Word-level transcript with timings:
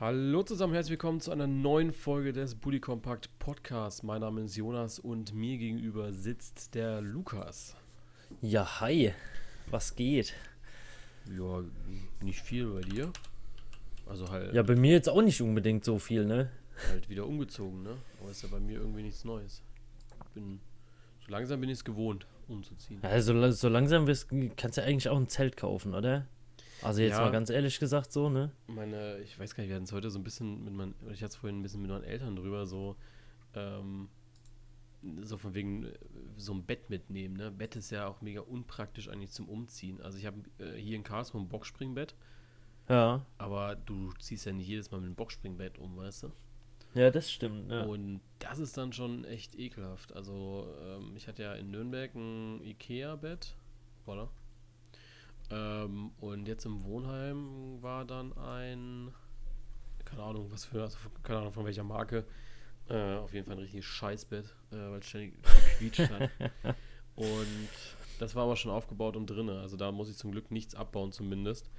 Hallo 0.00 0.42
zusammen, 0.42 0.72
herzlich 0.72 0.92
willkommen 0.92 1.20
zu 1.20 1.30
einer 1.30 1.46
neuen 1.46 1.92
Folge 1.92 2.32
des 2.32 2.54
Bully 2.54 2.80
Compact 2.80 3.28
Podcasts. 3.38 4.02
Mein 4.02 4.22
Name 4.22 4.40
ist 4.40 4.56
Jonas 4.56 4.98
und 4.98 5.34
mir 5.34 5.58
gegenüber 5.58 6.14
sitzt 6.14 6.74
der 6.74 7.02
Lukas. 7.02 7.76
Ja, 8.40 8.80
hi. 8.80 9.12
Was 9.66 9.94
geht? 9.96 10.32
Ja, 11.38 11.62
nicht 12.22 12.40
viel 12.40 12.68
bei 12.68 12.80
dir. 12.80 13.12
Also 14.06 14.30
halt, 14.30 14.54
Ja, 14.54 14.62
bei 14.62 14.74
mir 14.74 14.92
jetzt 14.92 15.10
auch 15.10 15.20
nicht 15.20 15.42
unbedingt 15.42 15.84
so 15.84 15.98
viel, 15.98 16.24
ne? 16.24 16.50
halt 16.88 17.10
wieder 17.10 17.26
umgezogen, 17.26 17.82
ne? 17.82 17.94
Aber 18.22 18.30
ist 18.30 18.42
ja 18.42 18.48
bei 18.50 18.58
mir 18.58 18.78
irgendwie 18.78 19.02
nichts 19.02 19.26
Neues. 19.26 19.60
Bin, 20.32 20.60
so 21.26 21.30
langsam 21.30 21.60
bin 21.60 21.68
ich 21.68 21.76
es 21.76 21.84
gewohnt, 21.84 22.26
umzuziehen. 22.48 23.00
Ja, 23.02 23.20
so, 23.20 23.68
langsam 23.68 24.06
wirst, 24.06 24.30
kannst 24.56 24.78
du 24.78 24.80
ja 24.80 24.86
eigentlich 24.86 25.10
auch 25.10 25.18
ein 25.18 25.28
Zelt 25.28 25.58
kaufen, 25.58 25.92
oder? 25.92 26.26
Also 26.82 27.02
jetzt 27.02 27.12
Ja. 27.18 27.24
mal 27.24 27.30
ganz 27.30 27.50
ehrlich 27.50 27.78
gesagt 27.78 28.12
so, 28.12 28.28
ne? 28.30 28.50
Meine, 28.66 29.18
ich 29.20 29.38
weiß 29.38 29.54
gar 29.54 29.62
nicht, 29.62 29.68
wir 29.68 29.76
hatten 29.76 29.84
es 29.84 29.92
heute 29.92 30.10
so 30.10 30.18
ein 30.18 30.24
bisschen 30.24 30.64
mit 30.64 30.72
meinen, 30.74 30.94
oder 31.02 31.12
ich 31.12 31.20
hatte 31.22 31.30
es 31.30 31.36
vorhin 31.36 31.58
ein 31.60 31.62
bisschen 31.62 31.82
mit 31.82 31.90
meinen 31.90 32.04
Eltern 32.04 32.36
drüber, 32.36 32.66
so, 32.66 32.96
ähm, 33.54 34.08
so 35.22 35.36
von 35.38 35.54
wegen 35.54 35.84
äh, 35.86 35.92
so 36.36 36.52
ein 36.52 36.64
Bett 36.64 36.90
mitnehmen, 36.90 37.36
ne? 37.36 37.50
Bett 37.50 37.76
ist 37.76 37.90
ja 37.90 38.06
auch 38.06 38.20
mega 38.20 38.40
unpraktisch 38.42 39.08
eigentlich 39.08 39.30
zum 39.32 39.48
Umziehen. 39.48 40.00
Also 40.00 40.18
ich 40.18 40.26
habe 40.26 40.38
äh, 40.58 40.74
hier 40.76 40.96
in 40.96 41.02
Karlsruhe 41.02 41.40
ein 41.40 41.48
Boxspringbett, 41.48 42.14
Ja. 42.88 43.24
aber 43.38 43.76
du 43.76 44.12
ziehst 44.18 44.46
ja 44.46 44.52
nicht 44.52 44.68
jedes 44.68 44.90
Mal 44.90 44.98
mit 44.98 45.06
einem 45.06 45.14
Boxspringbett 45.16 45.78
um, 45.78 45.96
weißt 45.96 46.24
du? 46.24 46.32
Ja, 46.94 47.10
das 47.10 47.30
stimmt, 47.30 47.70
ja. 47.70 47.84
Und 47.84 48.20
das 48.40 48.58
ist 48.58 48.76
dann 48.76 48.92
schon 48.92 49.24
echt 49.24 49.54
ekelhaft. 49.56 50.12
Also, 50.12 50.66
ähm, 50.82 51.12
ich 51.16 51.28
hatte 51.28 51.44
ja 51.44 51.54
in 51.54 51.70
Nürnberg 51.70 52.12
ein 52.16 52.60
Ikea-Bett. 52.64 53.54
Voilà. 54.06 54.28
Ähm, 55.50 56.12
und 56.20 56.46
jetzt 56.46 56.64
im 56.64 56.84
Wohnheim 56.84 57.82
war 57.82 58.04
dann 58.04 58.36
ein, 58.38 59.12
keine 60.04 60.22
Ahnung, 60.22 60.50
was 60.50 60.64
für, 60.64 60.82
also 60.82 60.98
keine 61.22 61.40
Ahnung 61.40 61.52
von 61.52 61.64
welcher 61.64 61.84
Marke. 61.84 62.24
Äh, 62.88 63.16
auf 63.16 63.32
jeden 63.32 63.46
Fall 63.46 63.56
ein 63.56 63.60
richtiges 63.60 63.84
Scheißbett, 63.84 64.44
äh, 64.72 64.76
weil 64.76 64.98
es 64.98 65.06
ständig 65.06 65.34
gequietscht 65.42 66.10
hat. 66.10 66.30
Und 67.16 67.68
das 68.18 68.34
war 68.34 68.44
aber 68.44 68.56
schon 68.56 68.70
aufgebaut 68.70 69.16
und 69.16 69.26
drinne. 69.26 69.60
Also 69.60 69.76
da 69.76 69.92
muss 69.92 70.08
ich 70.08 70.16
zum 70.16 70.30
Glück 70.32 70.50
nichts 70.50 70.74
abbauen 70.74 71.12
zumindest. 71.12 71.70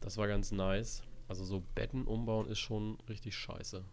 Das 0.00 0.16
war 0.16 0.28
ganz 0.28 0.52
nice. 0.52 1.02
Also 1.28 1.44
so 1.44 1.62
Betten 1.74 2.06
umbauen 2.06 2.48
ist 2.48 2.58
schon 2.58 2.98
richtig 3.08 3.36
scheiße. 3.36 3.84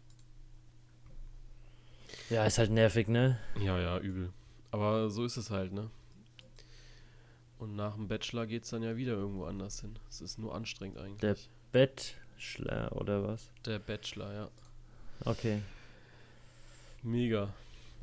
Ja, 2.29 2.45
ist 2.45 2.57
halt 2.57 2.71
nervig, 2.71 3.07
ne? 3.07 3.37
Ja, 3.59 3.79
ja, 3.79 3.99
übel. 3.99 4.31
Aber 4.71 5.09
so 5.09 5.25
ist 5.25 5.37
es 5.37 5.51
halt, 5.51 5.73
ne? 5.73 5.89
Und 7.65 7.75
nach 7.75 7.95
dem 7.95 8.07
Bachelor 8.07 8.45
geht's 8.45 8.69
dann 8.69 8.83
ja 8.83 8.95
wieder 8.95 9.13
irgendwo 9.13 9.45
anders 9.45 9.81
hin. 9.81 9.97
Es 10.07 10.21
ist 10.21 10.37
nur 10.37 10.53
anstrengend 10.53 10.99
eigentlich. 10.99 11.49
Bettschler 11.71 12.95
oder 12.95 13.27
was? 13.27 13.49
Der 13.65 13.79
Bachelor, 13.79 14.31
ja. 14.31 14.49
Okay. 15.25 15.63
Mega. 17.01 17.49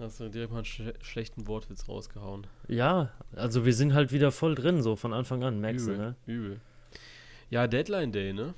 Hast 0.01 0.19
du 0.19 0.29
direkt 0.29 0.51
mal 0.51 0.59
einen 0.59 0.65
schle 0.65 0.95
schlechten 1.01 1.47
Wortwitz 1.47 1.89
rausgehauen. 1.89 2.49
Ja, 2.67 3.13
also 3.37 3.65
wir 3.65 3.73
sind 3.73 3.95
halt 3.95 4.11
wieder 4.11 4.33
voll 4.33 4.57
drin, 4.57 4.83
so 4.83 4.97
von 4.97 5.13
Anfang 5.13 5.45
an, 5.45 5.61
merkst 5.61 5.87
übel, 5.87 5.97
du, 5.97 6.03
ne? 6.03 6.17
übel. 6.27 6.61
Ja, 7.49 7.69
Deadline 7.69 8.11
Day, 8.11 8.33
ne? 8.33 8.55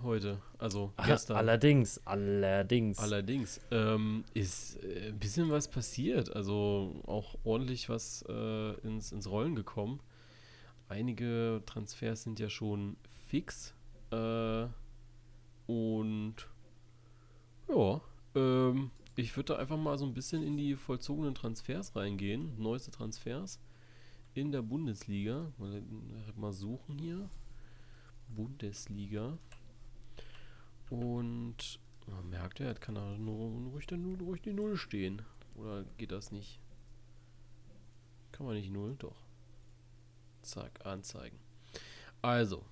Heute. 0.00 0.38
Also 0.58 0.92
gestern. 1.04 1.38
Allerdings, 1.38 2.00
allerdings. 2.04 3.00
Allerdings 3.00 3.60
ähm, 3.72 4.22
ist 4.32 4.80
äh, 4.84 5.08
ein 5.08 5.18
bisschen 5.18 5.50
was 5.50 5.66
passiert. 5.66 6.36
Also 6.36 7.02
auch 7.08 7.34
ordentlich 7.42 7.88
was 7.88 8.24
äh, 8.28 8.74
ins, 8.86 9.10
ins 9.10 9.28
Rollen 9.28 9.56
gekommen. 9.56 9.98
Einige 10.90 11.62
Transfers 11.66 12.24
sind 12.24 12.40
ja 12.40 12.50
schon 12.50 12.96
fix. 13.28 13.72
Äh, 14.10 14.66
und 15.68 16.34
ja, 17.68 18.00
ähm, 18.34 18.90
ich 19.14 19.36
würde 19.36 19.54
da 19.54 19.60
einfach 19.60 19.76
mal 19.76 19.96
so 19.98 20.04
ein 20.04 20.14
bisschen 20.14 20.42
in 20.42 20.56
die 20.56 20.74
vollzogenen 20.74 21.36
Transfers 21.36 21.94
reingehen. 21.94 22.60
Neueste 22.60 22.90
Transfers 22.90 23.60
in 24.34 24.50
der 24.50 24.62
Bundesliga. 24.62 25.52
Mal, 25.58 25.80
mal 26.34 26.52
suchen 26.52 26.98
hier. 26.98 27.30
Bundesliga. 28.28 29.38
Und 30.88 31.78
man 32.08 32.30
merkt 32.30 32.58
ja, 32.58 32.66
jetzt 32.66 32.80
kann 32.80 32.96
da 32.96 33.16
nur 33.16 33.70
ruhig, 33.70 33.88
Null- 33.92 34.20
ruhig 34.20 34.42
die 34.42 34.52
Null 34.52 34.76
stehen. 34.76 35.22
Oder 35.54 35.84
geht 35.98 36.10
das 36.10 36.32
nicht? 36.32 36.58
Kann 38.32 38.44
man 38.44 38.56
nicht 38.56 38.72
Null? 38.72 38.96
Doch. 38.98 39.29
Zack, 40.42 40.84
anzeigen. 40.84 41.38
Also. 42.22 42.64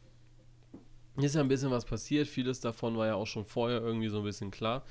Ist 1.16 1.34
ja 1.34 1.40
ein 1.40 1.48
bisschen 1.48 1.70
was 1.72 1.84
passiert. 1.84 2.28
Vieles 2.28 2.60
davon 2.60 2.96
war 2.96 3.06
ja 3.08 3.14
auch 3.14 3.26
schon 3.26 3.44
vorher 3.44 3.80
irgendwie 3.80 4.08
so 4.08 4.18
ein 4.18 4.24
bisschen 4.24 4.50
klar. 4.52 4.84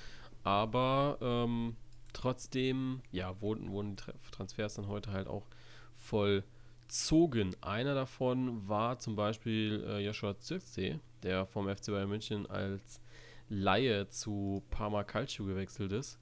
Aber 0.43 1.17
ähm, 1.21 1.77
trotzdem, 2.13 3.01
ja, 3.11 3.39
wurden, 3.41 3.71
wurden 3.71 3.95
die 3.95 4.03
Tra- 4.03 4.13
Transfers 4.31 4.75
dann 4.75 4.87
heute 4.87 5.11
halt 5.13 5.27
auch 5.27 5.45
vollzogen. 5.93 7.55
Einer 7.61 7.95
davon 7.95 8.67
war 8.67 8.99
zum 8.99 9.15
Beispiel 9.15 9.83
äh, 9.87 9.99
Joshua 10.05 10.37
Zirkzee, 10.37 10.99
der 11.23 11.45
vom 11.45 11.67
FC 11.73 11.87
Bayern 11.87 12.09
München 12.09 12.45
als 12.49 12.99
Laie 13.49 14.09
zu 14.09 14.63
Parma 14.69 15.03
Calcio 15.05 15.45
gewechselt 15.45 15.93
ist. 15.93 16.19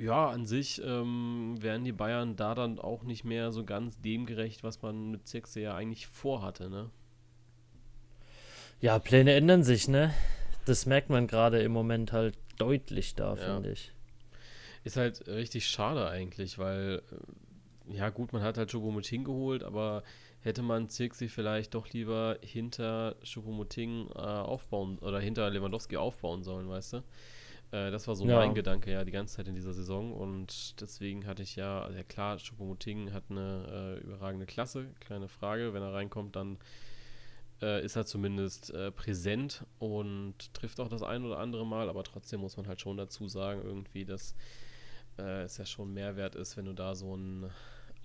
Ja, 0.00 0.30
an 0.30 0.46
sich 0.46 0.80
ähm, 0.82 1.56
werden 1.60 1.84
die 1.84 1.92
Bayern 1.92 2.34
da 2.34 2.54
dann 2.54 2.78
auch 2.78 3.02
nicht 3.02 3.24
mehr 3.24 3.52
so 3.52 3.64
ganz 3.64 4.00
dem 4.00 4.24
gerecht, 4.24 4.64
was 4.64 4.80
man 4.80 5.10
mit 5.10 5.28
Zirkzee 5.28 5.62
ja 5.62 5.74
eigentlich 5.74 6.06
vorhatte, 6.06 6.70
ne? 6.70 6.90
Ja, 8.80 8.98
Pläne 8.98 9.34
ändern 9.34 9.62
sich, 9.62 9.88
ne? 9.88 10.14
Das 10.64 10.86
merkt 10.86 11.10
man 11.10 11.26
gerade 11.26 11.60
im 11.60 11.72
Moment 11.72 12.12
halt 12.12 12.38
deutlich 12.56 13.14
da, 13.14 13.34
Ja. 13.34 13.36
finde 13.36 13.72
ich. 13.72 13.92
Ist 14.84 14.96
halt 14.96 15.26
richtig 15.26 15.68
schade 15.68 16.08
eigentlich, 16.08 16.58
weil, 16.58 17.02
äh, 17.86 17.96
ja 17.96 18.08
gut, 18.08 18.32
man 18.32 18.42
hat 18.42 18.56
halt 18.56 18.70
Choupo-Moting 18.70 19.24
geholt, 19.24 19.62
aber 19.62 20.02
hätte 20.40 20.62
man 20.62 20.88
Zirkzee 20.88 21.28
vielleicht 21.28 21.74
doch 21.74 21.88
lieber 21.90 22.38
hinter 22.40 23.16
Choupo-Moting 23.22 24.08
äh, 24.14 24.18
aufbauen 24.18 24.98
oder 25.00 25.20
hinter 25.20 25.50
Lewandowski 25.50 25.98
aufbauen 25.98 26.42
sollen, 26.42 26.70
weißt 26.70 26.94
du? 26.94 27.02
Äh, 27.72 27.90
das 27.90 28.08
war 28.08 28.16
so 28.16 28.26
Ja. 28.26 28.36
mein 28.36 28.54
Gedanke 28.54 28.90
ja 28.90 29.04
die 29.04 29.12
ganze 29.12 29.36
Zeit 29.36 29.48
in 29.48 29.54
dieser 29.54 29.72
Saison. 29.72 30.12
Und 30.12 30.80
deswegen 30.80 31.26
hatte 31.26 31.42
ich 31.42 31.56
ja, 31.56 31.82
also 31.82 31.96
ja 31.96 32.04
klar, 32.04 32.36
Choupo-Moting 32.38 33.12
hat 33.12 33.24
eine 33.30 33.98
äh, 34.00 34.04
überragende 34.04 34.46
Klasse, 34.46 34.88
kleine 35.00 35.28
Frage, 35.28 35.72
wenn 35.72 35.82
er 35.82 35.92
reinkommt, 35.92 36.36
dann 36.36 36.58
äh, 37.62 37.84
ist 37.84 37.96
er 37.96 38.06
zumindest 38.06 38.70
äh, 38.72 38.90
präsent 38.90 39.64
und 39.78 40.52
trifft 40.54 40.80
auch 40.80 40.88
das 40.88 41.02
ein 41.02 41.24
oder 41.24 41.38
andere 41.38 41.66
Mal, 41.66 41.88
aber 41.88 42.02
trotzdem 42.04 42.40
muss 42.40 42.56
man 42.56 42.66
halt 42.66 42.80
schon 42.80 42.96
dazu 42.96 43.28
sagen, 43.28 43.60
irgendwie, 43.62 44.04
dass 44.04 44.34
äh, 45.18 45.42
es 45.42 45.58
ja 45.58 45.66
schon 45.66 45.92
Mehrwert 45.92 46.34
ist, 46.36 46.56
wenn 46.56 46.64
du 46.64 46.72
da 46.72 46.94
so 46.94 47.12
einen 47.12 47.50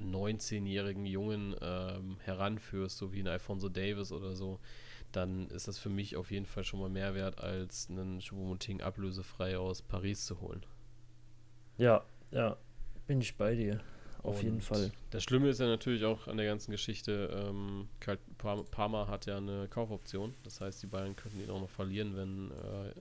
19-jährigen 0.01 1.05
Jungen 1.05 1.55
ähm, 1.61 2.17
heranführst, 2.25 2.97
so 2.97 3.13
wie 3.13 3.21
ein 3.21 3.27
Alfonso 3.27 3.69
Davis 3.69 4.11
oder 4.11 4.35
so, 4.35 4.59
dann 5.11 5.47
ist 5.49 5.67
das 5.67 5.77
für 5.77 5.89
mich 5.89 6.15
auf 6.15 6.31
jeden 6.31 6.45
Fall 6.45 6.63
schon 6.63 6.79
mal 6.79 6.89
Mehrwert, 6.89 7.39
als 7.39 7.89
einen 7.89 8.19
Choupo-Moting 8.19 8.81
ablösefrei 8.81 9.57
aus 9.57 9.81
Paris 9.81 10.25
zu 10.25 10.41
holen. 10.41 10.65
Ja, 11.77 12.03
ja, 12.31 12.57
bin 13.07 13.21
ich 13.21 13.35
bei 13.35 13.55
dir. 13.55 13.81
Auf 14.23 14.41
jeden 14.41 14.55
Und 14.55 14.63
Fall. 14.63 14.91
Das 15.11 15.23
Schlimme 15.23 15.49
ist 15.49 15.59
ja 15.59 15.67
natürlich 15.67 16.03
auch 16.03 16.27
an 16.27 16.37
der 16.37 16.47
ganzen 16.47 16.71
Geschichte, 16.71 17.29
ähm, 17.31 17.87
Parma 18.37 19.07
hat 19.07 19.27
ja 19.27 19.37
eine 19.37 19.67
Kaufoption. 19.67 20.33
Das 20.43 20.61
heißt, 20.61 20.81
die 20.81 20.87
Bayern 20.87 21.15
könnten 21.15 21.39
ihn 21.39 21.49
auch 21.51 21.61
noch 21.61 21.69
verlieren, 21.69 22.15
wenn 22.15 22.51
äh, 22.51 22.93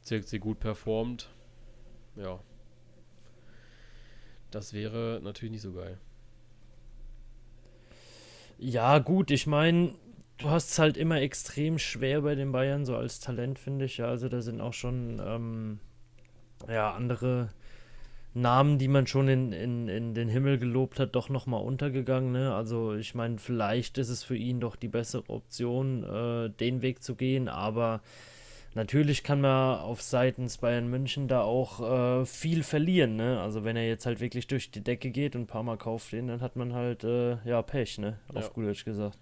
Zirkzee 0.00 0.38
gut 0.38 0.58
performt. 0.58 1.28
Ja. 2.16 2.40
Das 4.50 4.72
wäre 4.72 5.20
natürlich 5.22 5.52
nicht 5.52 5.62
so 5.62 5.72
geil. 5.72 5.98
Ja, 8.58 8.98
gut, 9.00 9.30
ich 9.30 9.46
meine, 9.46 9.94
du 10.38 10.50
hast 10.50 10.70
es 10.70 10.78
halt 10.78 10.96
immer 10.96 11.20
extrem 11.20 11.78
schwer 11.78 12.22
bei 12.22 12.34
den 12.34 12.52
Bayern, 12.52 12.84
so 12.84 12.96
als 12.96 13.20
Talent, 13.20 13.58
finde 13.58 13.84
ich. 13.86 13.98
Ja, 13.98 14.06
also 14.06 14.28
da 14.28 14.40
sind 14.40 14.60
auch 14.60 14.72
schon 14.74 15.20
ähm, 15.24 15.80
ja, 16.68 16.92
andere 16.92 17.48
Namen, 18.34 18.78
die 18.78 18.88
man 18.88 19.06
schon 19.06 19.28
in, 19.28 19.52
in, 19.52 19.88
in 19.88 20.14
den 20.14 20.28
Himmel 20.28 20.58
gelobt 20.58 21.00
hat, 21.00 21.14
doch 21.14 21.30
nochmal 21.30 21.62
untergegangen. 21.62 22.32
Ne? 22.32 22.54
Also 22.54 22.94
ich 22.94 23.14
meine, 23.14 23.38
vielleicht 23.38 23.96
ist 23.96 24.10
es 24.10 24.22
für 24.22 24.36
ihn 24.36 24.60
doch 24.60 24.76
die 24.76 24.88
bessere 24.88 25.28
Option, 25.28 26.04
äh, 26.04 26.50
den 26.50 26.82
Weg 26.82 27.02
zu 27.02 27.14
gehen, 27.14 27.48
aber 27.48 28.02
natürlich 28.74 29.22
kann 29.22 29.40
man 29.40 29.78
auf 29.78 30.02
seitens 30.02 30.58
Bayern 30.58 30.88
München 30.88 31.28
da 31.28 31.40
auch 31.40 32.20
äh, 32.20 32.26
viel 32.26 32.62
verlieren. 32.62 33.16
Ne? 33.16 33.40
Also 33.40 33.64
wenn 33.64 33.74
er 33.74 33.88
jetzt 33.88 34.04
halt 34.04 34.20
wirklich 34.20 34.46
durch 34.46 34.70
die 34.70 34.84
Decke 34.84 35.10
geht 35.10 35.34
und 35.34 35.42
ein 35.42 35.46
paar 35.46 35.62
Mal 35.62 35.78
kauft 35.78 36.12
den, 36.12 36.28
dann 36.28 36.42
hat 36.42 36.56
man 36.56 36.74
halt 36.74 37.04
äh, 37.04 37.38
ja 37.48 37.62
Pech, 37.62 37.96
ne? 37.96 38.18
Auf 38.34 38.44
Ja. 38.44 38.50
gut 38.50 38.66
Deutsch 38.66 38.84
gesagt. 38.84 39.18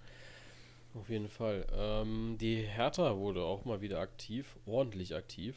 Auf 0.94 1.08
jeden 1.10 1.28
Fall. 1.28 1.66
Ähm, 1.76 2.36
die 2.40 2.56
Hertha 2.56 3.16
wurde 3.16 3.42
auch 3.42 3.64
mal 3.64 3.80
wieder 3.80 3.98
aktiv, 4.00 4.56
ordentlich 4.66 5.14
aktiv. 5.14 5.56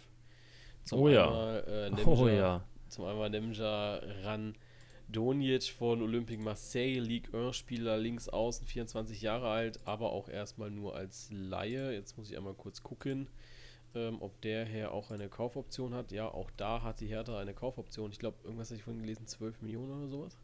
Zum 0.84 1.00
Oh 1.02 1.10
ja. 1.10 1.26
Einmal, 1.28 1.64
äh, 1.68 1.90
Oh 2.06 2.16
Nemanja- 2.26 2.34
ja. 2.34 2.64
Zum 2.90 3.06
einmal 3.06 3.30
Nemja 3.30 4.00
Randonjic 4.24 5.64
von 5.72 6.02
Olympique 6.02 6.42
Marseille, 6.42 7.00
Ligue 7.00 7.32
1-Spieler, 7.38 7.98
links 7.98 8.30
außen, 8.30 8.66
24 8.66 9.22
Jahre 9.22 9.50
alt, 9.50 9.80
aber 9.86 10.12
auch 10.12 10.30
erstmal 10.30 10.72
nur 10.72 10.96
als 10.96 11.30
Laie. 11.32 11.92
Jetzt 11.94 12.18
muss 12.18 12.30
ich 12.32 12.38
einmal 12.38 12.54
kurz 12.54 12.82
gucken. 12.84 13.30
ähm, 13.96 14.22
ob 14.22 14.40
der 14.42 14.66
Herr 14.66 14.92
auch 14.92 15.12
eine 15.12 15.28
Kaufoption 15.30 15.94
hat. 15.94 16.12
Ja, 16.12 16.28
auch 16.30 16.52
da 16.58 16.82
hat 16.84 17.00
die 17.00 17.08
Hertha 17.08 17.40
eine 17.40 17.54
Kaufoption. 17.54 18.12
Ich 18.12 18.20
glaube, 18.20 18.38
irgendwas 18.44 18.70
habe 18.70 18.78
ich 18.78 18.84
vorhin 18.84 19.02
gelesen, 19.02 19.26
12 19.28 19.62
Millionen 19.62 19.92
oder 20.00 20.08
sowas. 20.08 20.38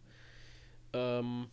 Ähm, 0.94 1.48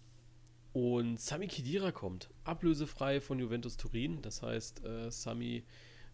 und 0.73 1.21
Sami 1.21 1.49
Khedira 1.49 1.91
kommt, 1.91 2.31
ablösefrei 2.45 3.21
von 3.21 3.39
Juventus 3.39 3.77
Turin. 3.77 4.23
Das 4.23 4.43
heißt, 4.43 4.85
äh, 4.85 5.11
Sami 5.11 5.65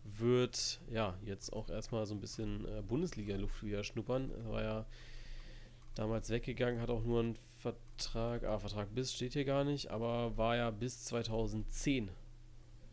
wird 0.05 0.81
ja 0.91 1.19
jetzt 1.25 1.53
auch 1.53 1.69
erstmal 1.69 2.07
so 2.07 2.15
ein 2.15 2.21
bisschen 2.21 2.67
äh, 2.67 2.83
Bundesliga-Luft 2.83 3.63
wieder 3.63 3.85
schnuppern. 3.85 4.31
Er 4.31 4.51
war 4.51 4.63
ja 4.63 4.87
damals 5.95 6.31
weggegangen, 6.31 6.81
hat 6.81 6.91
auch 6.91 7.03
nur 7.03 7.21
einen 7.21 7.37
Vertrag, 7.61 8.45
ah, 8.45 8.59
Vertrag 8.59 8.95
bis 8.95 9.13
steht 9.13 9.33
hier 9.33 9.45
gar 9.45 9.65
nicht, 9.65 9.91
aber 9.91 10.37
war 10.37 10.57
ja 10.57 10.71
bis 10.71 11.05
2010 11.05 12.11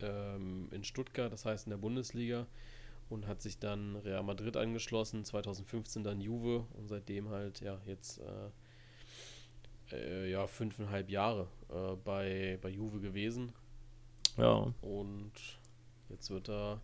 ähm, 0.00 0.68
in 0.70 0.84
Stuttgart, 0.84 1.32
das 1.32 1.44
heißt 1.44 1.66
in 1.66 1.70
der 1.70 1.76
Bundesliga 1.76 2.46
und 3.08 3.26
hat 3.26 3.42
sich 3.42 3.58
dann 3.58 3.96
Real 3.96 4.22
Madrid 4.22 4.56
angeschlossen, 4.56 5.24
2015 5.24 6.02
dann 6.02 6.20
Juve 6.20 6.66
und 6.72 6.88
seitdem 6.88 7.28
halt 7.28 7.60
ja 7.60 7.78
jetzt 7.86 8.18
äh, 8.18 8.50
äh, 9.94 10.30
ja 10.30 10.46
fünfeinhalb 10.46 11.10
Jahre 11.10 11.48
äh, 11.70 11.96
bei, 12.04 12.58
bei 12.60 12.68
Juve 12.70 13.00
gewesen. 13.00 13.52
Ja. 14.36 14.72
Und 14.82 15.32
jetzt 16.08 16.30
wird 16.30 16.48
er 16.48 16.80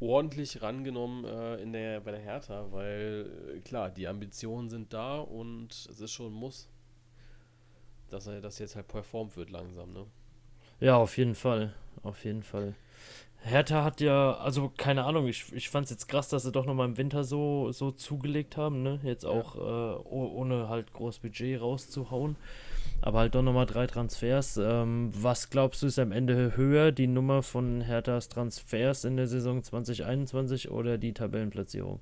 ordentlich 0.00 0.62
rangenommen 0.62 1.24
äh, 1.24 1.56
in 1.56 1.72
der, 1.72 2.00
bei 2.00 2.10
der 2.10 2.20
Hertha, 2.20 2.66
weil 2.70 3.54
äh, 3.56 3.60
klar, 3.60 3.90
die 3.90 4.08
Ambitionen 4.08 4.68
sind 4.68 4.92
da 4.92 5.18
und 5.18 5.72
es 5.72 6.00
ist 6.00 6.10
schon 6.12 6.32
ein 6.32 6.32
Muss, 6.32 6.68
dass 8.10 8.26
er 8.26 8.40
das 8.40 8.58
jetzt 8.58 8.74
halt 8.74 8.88
performt 8.88 9.36
wird 9.36 9.50
langsam, 9.50 9.92
ne? 9.92 10.06
Ja, 10.80 10.96
auf 10.96 11.16
jeden 11.16 11.36
Fall. 11.36 11.74
Auf 12.02 12.24
jeden 12.24 12.42
Fall. 12.42 12.74
Hertha 13.44 13.82
hat 13.82 14.00
ja, 14.00 14.34
also 14.34 14.72
keine 14.76 15.04
Ahnung, 15.04 15.26
ich, 15.26 15.52
ich 15.52 15.68
fand 15.68 15.84
es 15.84 15.90
jetzt 15.90 16.06
krass, 16.06 16.28
dass 16.28 16.44
sie 16.44 16.52
doch 16.52 16.64
nochmal 16.64 16.86
im 16.86 16.96
Winter 16.96 17.24
so, 17.24 17.72
so 17.72 17.90
zugelegt 17.90 18.56
haben, 18.56 18.82
ne? 18.82 19.00
Jetzt 19.02 19.24
auch 19.24 19.56
ja. 19.56 19.94
äh, 19.94 19.96
ohne 20.04 20.68
halt 20.68 20.92
groß 20.92 21.18
Budget 21.18 21.60
rauszuhauen. 21.60 22.36
Aber 23.00 23.18
halt 23.18 23.34
doch 23.34 23.42
nochmal 23.42 23.66
drei 23.66 23.88
Transfers. 23.88 24.58
Ähm, 24.58 25.10
was 25.12 25.50
glaubst 25.50 25.82
du 25.82 25.88
ist 25.88 25.98
am 25.98 26.12
Ende 26.12 26.56
höher, 26.56 26.92
die 26.92 27.08
Nummer 27.08 27.42
von 27.42 27.80
Herthas 27.80 28.28
Transfers 28.28 29.04
in 29.04 29.16
der 29.16 29.26
Saison 29.26 29.60
2021 29.60 30.70
oder 30.70 30.96
die 30.98 31.12
Tabellenplatzierung? 31.12 31.98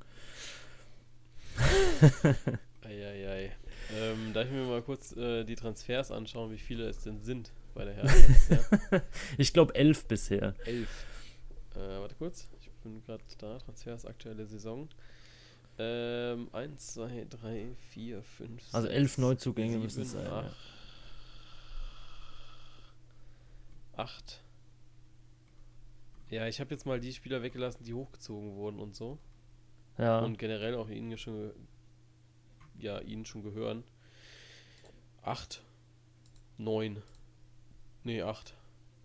Eieiei. 2.82 3.52
Ähm, 3.98 4.34
darf 4.34 4.44
ich 4.44 4.52
mir 4.52 4.66
mal 4.66 4.82
kurz 4.82 5.16
äh, 5.16 5.44
die 5.44 5.54
Transfers 5.56 6.10
anschauen, 6.10 6.52
wie 6.52 6.58
viele 6.58 6.86
es 6.86 7.02
denn 7.02 7.22
sind 7.22 7.50
bei 7.74 7.84
der 7.84 7.94
Hertha? 8.48 9.02
ich 9.38 9.52
glaube 9.52 9.74
elf 9.74 10.06
bisher. 10.06 10.54
Elf. 10.64 11.06
Äh, 11.74 11.78
warte 12.00 12.14
kurz, 12.16 12.48
ich 12.60 12.70
bin 12.82 13.02
gerade 13.04 13.22
da. 13.38 13.58
Transfers 13.58 14.06
aktuelle 14.06 14.46
Saison. 14.46 14.88
Ähm, 15.78 16.48
1, 16.52 16.94
2, 16.94 17.26
3, 17.30 17.66
4, 17.90 18.22
5, 18.22 18.62
Also 18.74 18.88
elf 18.88 19.16
Neuzugänge 19.18 19.78
müssen 19.78 20.02
es 20.02 20.12
sein. 20.12 20.50
8. 23.96 24.42
Ja, 26.30 26.46
ich 26.46 26.60
habe 26.60 26.70
jetzt 26.70 26.86
mal 26.86 27.00
die 27.00 27.12
Spieler 27.12 27.42
weggelassen, 27.42 27.84
die 27.84 27.94
hochgezogen 27.94 28.54
wurden 28.56 28.78
und 28.78 28.94
so. 28.94 29.18
Ja. 29.98 30.20
Und 30.20 30.38
generell 30.38 30.74
auch 30.74 30.88
ihnen 30.88 31.16
schon, 31.18 31.52
ja, 32.78 32.98
ihnen 33.00 33.24
schon 33.24 33.42
gehören. 33.42 33.84
8. 35.22 35.62
9. 36.58 37.02
Nee, 38.04 38.22
8. 38.22 38.54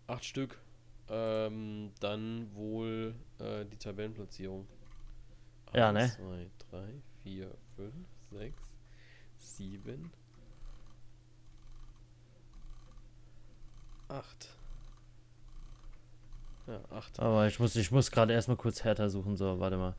8 0.07 0.23
Stück. 0.25 0.59
Ähm, 1.07 1.91
dann 1.99 2.53
wohl 2.55 3.13
äh, 3.39 3.65
die 3.65 3.77
Tabellenplatzierung. 3.77 4.67
Ja, 5.73 5.91
ne? 5.91 6.09
2, 6.09 6.49
3, 6.71 6.83
4, 7.23 7.51
5, 7.75 7.93
6, 8.31 8.61
7, 9.37 10.11
8. 14.07 14.49
Ja, 16.67 16.81
8. 16.91 17.19
Aber 17.19 17.47
ich 17.47 17.59
muss, 17.59 17.75
ich 17.75 17.91
muss 17.91 18.09
gerade 18.09 18.33
erstmal 18.33 18.57
kurz 18.57 18.83
härter 18.83 19.09
suchen, 19.09 19.35
so, 19.37 19.59
warte 19.59 19.77
mal. 19.77 19.95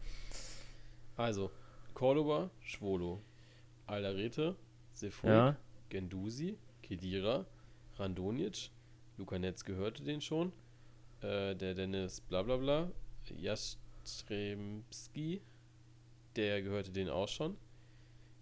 Also, 1.17 1.51
Cordoba, 1.95 2.51
Schwolo, 2.61 3.21
Alderete, 3.87 4.57
Sefoy, 4.93 5.31
Ja. 5.31 5.57
Gendusi, 5.89 6.59
Kedira, 6.83 7.47
Randonic, 7.97 8.71
Lukanetz 9.19 9.65
gehörte 9.65 10.03
den 10.03 10.21
schon, 10.21 10.53
äh, 11.21 11.55
der 11.55 11.75
Dennis 11.75 12.21
blablabla, 12.21 12.91
Jastremski, 13.37 15.41
der 16.37 16.63
gehörte 16.63 16.93
den 16.93 17.09
auch 17.09 17.29
schon, 17.29 17.57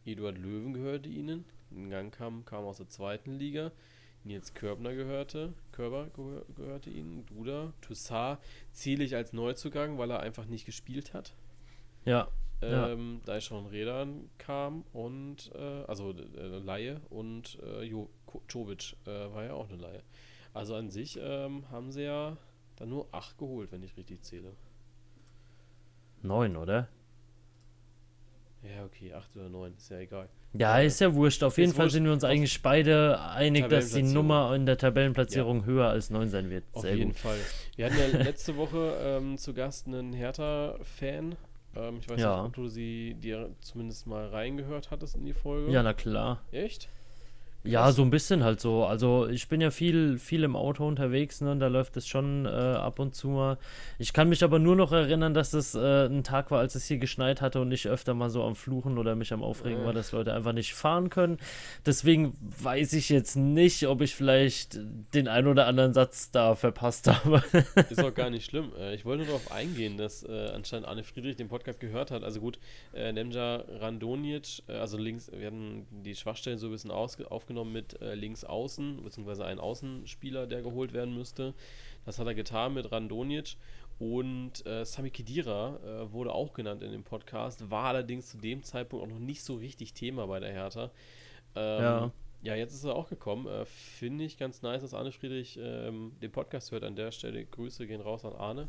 Eduard 0.04 0.38
Löwen 0.38 0.74
gehörte 0.74 1.08
ihnen, 1.08 1.44
Ngankam 1.70 2.44
kam 2.44 2.64
aus 2.64 2.78
der 2.78 2.88
zweiten 2.88 3.32
Liga, 3.32 3.72
Nils 4.24 4.54
Körbner 4.54 4.94
gehörte, 4.94 5.52
Körber 5.72 6.08
gehör, 6.14 6.44
gehörte 6.56 6.90
ihnen, 6.90 7.26
Duda, 7.26 7.72
Toussaint 7.82 8.38
zähle 8.72 9.04
ich 9.04 9.14
als 9.14 9.32
Neuzugang, 9.32 9.98
weil 9.98 10.10
er 10.10 10.20
einfach 10.20 10.46
nicht 10.46 10.64
gespielt 10.64 11.12
hat. 11.12 11.34
Ja. 12.04 12.28
Ja. 12.62 12.88
Ähm, 12.88 13.20
da 13.26 13.36
ist 13.36 13.44
schon 13.44 13.66
Redan 13.66 14.30
kam 14.38 14.84
und 14.92 15.52
äh, 15.54 15.84
also 15.86 16.12
äh, 16.12 16.58
Laie 16.58 17.00
und 17.10 17.58
äh, 17.62 17.82
jo 17.82 18.08
Jovic 18.48 18.96
äh, 19.06 19.10
war 19.10 19.44
ja 19.44 19.52
auch 19.52 19.68
eine 19.68 19.76
Laie. 19.76 20.02
Also 20.54 20.74
an 20.76 20.88
sich 20.88 21.18
ähm, 21.20 21.64
haben 21.70 21.90
sie 21.92 22.02
ja 22.04 22.36
dann 22.76 22.88
nur 22.88 23.06
acht 23.12 23.36
geholt, 23.38 23.70
wenn 23.72 23.82
ich 23.82 23.96
richtig 23.96 24.22
zähle. 24.22 24.52
Neun, 26.22 26.56
oder? 26.56 26.88
Ja, 28.62 28.84
okay, 28.84 29.12
acht 29.12 29.36
oder 29.36 29.48
neun, 29.50 29.74
ist 29.76 29.90
ja 29.90 29.98
egal. 29.98 30.28
Ja, 30.54 30.78
Äh, 30.78 30.86
ist 30.86 31.00
ja 31.00 31.12
wurscht. 31.14 31.42
Auf 31.42 31.58
jeden 31.58 31.72
Fall 31.72 31.86
wurscht. 31.86 31.92
sind 31.94 32.04
wir 32.04 32.12
uns 32.12 32.24
eigentlich 32.24 32.62
beide 32.62 33.20
einig, 33.20 33.68
dass 33.68 33.90
die. 33.92 34.02
Nummer 34.02 34.54
in 34.54 34.64
der 34.64 34.78
Tabellenplatzierung 34.78 35.66
höher 35.66 35.88
als 35.88 36.08
neun 36.08 36.28
sein 36.30 36.48
wird. 36.48 36.64
Auf 36.72 36.82
Sehr 36.82 36.94
jeden 36.96 37.10
gut. 37.10 37.18
Fall. 37.18 37.38
Wir 37.76 37.86
hatten 37.86 37.98
ja 37.98 38.06
letzte 38.22 38.56
Woche 38.56 38.96
ähm, 39.02 39.36
zu 39.36 39.52
Gast 39.52 39.86
einen 39.86 40.12
Hertha-Fan. 40.14 41.36
Ähm, 41.76 41.96
ich 41.98 42.08
weiß 42.08 42.20
Ja. 42.20 42.36
nicht, 42.38 42.46
ob 42.46 42.54
du 42.54 42.68
sie 42.68 43.14
dir 43.14 43.50
zumindest 43.60 44.06
mal 44.06 44.28
reingehört 44.28 44.90
hattest 44.90 45.16
in 45.16 45.26
die 45.26 45.34
Folge. 45.34 45.70
Ja, 45.70 45.82
na 45.82 45.92
klar. 45.92 46.40
Echt? 46.52 46.88
Ja, 47.66 47.90
so 47.92 48.02
ein 48.02 48.10
bisschen 48.10 48.44
halt 48.44 48.60
so. 48.60 48.84
Also 48.84 49.26
ich 49.26 49.48
bin 49.48 49.60
ja 49.62 49.70
viel, 49.70 50.18
viel 50.18 50.44
im 50.44 50.54
Auto 50.54 50.86
unterwegs, 50.86 51.40
ne? 51.40 51.52
und 51.52 51.60
Da 51.60 51.68
läuft 51.68 51.96
es 51.96 52.06
schon 52.06 52.44
äh, 52.44 52.48
ab 52.50 52.98
und 52.98 53.14
zu 53.14 53.28
mal. 53.28 53.56
Ich 53.98 54.12
kann 54.12 54.28
mich 54.28 54.44
aber 54.44 54.58
nur 54.58 54.76
noch 54.76 54.92
erinnern, 54.92 55.32
dass 55.32 55.54
es 55.54 55.74
äh, 55.74 56.04
ein 56.06 56.24
Tag 56.24 56.50
war, 56.50 56.58
als 56.60 56.74
es 56.74 56.84
hier 56.84 56.98
geschneit 56.98 57.40
hatte 57.40 57.60
und 57.62 57.72
ich 57.72 57.88
öfter 57.88 58.12
mal 58.12 58.28
so 58.28 58.42
am 58.44 58.54
Fluchen 58.54 58.98
oder 58.98 59.14
mich 59.16 59.32
am 59.32 59.42
Aufregen 59.42 59.82
war, 59.84 59.92
Äh. 59.92 59.94
dass 59.94 60.12
Leute 60.12 60.34
einfach 60.34 60.52
nicht 60.52 60.74
fahren 60.74 61.08
können. 61.08 61.38
Deswegen 61.86 62.36
weiß 62.62 62.92
ich 62.92 63.08
jetzt 63.08 63.34
nicht, 63.36 63.86
ob 63.86 64.02
ich 64.02 64.14
vielleicht 64.14 64.78
den 65.14 65.26
ein 65.26 65.46
oder 65.46 65.66
anderen 65.66 65.94
Satz 65.94 66.30
da 66.30 66.54
verpasst 66.54 67.08
habe. 67.24 67.42
Ist 67.88 68.04
auch 68.04 68.14
gar 68.14 68.28
nicht 68.28 68.44
schlimm. 68.44 68.72
Äh, 68.78 68.94
ich 68.94 69.06
wollte 69.06 69.24
nur 69.24 69.28
darauf 69.38 69.50
eingehen, 69.50 69.96
dass 69.96 70.22
äh, 70.22 70.50
anscheinend 70.54 70.86
Arne 70.86 71.02
Friedrich 71.02 71.36
den 71.36 71.48
Podcast 71.48 71.80
gehört 71.80 72.10
hat. 72.10 72.24
Also 72.24 72.40
gut, 72.40 72.58
äh, 72.92 73.10
Nemja 73.10 73.64
Randonic, 73.80 74.62
also 74.68 74.98
links, 74.98 75.30
wir 75.34 75.46
hatten 75.46 75.86
die 76.04 76.14
Schwachstellen 76.14 76.58
so 76.58 76.66
ein 76.66 76.72
bisschen 76.72 76.90
ausge 76.90 77.30
aufgenommen 77.54 77.72
mit 77.72 78.00
äh, 78.00 78.14
links 78.14 78.44
außen, 78.44 79.02
beziehungsweise 79.02 79.44
einen 79.44 79.60
Außenspieler, 79.60 80.46
der 80.46 80.62
geholt 80.62 80.92
werden 80.92 81.14
müsste. 81.14 81.54
Das 82.04 82.18
hat 82.18 82.26
er 82.26 82.34
getan 82.34 82.74
mit 82.74 82.90
Randonic. 82.90 83.56
Und 84.00 84.66
äh, 84.66 84.84
Sami 84.84 85.10
Khedira 85.10 85.78
äh, 85.84 86.12
wurde 86.12 86.32
auch 86.32 86.52
genannt 86.52 86.82
in 86.82 86.90
dem 86.90 87.04
Podcast, 87.04 87.70
war 87.70 87.84
allerdings 87.84 88.28
zu 88.28 88.38
dem 88.38 88.64
Zeitpunkt 88.64 89.06
auch 89.06 89.10
noch 89.10 89.20
nicht 89.20 89.44
so 89.44 89.54
richtig 89.54 89.92
Thema 89.94 90.26
bei 90.26 90.40
der 90.40 90.52
Hertha. 90.52 90.90
Ähm, 91.54 91.82
Ja. 91.82 92.12
ja, 92.42 92.54
jetzt 92.56 92.74
ist 92.74 92.82
er 92.84 92.96
auch 92.96 93.08
gekommen. 93.08 93.46
Äh, 93.46 93.64
Finde 93.66 94.24
ich 94.24 94.36
ganz 94.36 94.62
nice, 94.62 94.82
dass 94.82 94.94
Arne 94.94 95.12
Friedrich 95.12 95.58
ähm, 95.62 96.12
den 96.20 96.32
Podcast 96.32 96.72
hört. 96.72 96.82
An 96.82 96.96
der 96.96 97.12
Stelle 97.12 97.44
Grüße 97.44 97.86
gehen 97.86 98.00
raus 98.00 98.24
an 98.24 98.32
Arne. 98.32 98.68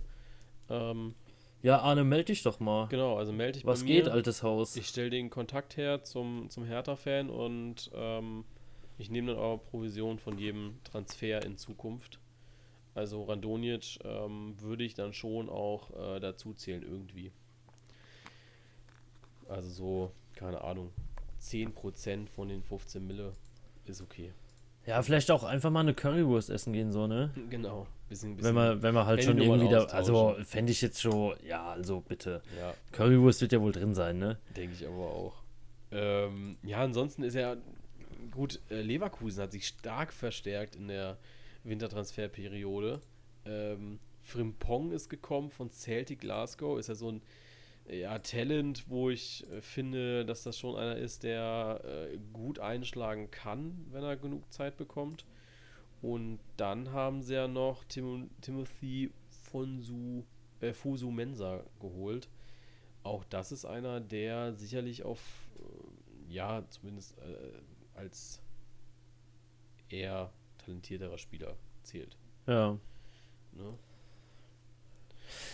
Ähm, 0.70 1.16
ja, 1.64 1.80
Arne, 1.80 2.04
melde 2.04 2.26
dich 2.26 2.44
doch 2.44 2.60
mal. 2.60 2.88
genau, 2.90 3.18
also 3.18 3.34
melde 3.34 3.54
dich 3.54 3.66
Was 3.66 3.84
geht, 3.84 4.08
altes 4.08 4.44
Haus? 4.44 4.76
Ich 4.76 4.86
stelle 4.88 5.10
den 5.10 5.32
Kontakt 5.32 5.76
her 5.78 6.04
zum, 6.04 6.52
zum 6.52 6.66
Hertha-Fan 6.66 7.32
und 7.32 7.90
ähm, 7.96 8.46
ich 8.98 9.10
nehme 9.10 9.34
dann 9.34 9.42
auch 9.42 9.58
Provision 9.58 10.20
von 10.20 10.38
jedem 10.38 10.80
Transfer 10.84 11.44
in 11.44 11.58
Zukunft. 11.58 12.20
Also 12.94 13.24
Randonic 13.24 14.00
ähm, 14.06 14.56
würde 14.60 14.86
ich 14.86 14.94
dann 14.94 15.14
schon 15.14 15.50
auch 15.50 15.92
äh, 15.92 16.20
dazu 16.20 16.54
zählen 16.54 16.82
irgendwie. 16.82 17.32
Also 19.50 19.70
so, 19.70 20.12
keine 20.36 20.62
Ahnung, 20.62 20.92
10% 21.42 22.30
von 22.30 22.48
den 22.48 22.64
15 22.64 23.06
Mille 23.06 23.34
ist 23.86 24.02
okay. 24.02 24.32
Ja, 24.86 25.02
vielleicht 25.02 25.32
auch 25.32 25.44
einfach 25.44 25.72
mal 25.72 25.82
eine 25.82 25.94
Currywurst 25.94 26.50
essen 26.50 26.72
gehen, 26.72 26.92
so, 26.92 27.08
ne? 27.08 27.32
Genau, 27.50 27.88
bisschen, 28.08 28.36
bisschen 28.36 28.50
Wenn 28.50 28.56
man, 28.56 28.82
wenn 28.82 28.94
man 28.94 29.06
halt 29.06 29.24
schon 29.24 29.40
irgendwie 29.40 29.68
da, 29.68 29.86
also 29.86 30.36
fände 30.44 30.72
ich 30.72 30.82
jetzt 30.82 31.02
schon, 31.02 31.36
ja, 31.46 31.72
also 31.72 32.02
bitte. 32.02 32.42
ja, 32.58 32.74
Currywurst 32.92 33.42
wird 33.42 33.52
ja 33.52 33.62
wohl 33.62 33.72
drin 33.72 33.94
sein, 33.94 34.20
ne? 34.20 34.38
denke 34.56 34.74
ich 34.74 34.88
aber 34.88 35.06
auch. 35.06 35.34
Ähm, 35.92 36.58
ja, 36.64 36.82
ansonsten 36.82 37.24
ist 37.24 37.36
ja 37.36 37.56
gut, 38.36 38.60
äh, 38.70 38.82
Leverkusen 38.82 39.42
hat 39.42 39.52
sich 39.52 39.68
stark 39.68 40.14
verstärkt 40.14 40.76
in 40.76 40.90
der 40.90 41.18
Wintertransferperiode. 41.64 43.02
Ähm, 43.46 44.00
Frimpong 44.22 44.92
ist 44.92 45.10
gekommen 45.10 45.50
von 45.50 45.72
Celtic 45.72 46.20
Glasgow. 46.20 46.78
Ist 46.78 46.90
ja 46.90 46.96
so 46.96 47.12
ein 47.12 47.22
ja, 47.88 48.20
Talent, 48.20 48.90
wo 48.90 49.10
ich 49.10 49.46
äh, 49.52 49.62
finde, 49.62 50.26
dass 50.26 50.44
das 50.44 50.60
schon 50.60 50.76
einer 50.76 50.98
ist, 50.98 51.24
der 51.24 51.82
äh, 51.84 52.18
gut 52.34 52.60
einschlagen 52.60 53.32
kann, 53.32 53.86
wenn 53.92 54.04
er 54.04 54.18
genug 54.18 54.52
Zeit 54.52 54.78
bekommt. 54.78 55.26
Und 56.02 56.40
dann 56.58 56.92
haben 56.92 57.22
sie 57.22 57.36
ja 57.36 57.48
noch 57.48 57.84
Tim 57.86 58.30
Timothy 58.42 59.12
Fonsu, 59.30 60.24
äh, 60.60 60.74
Fusu 60.74 61.10
Mensa 61.10 61.64
geholt. 61.80 62.28
Auch 63.04 63.24
das 63.26 63.52
ist 63.52 63.66
einer, 63.66 64.02
der 64.02 64.56
sicherlich 64.56 65.04
auf, 65.04 65.22
äh, 65.58 66.34
ja, 66.34 66.64
zumindest 66.70 67.18
äh, 67.20 67.62
als 67.96 68.42
eher 69.90 70.32
talentierterer 70.64 71.18
Spieler 71.18 71.56
zählt. 71.84 72.18
Ja. 72.48 72.78
Ne? 73.54 73.74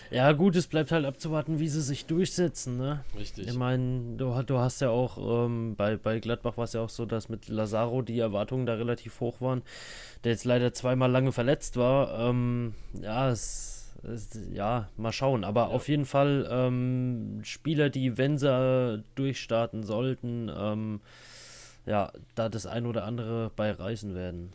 Ja, 0.10 0.34
gut, 0.34 0.58
es 0.58 0.68
bleibt 0.68 0.92
halt 0.92 1.06
abzuwarten, 1.06 1.60
wie 1.60 1.70
sie 1.70 1.82
sich 1.82 2.06
durchsetzen, 2.06 2.78
ne? 2.78 3.06
Richtig. 3.18 3.48
Ich 3.48 3.56
meine, 3.56 4.18
du, 4.18 4.42
du 4.44 4.58
hast 4.58 4.82
ja 4.82 4.90
auch, 4.90 5.46
ähm, 5.46 5.76
bei, 5.78 5.96
bei 5.96 6.20
Gladbach 6.20 6.58
war 6.58 6.66
es 6.66 6.74
ja 6.74 6.82
auch 6.82 6.90
so, 6.90 7.06
dass 7.06 7.30
mit 7.30 7.48
Lazaro 7.48 8.02
die 8.02 8.20
Erwartungen 8.20 8.66
da 8.66 8.74
relativ 8.74 9.22
hoch 9.22 9.40
waren, 9.40 9.62
der 10.26 10.34
jetzt 10.34 10.44
leider 10.44 10.74
zweimal 10.74 11.10
lange 11.10 11.32
verletzt 11.32 11.78
war. 11.78 12.30
Ähm, 12.30 12.74
ja, 13.02 13.30
es, 13.30 13.94
es, 14.04 14.38
ja, 14.52 14.90
mal 14.98 15.14
schauen. 15.14 15.46
Aber 15.46 15.62
ja. 15.62 15.68
auf 15.68 15.88
jeden 15.88 16.06
Fall 16.06 16.46
ähm, 16.52 17.40
Spieler, 17.44 17.90
die, 17.90 18.18
wenn 18.18 18.38
sie 18.38 19.02
durchstarten 19.16 19.84
sollten, 19.84 20.52
ähm, 20.54 21.00
ja, 21.86 22.12
da 22.36 22.50
das 22.50 22.66
ein 22.66 22.86
oder 22.86 23.06
andere 23.06 23.52
bei 23.56 23.72
reißen 23.72 24.16
werden. 24.16 24.54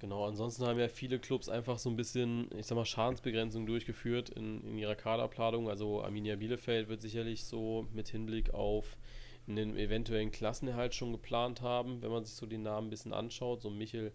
Genau, 0.00 0.26
ansonsten 0.26 0.66
haben 0.66 0.78
ja 0.78 0.88
viele 0.88 1.18
Clubs 1.18 1.48
einfach 1.48 1.78
so 1.78 1.88
ein 1.88 1.96
bisschen, 1.96 2.50
ich 2.58 2.66
sag 2.66 2.76
mal, 2.76 2.84
Schadensbegrenzung 2.84 3.64
durchgeführt 3.64 4.28
in, 4.30 4.62
in 4.64 4.78
ihrer 4.78 4.96
Kaderplanung. 4.96 5.68
Also 5.68 6.02
Arminia 6.02 6.36
Bielefeld 6.36 6.88
wird 6.88 7.00
sicherlich 7.00 7.44
so 7.44 7.86
mit 7.92 8.08
Hinblick 8.08 8.52
auf 8.52 8.98
einen 9.46 9.76
eventuellen 9.76 10.30
Klassenerhalt 10.30 10.94
schon 10.94 11.12
geplant 11.12 11.62
haben, 11.62 12.02
wenn 12.02 12.10
man 12.10 12.24
sich 12.24 12.34
so 12.34 12.46
den 12.46 12.62
Namen 12.62 12.88
ein 12.88 12.90
bisschen 12.90 13.12
anschaut. 13.12 13.62
So 13.62 13.70
Michel 13.70 14.12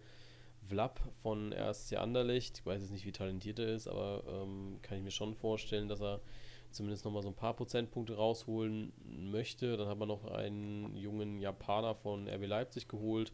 Vlapp 0.68 1.00
von 1.22 1.54
RSC 1.54 1.98
Anderlecht, 1.98 2.60
ich 2.60 2.66
weiß 2.66 2.82
jetzt 2.82 2.92
nicht, 2.92 3.06
wie 3.06 3.12
talentiert 3.12 3.60
er 3.60 3.74
ist, 3.74 3.88
aber 3.88 4.24
ähm, 4.28 4.80
kann 4.82 4.98
ich 4.98 5.04
mir 5.04 5.12
schon 5.12 5.34
vorstellen, 5.34 5.88
dass 5.88 6.02
er 6.02 6.22
zumindest 6.72 7.06
nochmal 7.06 7.24
so 7.24 7.30
ein 7.30 7.36
paar 7.36 7.56
Prozentpunkte 7.56 8.16
rausholen 8.16 8.94
möchte. 9.06 9.78
Dann 9.78 9.88
hat 9.88 9.98
man 9.98 10.08
noch 10.08 10.26
einen 10.26 10.96
jungen 10.96 11.40
Japaner 11.40 11.96
von 11.96 12.28
RB 12.28 12.46
Leipzig 12.46 12.88
geholt 12.88 13.34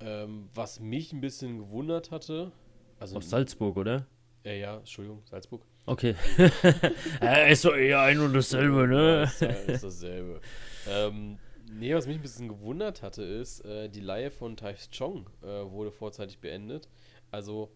ähm, 0.00 0.48
was 0.54 0.80
mich 0.80 1.12
ein 1.12 1.20
bisschen 1.20 1.58
gewundert 1.58 2.10
hatte. 2.10 2.52
Also 2.98 3.16
Aus 3.16 3.30
Salzburg, 3.30 3.76
oder? 3.76 4.06
Äh, 4.44 4.60
ja, 4.60 4.78
Entschuldigung, 4.78 5.22
Salzburg. 5.24 5.62
Okay. 5.86 6.14
äh, 7.20 7.52
ist 7.52 7.64
doch 7.64 7.74
eher 7.74 8.00
ein 8.00 8.18
und 8.20 8.34
dasselbe, 8.34 8.86
ne? 8.88 9.30
Ja, 9.40 9.46
ist, 9.46 9.68
ist 9.68 9.84
dasselbe. 9.84 10.40
ähm, 10.88 11.38
nee, 11.70 11.94
was 11.94 12.06
mich 12.06 12.16
ein 12.16 12.22
bisschen 12.22 12.48
gewundert 12.48 13.02
hatte, 13.02 13.22
ist, 13.22 13.64
äh, 13.64 13.88
die 13.88 14.00
Leihe 14.00 14.30
von 14.30 14.56
Taifs 14.56 14.90
Chong 14.90 15.28
äh, 15.42 15.46
wurde 15.46 15.90
vorzeitig 15.92 16.38
beendet. 16.40 16.88
Also, 17.30 17.70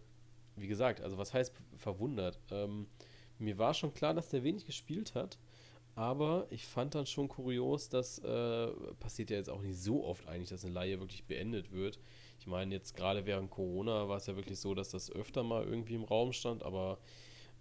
wie 0.55 0.67
gesagt, 0.67 1.01
also 1.01 1.17
was 1.17 1.33
heißt 1.33 1.53
verwundert? 1.77 2.39
Ähm, 2.51 2.87
mir 3.41 3.57
war 3.57 3.73
schon 3.73 3.93
klar, 3.93 4.13
dass 4.13 4.29
der 4.29 4.43
wenig 4.43 4.65
gespielt 4.65 5.15
hat. 5.15 5.37
Aber 5.95 6.47
ich 6.49 6.65
fand 6.65 6.95
dann 6.95 7.05
schon 7.05 7.27
kurios, 7.27 7.89
dass 7.89 8.19
äh, 8.19 8.67
passiert 8.99 9.29
ja 9.29 9.37
jetzt 9.37 9.49
auch 9.49 9.61
nicht 9.61 9.77
so 9.77 10.05
oft 10.05 10.27
eigentlich, 10.27 10.49
dass 10.49 10.63
eine 10.63 10.73
Laie 10.73 10.99
wirklich 10.99 11.25
beendet 11.25 11.71
wird. 11.71 11.99
Ich 12.39 12.47
meine, 12.47 12.73
jetzt 12.73 12.95
gerade 12.95 13.25
während 13.25 13.51
Corona 13.51 14.07
war 14.07 14.17
es 14.17 14.25
ja 14.25 14.35
wirklich 14.35 14.59
so, 14.59 14.73
dass 14.73 14.89
das 14.89 15.11
öfter 15.11 15.43
mal 15.43 15.65
irgendwie 15.65 15.95
im 15.95 16.05
Raum 16.05 16.31
stand, 16.31 16.63
aber 16.63 16.97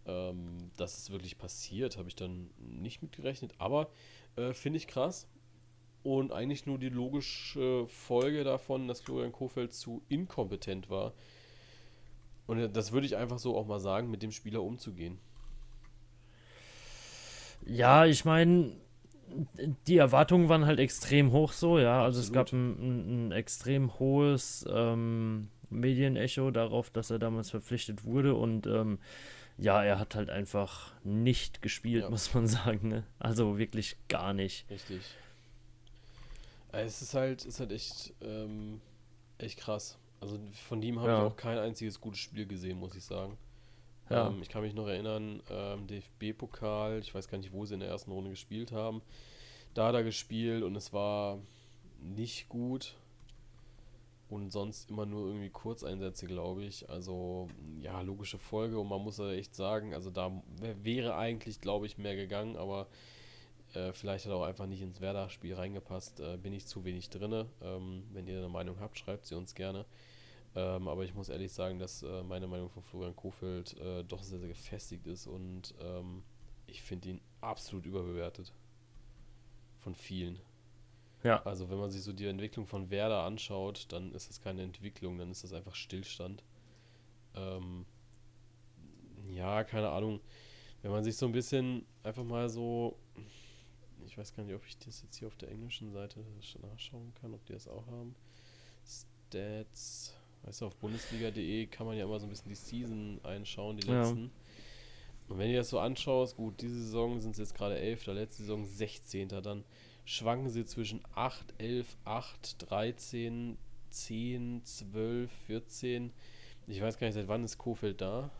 ähm, 0.06 0.70
dass 0.76 0.96
es 0.96 1.10
wirklich 1.10 1.38
passiert, 1.38 1.98
habe 1.98 2.08
ich 2.08 2.14
dann 2.14 2.50
nicht 2.58 3.02
mitgerechnet. 3.02 3.52
Aber 3.58 3.90
äh, 4.36 4.54
finde 4.54 4.76
ich 4.76 4.86
krass. 4.86 5.28
Und 6.02 6.32
eigentlich 6.32 6.64
nur 6.64 6.78
die 6.78 6.88
logische 6.88 7.86
Folge 7.88 8.42
davon, 8.44 8.88
dass 8.88 9.02
Florian 9.02 9.32
Kofeld 9.32 9.74
zu 9.74 10.02
inkompetent 10.08 10.88
war. 10.88 11.12
Und 12.46 12.58
äh, 12.58 12.70
das 12.70 12.92
würde 12.92 13.06
ich 13.06 13.16
einfach 13.16 13.38
so 13.38 13.56
auch 13.56 13.66
mal 13.66 13.80
sagen, 13.80 14.10
mit 14.10 14.22
dem 14.22 14.32
Spieler 14.32 14.62
umzugehen. 14.62 15.18
Ja, 17.66 18.06
ich 18.06 18.24
meine, 18.24 18.72
die 19.86 19.96
Erwartungen 19.96 20.48
waren 20.48 20.66
halt 20.66 20.78
extrem 20.78 21.32
hoch 21.32 21.52
so, 21.52 21.78
ja. 21.78 22.02
Also 22.02 22.20
Absolut. 22.20 22.24
es 22.24 22.32
gab 22.32 22.52
ein, 22.52 22.70
ein, 22.70 23.28
ein 23.28 23.32
extrem 23.32 23.98
hohes 23.98 24.64
ähm, 24.72 25.48
Medienecho 25.70 26.50
darauf, 26.50 26.90
dass 26.90 27.10
er 27.10 27.18
damals 27.18 27.50
verpflichtet 27.50 28.04
wurde 28.04 28.34
und 28.34 28.66
ähm, 28.66 28.98
ja, 29.56 29.82
er 29.82 29.98
hat 29.98 30.14
halt 30.14 30.30
einfach 30.30 30.92
nicht 31.04 31.62
gespielt, 31.62 32.04
ja. 32.04 32.10
muss 32.10 32.32
man 32.34 32.46
sagen. 32.46 32.88
Ne? 32.88 33.04
Also 33.18 33.58
wirklich 33.58 33.96
gar 34.08 34.32
nicht. 34.32 34.68
Richtig. 34.70 35.02
Es 36.72 37.02
ist 37.02 37.14
halt, 37.14 37.44
ist 37.44 37.60
halt 37.60 37.72
echt, 37.72 38.14
ähm, 38.22 38.80
echt 39.38 39.58
krass. 39.58 39.98
Also 40.20 40.38
von 40.68 40.82
ihm 40.82 40.98
habe 41.00 41.08
ja. 41.08 41.18
ich 41.18 41.32
auch 41.32 41.36
kein 41.36 41.58
einziges 41.58 42.00
gutes 42.00 42.20
Spiel 42.20 42.46
gesehen, 42.46 42.78
muss 42.78 42.94
ich 42.94 43.04
sagen. 43.04 43.36
Ja. 44.10 44.28
Ähm, 44.28 44.42
ich 44.42 44.48
kann 44.48 44.62
mich 44.62 44.74
noch 44.74 44.88
erinnern, 44.88 45.42
ähm, 45.50 45.86
DFB-Pokal, 45.86 46.98
ich 46.98 47.14
weiß 47.14 47.28
gar 47.28 47.38
nicht, 47.38 47.52
wo 47.52 47.64
sie 47.64 47.74
in 47.74 47.80
der 47.80 47.88
ersten 47.88 48.10
Runde 48.10 48.30
gespielt 48.30 48.72
haben. 48.72 49.00
Da 49.74 49.86
hat 49.86 49.94
er 49.94 50.02
gespielt 50.02 50.64
und 50.64 50.76
es 50.76 50.92
war 50.92 51.38
nicht 52.02 52.48
gut. 52.48 52.96
Und 54.28 54.52
sonst 54.52 54.90
immer 54.90 55.06
nur 55.06 55.26
irgendwie 55.26 55.50
Kurzeinsätze, 55.50 56.26
glaube 56.26 56.62
ich. 56.62 56.88
Also, 56.88 57.48
ja, 57.80 58.00
logische 58.00 58.38
Folge. 58.38 58.78
Und 58.78 58.88
man 58.88 59.02
muss 59.02 59.18
ja 59.18 59.32
echt 59.32 59.56
sagen, 59.56 59.92
also 59.92 60.10
da 60.10 60.30
wäre 60.60 61.16
eigentlich, 61.16 61.60
glaube 61.60 61.86
ich, 61.86 61.98
mehr 61.98 62.14
gegangen, 62.14 62.56
aber 62.56 62.86
äh, 63.74 63.92
vielleicht 63.92 64.26
hat 64.26 64.32
er 64.32 64.36
auch 64.36 64.44
einfach 64.44 64.66
nicht 64.66 64.82
ins 64.82 65.00
Werder-Spiel 65.00 65.54
reingepasst. 65.54 66.20
Äh, 66.20 66.36
bin 66.36 66.52
ich 66.52 66.66
zu 66.66 66.84
wenig 66.84 67.10
drin. 67.10 67.46
Ähm, 67.60 68.04
wenn 68.12 68.28
ihr 68.28 68.38
eine 68.38 68.48
Meinung 68.48 68.78
habt, 68.78 68.98
schreibt 68.98 69.26
sie 69.26 69.34
uns 69.34 69.56
gerne. 69.56 69.84
Ähm, 70.56 70.88
aber 70.88 71.04
ich 71.04 71.14
muss 71.14 71.28
ehrlich 71.28 71.52
sagen, 71.52 71.78
dass 71.78 72.02
äh, 72.02 72.22
meine 72.24 72.48
Meinung 72.48 72.70
von 72.70 72.82
Florian 72.82 73.14
Kofeld 73.14 73.76
äh, 73.78 74.02
doch 74.02 74.22
sehr, 74.22 74.40
sehr 74.40 74.48
gefestigt 74.48 75.06
ist 75.06 75.26
und 75.26 75.74
ähm, 75.80 76.22
ich 76.66 76.82
finde 76.82 77.10
ihn 77.10 77.20
absolut 77.40 77.86
überbewertet. 77.86 78.52
Von 79.78 79.94
vielen. 79.94 80.40
Ja. 81.22 81.42
Also 81.44 81.70
wenn 81.70 81.78
man 81.78 81.90
sich 81.90 82.02
so 82.02 82.12
die 82.12 82.26
Entwicklung 82.26 82.66
von 82.66 82.90
Werder 82.90 83.22
anschaut, 83.22 83.86
dann 83.90 84.12
ist 84.12 84.28
das 84.28 84.40
keine 84.40 84.62
Entwicklung, 84.62 85.18
dann 85.18 85.30
ist 85.30 85.44
das 85.44 85.52
einfach 85.52 85.74
Stillstand. 85.74 86.42
Ähm, 87.34 87.86
ja, 89.28 89.64
keine 89.64 89.90
Ahnung. 89.90 90.20
Wenn 90.82 90.90
man 90.90 91.04
sich 91.04 91.16
so 91.16 91.26
ein 91.26 91.32
bisschen 91.32 91.84
einfach 92.02 92.24
mal 92.24 92.48
so, 92.48 92.96
ich 94.06 94.16
weiß 94.16 94.34
gar 94.34 94.44
nicht, 94.44 94.54
ob 94.54 94.64
ich 94.66 94.78
das 94.78 95.02
jetzt 95.02 95.16
hier 95.16 95.28
auf 95.28 95.36
der 95.36 95.50
englischen 95.50 95.92
Seite 95.92 96.24
nachschauen 96.62 97.12
kann, 97.20 97.34
ob 97.34 97.44
die 97.44 97.52
das 97.52 97.68
auch 97.68 97.86
haben. 97.86 98.14
Stats. 98.84 100.14
Weißt 100.42 100.60
du, 100.60 100.66
auf 100.66 100.76
bundesliga.de 100.76 101.66
kann 101.66 101.86
man 101.86 101.96
ja 101.96 102.04
immer 102.04 102.18
so 102.18 102.26
ein 102.26 102.30
bisschen 102.30 102.48
die 102.48 102.54
Season 102.54 103.20
einschauen, 103.22 103.76
die 103.76 103.86
letzten. 103.86 104.24
Ja. 104.24 104.30
Und 105.28 105.38
wenn 105.38 105.50
du 105.50 105.56
das 105.56 105.70
so 105.70 105.78
anschaust, 105.78 106.36
gut, 106.36 106.60
diese 106.60 106.82
Saison 106.82 107.20
sind 107.20 107.32
es 107.32 107.38
jetzt 107.38 107.54
gerade 107.54 107.78
11. 107.78 108.06
letzte 108.06 108.42
Saison 108.42 108.64
16. 108.64 109.28
Dann 109.28 109.64
schwanken 110.04 110.50
sie 110.50 110.64
zwischen 110.64 111.02
8, 111.14 111.54
11, 111.58 111.96
8, 112.04 112.70
13, 112.70 113.56
10, 113.90 114.64
12, 114.64 115.30
14. 115.46 116.12
Ich 116.66 116.80
weiß 116.80 116.98
gar 116.98 117.06
nicht, 117.06 117.14
seit 117.14 117.28
wann 117.28 117.44
ist 117.44 117.58
Kofeld 117.58 118.00
da? 118.00 118.30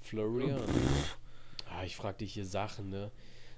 Florian. 0.00 0.60
Ah, 1.68 1.84
ich 1.84 1.96
frag 1.96 2.18
dich 2.18 2.34
hier 2.34 2.46
Sachen, 2.46 2.90
ne? 2.90 3.10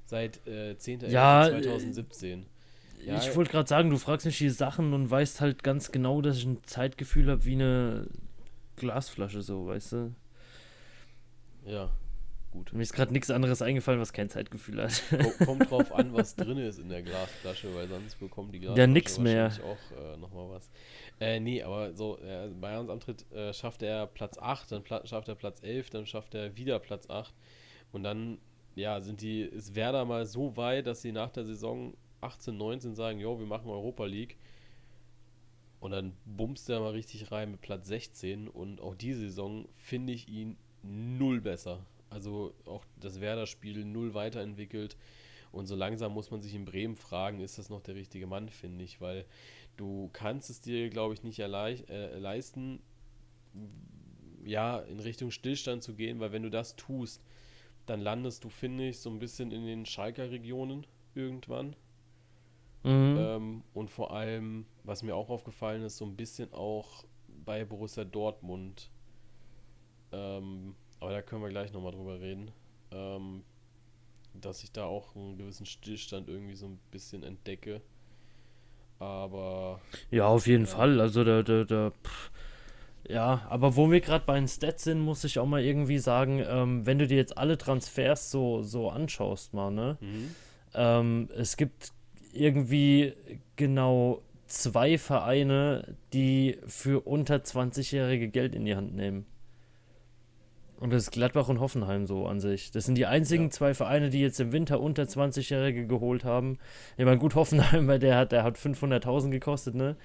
Seit 0.04 0.46
äh, 0.46 0.76
10. 0.78 1.10
Ja, 1.10 1.46
2017. 1.48 2.46
Äh, 3.00 3.06
ja, 3.06 3.18
ich 3.18 3.34
wollte 3.36 3.50
gerade 3.50 3.68
sagen, 3.68 3.90
du 3.90 3.96
fragst 3.96 4.26
mich 4.26 4.38
die 4.38 4.50
Sachen 4.50 4.92
und 4.92 5.10
weißt 5.10 5.40
halt 5.40 5.62
ganz 5.62 5.92
genau, 5.92 6.20
dass 6.20 6.38
ich 6.38 6.44
ein 6.44 6.62
Zeitgefühl 6.64 7.30
habe 7.30 7.44
wie 7.44 7.54
eine 7.54 8.08
Glasflasche, 8.76 9.42
so, 9.42 9.66
weißt 9.66 9.92
du? 9.92 10.14
Ja, 11.66 11.90
gut. 12.50 12.72
Mir 12.72 12.82
ist 12.82 12.92
gerade 12.92 13.12
nichts 13.12 13.30
anderes 13.30 13.60
eingefallen, 13.60 14.00
was 14.00 14.12
kein 14.12 14.28
Zeitgefühl 14.30 14.82
hat. 14.82 15.02
Kommt 15.44 15.70
drauf 15.70 15.92
an, 15.92 16.14
was 16.14 16.34
drin 16.36 16.58
ist 16.58 16.78
in 16.78 16.88
der 16.88 17.02
Glasflasche, 17.02 17.74
weil 17.74 17.88
sonst 17.88 18.18
bekommen 18.18 18.52
die 18.52 18.60
Glasflasche 18.60 18.80
ja, 18.80 18.86
nix 18.86 19.18
mehr. 19.18 19.52
auch 19.64 19.96
äh, 19.96 20.16
nochmal 20.16 20.48
was. 20.50 20.70
Äh, 21.20 21.40
nee, 21.40 21.62
aber 21.62 21.92
so, 21.94 22.18
äh, 22.18 22.48
bei 22.60 22.78
uns 22.78 22.90
Antritt 22.90 23.30
äh, 23.32 23.52
schafft 23.52 23.82
er 23.82 24.06
Platz 24.06 24.38
8, 24.38 24.72
dann 24.72 24.84
schafft 24.86 25.28
er 25.28 25.34
Platz 25.34 25.62
11, 25.62 25.90
dann 25.90 26.06
schafft 26.06 26.34
er 26.34 26.56
wieder 26.56 26.78
Platz 26.78 27.10
8 27.10 27.34
und 27.92 28.04
dann, 28.04 28.38
ja, 28.76 29.00
sind 29.00 29.20
die, 29.20 29.42
ist 29.42 29.74
Werder 29.74 30.04
mal 30.04 30.24
so 30.26 30.56
weit, 30.56 30.86
dass 30.86 31.02
sie 31.02 31.12
nach 31.12 31.30
der 31.30 31.44
Saison 31.44 31.94
18, 32.20 32.56
19 32.56 32.94
sagen, 32.94 33.18
jo, 33.18 33.38
wir 33.38 33.46
machen 33.46 33.70
Europa 33.70 34.04
League. 34.04 34.36
Und 35.80 35.92
dann 35.92 36.12
bummst 36.24 36.68
er 36.68 36.80
mal 36.80 36.92
richtig 36.92 37.30
rein 37.30 37.52
mit 37.52 37.60
Platz 37.60 37.86
16. 37.86 38.48
Und 38.48 38.80
auch 38.80 38.94
diese 38.94 39.20
Saison 39.20 39.68
finde 39.74 40.12
ich 40.12 40.28
ihn 40.28 40.56
null 40.82 41.40
besser. 41.40 41.84
Also 42.10 42.54
auch 42.66 42.84
das 43.00 43.20
Werder-Spiel 43.20 43.84
null 43.84 44.14
weiterentwickelt. 44.14 44.96
Und 45.52 45.66
so 45.66 45.76
langsam 45.76 46.12
muss 46.12 46.30
man 46.30 46.40
sich 46.40 46.54
in 46.54 46.64
Bremen 46.64 46.96
fragen, 46.96 47.40
ist 47.40 47.58
das 47.58 47.70
noch 47.70 47.80
der 47.80 47.94
richtige 47.94 48.26
Mann, 48.26 48.48
finde 48.48 48.84
ich. 48.84 49.00
Weil 49.00 49.24
du 49.76 50.10
kannst 50.12 50.50
es 50.50 50.60
dir, 50.60 50.90
glaube 50.90 51.14
ich, 51.14 51.22
nicht 51.22 51.38
äh, 51.38 52.18
leisten, 52.18 52.80
ja, 54.44 54.78
in 54.80 55.00
Richtung 55.00 55.30
Stillstand 55.30 55.82
zu 55.82 55.94
gehen, 55.94 56.20
weil 56.20 56.32
wenn 56.32 56.42
du 56.42 56.50
das 56.50 56.76
tust, 56.76 57.22
dann 57.86 58.00
landest 58.00 58.44
du, 58.44 58.48
finde 58.48 58.88
ich, 58.88 58.98
so 58.98 59.10
ein 59.10 59.18
bisschen 59.18 59.50
in 59.50 59.64
den 59.64 59.86
Schalker 59.86 60.30
Regionen 60.30 60.86
irgendwann. 61.14 61.74
Mhm. 62.88 63.16
Ähm, 63.18 63.62
und 63.74 63.90
vor 63.90 64.12
allem, 64.12 64.66
was 64.84 65.02
mir 65.02 65.14
auch 65.14 65.28
aufgefallen 65.28 65.82
ist, 65.82 65.98
so 65.98 66.04
ein 66.04 66.16
bisschen 66.16 66.52
auch 66.52 67.04
bei 67.44 67.64
Borussia 67.64 68.04
Dortmund. 68.04 68.90
Ähm, 70.12 70.74
aber 71.00 71.12
da 71.12 71.22
können 71.22 71.42
wir 71.42 71.50
gleich 71.50 71.72
nochmal 71.72 71.92
drüber 71.92 72.20
reden. 72.20 72.50
Ähm, 72.90 73.44
dass 74.34 74.62
ich 74.62 74.72
da 74.72 74.84
auch 74.84 75.14
einen 75.14 75.36
gewissen 75.36 75.66
Stillstand 75.66 76.28
irgendwie 76.28 76.54
so 76.54 76.66
ein 76.66 76.78
bisschen 76.90 77.22
entdecke. 77.22 77.82
Aber. 78.98 79.80
Ja, 80.10 80.26
auf 80.28 80.46
jeden 80.46 80.64
ja. 80.64 80.70
Fall. 80.70 81.00
Also 81.00 81.24
da, 81.24 81.42
da, 81.42 81.64
da 81.64 81.92
ja, 83.08 83.46
aber 83.48 83.76
wo 83.76 83.90
wir 83.90 84.00
gerade 84.00 84.24
bei 84.26 84.34
den 84.38 84.48
Stats 84.48 84.84
sind, 84.84 85.00
muss 85.00 85.24
ich 85.24 85.38
auch 85.38 85.46
mal 85.46 85.62
irgendwie 85.62 85.98
sagen, 85.98 86.44
ähm, 86.46 86.84
wenn 86.84 86.98
du 86.98 87.06
dir 87.06 87.16
jetzt 87.16 87.38
alle 87.38 87.56
Transfers 87.56 88.30
so, 88.30 88.62
so 88.62 88.90
anschaust, 88.90 89.54
mal, 89.54 89.70
ne? 89.70 89.96
Mhm. 90.00 90.34
Ähm, 90.74 91.28
es 91.34 91.56
gibt 91.56 91.92
irgendwie 92.38 93.14
genau 93.56 94.22
zwei 94.46 94.98
Vereine, 94.98 95.96
die 96.12 96.58
für 96.66 97.06
unter 97.06 97.36
20-Jährige 97.36 98.28
Geld 98.28 98.54
in 98.54 98.64
die 98.64 98.74
Hand 98.74 98.94
nehmen. 98.94 99.26
Und 100.80 100.92
das 100.92 101.04
ist 101.04 101.10
Gladbach 101.10 101.48
und 101.48 101.58
Hoffenheim 101.58 102.06
so 102.06 102.26
an 102.26 102.38
sich. 102.38 102.70
Das 102.70 102.86
sind 102.86 102.96
die 102.96 103.06
einzigen 103.06 103.44
ja. 103.44 103.50
zwei 103.50 103.74
Vereine, 103.74 104.10
die 104.10 104.20
jetzt 104.20 104.38
im 104.38 104.52
Winter 104.52 104.80
unter 104.80 105.02
20-Jährige 105.02 105.86
geholt 105.86 106.24
haben. 106.24 106.58
Ich 106.96 107.04
meine, 107.04 107.18
gut, 107.18 107.34
Hoffenheim, 107.34 107.86
weil 107.88 107.98
der 107.98 108.16
hat, 108.16 108.32
der 108.32 108.44
hat 108.44 108.56
500.000 108.56 109.30
gekostet, 109.30 109.74
ne? 109.74 109.96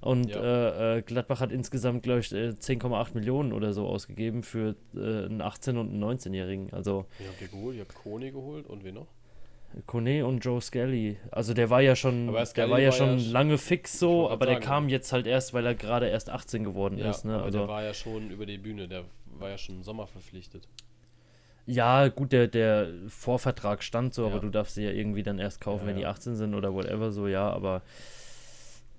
Und 0.00 0.30
ja. 0.30 0.40
äh, 0.40 0.98
äh 0.98 1.02
Gladbach 1.02 1.40
hat 1.40 1.50
insgesamt, 1.50 2.02
glaube 2.02 2.20
ich, 2.20 2.28
10,8 2.28 3.10
äh, 3.10 3.14
Millionen 3.14 3.52
oder 3.52 3.72
so 3.72 3.86
ausgegeben 3.86 4.42
für 4.42 4.76
äh, 4.94 4.98
einen 4.98 5.42
18- 5.42 5.70
und 5.70 5.90
einen 5.90 6.04
19-Jährigen. 6.04 6.72
Also, 6.72 7.06
Wie 7.18 7.26
habt 7.26 7.40
ihr 7.40 7.48
geholt? 7.48 7.76
Ihr 7.76 7.82
habt 7.82 7.94
Kone 7.94 8.30
geholt 8.30 8.66
und 8.66 8.84
wen 8.84 8.94
noch? 8.94 9.08
Kone 9.86 10.26
und 10.26 10.44
Joe 10.44 10.60
Skelly. 10.60 11.16
Also 11.30 11.54
der 11.54 11.70
war 11.70 11.80
ja 11.80 11.94
schon, 11.94 12.26
der 12.26 12.70
war 12.70 12.80
ja 12.80 12.86
war 12.86 12.92
schon 12.92 13.18
ja 13.18 13.30
lange 13.32 13.58
fix 13.58 13.98
so, 13.98 14.28
aber 14.28 14.46
der 14.46 14.60
kam 14.60 14.88
jetzt 14.88 15.12
halt 15.12 15.26
erst, 15.26 15.54
weil 15.54 15.66
er 15.66 15.74
gerade 15.74 16.08
erst 16.08 16.30
18 16.30 16.64
geworden 16.64 16.98
ja, 16.98 17.10
ist. 17.10 17.24
Ne? 17.24 17.34
Aber 17.34 17.44
also, 17.44 17.58
der 17.58 17.68
war 17.68 17.84
ja 17.84 17.94
schon 17.94 18.30
über 18.30 18.46
die 18.46 18.58
Bühne, 18.58 18.88
der 18.88 19.04
war 19.38 19.50
ja 19.50 19.58
schon 19.58 19.76
im 19.76 19.82
Sommer 19.82 20.06
verpflichtet. 20.06 20.68
Ja, 21.66 22.08
gut, 22.08 22.32
der, 22.32 22.48
der 22.48 22.88
Vorvertrag 23.08 23.82
stand 23.82 24.14
so, 24.14 24.22
ja. 24.22 24.28
aber 24.28 24.40
du 24.40 24.48
darfst 24.48 24.74
sie 24.74 24.84
ja 24.84 24.90
irgendwie 24.90 25.22
dann 25.22 25.38
erst 25.38 25.60
kaufen, 25.60 25.86
wenn 25.86 25.96
die 25.96 26.06
18 26.06 26.34
sind 26.34 26.54
oder 26.54 26.72
whatever 26.72 27.12
so, 27.12 27.26
ja, 27.26 27.50
aber 27.50 27.82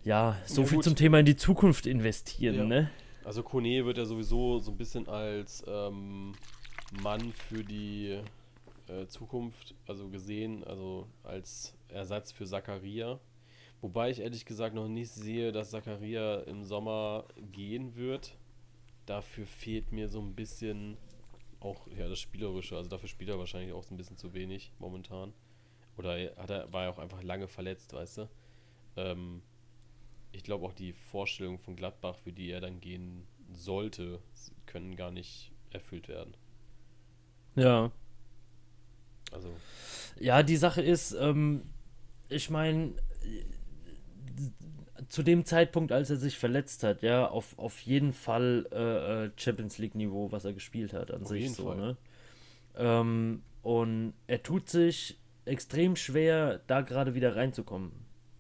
ja, 0.04 0.38
so 0.46 0.64
viel 0.66 0.78
gut. 0.78 0.84
zum 0.84 0.96
Thema 0.96 1.20
in 1.20 1.26
die 1.26 1.36
Zukunft 1.36 1.88
investieren, 1.88 2.68
ne? 2.68 2.92
Also 3.26 3.44
Kone 3.44 3.86
wird 3.86 3.98
ja 3.98 4.06
sowieso 4.06 4.60
so 4.60 4.72
ein 4.72 4.78
bisschen 4.78 5.08
als 5.08 5.64
ähm, 5.68 6.34
Mann 7.02 7.34
für 7.34 7.64
die 7.64 8.20
äh, 8.90 9.08
Zukunft, 9.08 9.76
also 9.88 10.10
gesehen, 10.10 10.64
also 10.64 11.08
als 11.24 11.78
Ersatz 11.88 12.32
für 12.32 12.46
Zakaria. 12.46 13.20
Wobei 13.82 14.10
ich 14.10 14.20
ehrlich 14.20 14.46
gesagt 14.46 14.76
noch 14.76 14.88
nicht 14.88 15.12
sehe, 15.12 15.52
dass 15.52 15.72
Zakaria 15.72 16.42
im 16.42 16.64
Sommer 16.64 17.26
gehen 17.52 17.96
wird. 17.96 18.38
Dafür 19.06 19.46
fehlt 19.46 19.92
mir 19.92 20.10
so 20.10 20.20
ein 20.20 20.36
bisschen 20.36 20.98
auch 21.60 21.88
ja, 21.98 22.10
das 22.10 22.20
Spielerische. 22.20 22.76
Also 22.76 22.90
dafür 22.90 23.08
spielt 23.08 23.30
er 23.30 23.40
wahrscheinlich 23.40 23.74
auch 23.74 23.84
so 23.84 23.94
ein 23.94 23.98
bisschen 23.98 24.18
zu 24.18 24.34
wenig 24.34 24.74
momentan. 24.80 25.34
Oder 25.98 26.36
hat 26.36 26.50
er, 26.50 26.72
war 26.72 26.84
er 26.84 26.90
auch 26.92 27.00
einfach 27.00 27.24
lange 27.24 27.48
verletzt, 27.48 27.94
weißt 27.94 28.20
du? 28.20 28.30
Ähm, 28.98 29.42
ich 30.32 30.44
glaube 30.44 30.66
auch 30.66 30.74
die 30.74 30.94
Vorstellungen 30.94 31.58
von 31.58 31.76
Gladbach, 31.76 32.16
für 32.16 32.32
die 32.32 32.52
er 32.52 32.62
dann 32.62 32.80
gehen 32.80 33.26
sollte, 33.54 34.22
können 34.66 34.96
gar 34.96 35.12
nicht 35.12 35.52
erfüllt 35.72 36.08
werden. 36.08 36.36
Ja, 37.56 37.92
also. 39.32 39.50
Ja, 40.20 40.44
die 40.44 40.58
Sache 40.58 40.82
ist, 40.82 41.14
ähm, 41.14 41.64
ich 42.28 42.50
meine, 42.50 42.94
zu 45.08 45.24
dem 45.24 45.46
Zeitpunkt, 45.46 45.92
als 45.92 46.10
er 46.10 46.18
sich 46.18 46.38
verletzt 46.38 46.84
hat, 46.84 47.02
ja, 47.02 47.28
auf, 47.28 47.58
auf 47.58 47.80
jeden 47.82 48.14
Fall 48.14 48.68
äh, 48.72 49.26
äh 49.26 49.32
Champions 49.36 49.78
League-Niveau, 49.78 50.32
was 50.32 50.46
er 50.46 50.54
gespielt 50.54 50.94
hat 50.94 51.12
an 51.12 51.24
auf 51.24 51.28
sich 51.28 51.52
so, 51.54 51.66
Fall. 51.66 51.78
ne? 51.78 51.98
Ähm, 52.76 53.42
und 53.64 54.14
er 54.28 54.44
tut 54.44 54.70
sich 54.70 55.18
extrem 55.46 55.96
schwer, 55.96 56.62
da 56.68 56.82
gerade 56.82 57.16
wieder 57.16 57.36
reinzukommen. 57.36 57.92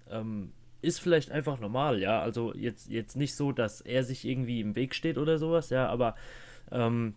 Ähm, 0.10 0.54
ist 0.82 1.00
vielleicht 1.00 1.32
einfach 1.32 1.60
normal, 1.60 2.00
ja. 2.00 2.22
Also 2.22 2.54
jetzt, 2.54 2.90
jetzt 2.90 3.16
nicht 3.16 3.36
so, 3.36 3.52
dass 3.52 3.82
er 3.82 4.04
sich 4.04 4.26
irgendwie 4.26 4.62
im 4.62 4.76
Weg 4.76 4.96
steht 4.96 5.18
oder 5.18 5.38
sowas, 5.38 5.70
ja, 5.72 5.88
aber 5.88 6.16
ähm, 6.72 7.16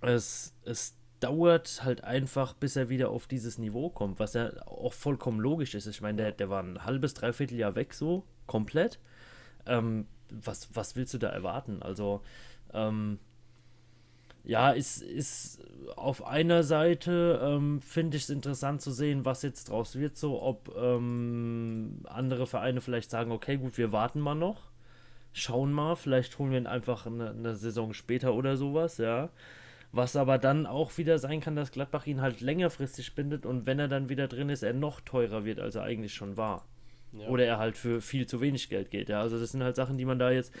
es, 0.00 0.54
es 0.64 0.97
dauert 1.20 1.84
halt 1.84 2.04
einfach, 2.04 2.54
bis 2.54 2.76
er 2.76 2.88
wieder 2.88 3.10
auf 3.10 3.26
dieses 3.26 3.58
Niveau 3.58 3.90
kommt, 3.90 4.18
was 4.18 4.34
ja 4.34 4.50
auch 4.66 4.92
vollkommen 4.92 5.40
logisch 5.40 5.74
ist. 5.74 5.86
Ich 5.86 6.00
meine, 6.00 6.22
der, 6.22 6.32
der 6.32 6.50
war 6.50 6.62
ein 6.62 6.84
halbes, 6.84 7.14
dreiviertel 7.14 7.58
Jahr 7.58 7.74
weg, 7.74 7.94
so 7.94 8.24
komplett. 8.46 8.98
Ähm, 9.66 10.06
was, 10.30 10.68
was 10.74 10.96
willst 10.96 11.14
du 11.14 11.18
da 11.18 11.28
erwarten? 11.28 11.82
Also, 11.82 12.22
ähm, 12.72 13.18
ja, 14.44 14.70
ist, 14.70 15.02
ist 15.02 15.60
auf 15.96 16.24
einer 16.24 16.62
Seite, 16.62 17.40
ähm, 17.42 17.82
finde 17.82 18.16
ich 18.16 18.24
es 18.24 18.30
interessant 18.30 18.80
zu 18.80 18.90
sehen, 18.92 19.24
was 19.24 19.42
jetzt 19.42 19.68
draus 19.68 19.96
wird, 19.96 20.16
so 20.16 20.40
ob 20.42 20.74
ähm, 20.74 22.00
andere 22.04 22.46
Vereine 22.46 22.80
vielleicht 22.80 23.10
sagen, 23.10 23.30
okay, 23.30 23.58
gut, 23.58 23.76
wir 23.76 23.92
warten 23.92 24.20
mal 24.20 24.34
noch, 24.34 24.70
schauen 25.32 25.72
mal, 25.72 25.96
vielleicht 25.96 26.38
holen 26.38 26.50
wir 26.50 26.58
ihn 26.58 26.66
einfach 26.66 27.06
eine, 27.06 27.30
eine 27.30 27.56
Saison 27.56 27.92
später 27.92 28.34
oder 28.34 28.56
sowas, 28.56 28.96
ja. 28.98 29.28
Was 29.90 30.16
aber 30.16 30.38
dann 30.38 30.66
auch 30.66 30.98
wieder 30.98 31.18
sein 31.18 31.40
kann, 31.40 31.56
dass 31.56 31.72
Gladbach 31.72 32.06
ihn 32.06 32.20
halt 32.20 32.40
längerfristig 32.40 33.14
bindet 33.14 33.46
und 33.46 33.66
wenn 33.66 33.78
er 33.78 33.88
dann 33.88 34.08
wieder 34.08 34.28
drin 34.28 34.50
ist, 34.50 34.62
er 34.62 34.74
noch 34.74 35.00
teurer 35.00 35.44
wird, 35.44 35.60
als 35.60 35.76
er 35.76 35.82
eigentlich 35.82 36.14
schon 36.14 36.36
war. 36.36 36.66
Ja. 37.12 37.28
Oder 37.28 37.46
er 37.46 37.58
halt 37.58 37.78
für 37.78 38.02
viel 38.02 38.26
zu 38.26 38.40
wenig 38.40 38.68
Geld 38.68 38.90
geht. 38.90 39.08
Ja, 39.08 39.20
also 39.22 39.38
das 39.38 39.52
sind 39.52 39.62
halt 39.62 39.76
Sachen, 39.76 39.96
die 39.96 40.04
man 40.04 40.18
da 40.18 40.30
jetzt 40.30 40.52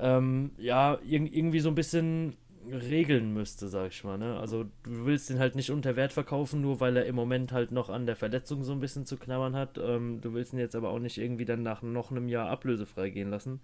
ähm, 0.00 0.50
ja 0.58 0.98
irgendwie 1.04 1.60
so 1.60 1.68
ein 1.68 1.76
bisschen 1.76 2.36
regeln 2.70 3.32
müsste, 3.32 3.68
sag 3.68 3.92
ich 3.92 4.04
mal. 4.04 4.18
Ne? 4.18 4.38
Also 4.38 4.64
du 4.82 5.06
willst 5.06 5.30
ihn 5.30 5.38
halt 5.38 5.54
nicht 5.54 5.70
unter 5.70 5.96
Wert 5.96 6.12
verkaufen, 6.12 6.60
nur 6.60 6.80
weil 6.80 6.96
er 6.96 7.06
im 7.06 7.14
Moment 7.14 7.52
halt 7.52 7.72
noch 7.72 7.88
an 7.88 8.06
der 8.06 8.16
Verletzung 8.16 8.64
so 8.64 8.72
ein 8.72 8.80
bisschen 8.80 9.06
zu 9.06 9.16
knabbern 9.16 9.54
hat. 9.54 9.78
Ähm, 9.78 10.20
du 10.20 10.34
willst 10.34 10.52
ihn 10.52 10.58
jetzt 10.58 10.76
aber 10.76 10.90
auch 10.90 10.98
nicht 10.98 11.18
irgendwie 11.18 11.44
dann 11.44 11.62
nach 11.62 11.82
noch 11.82 12.10
einem 12.10 12.28
Jahr 12.28 12.48
ablösefrei 12.50 13.10
gehen 13.10 13.30
lassen. 13.30 13.60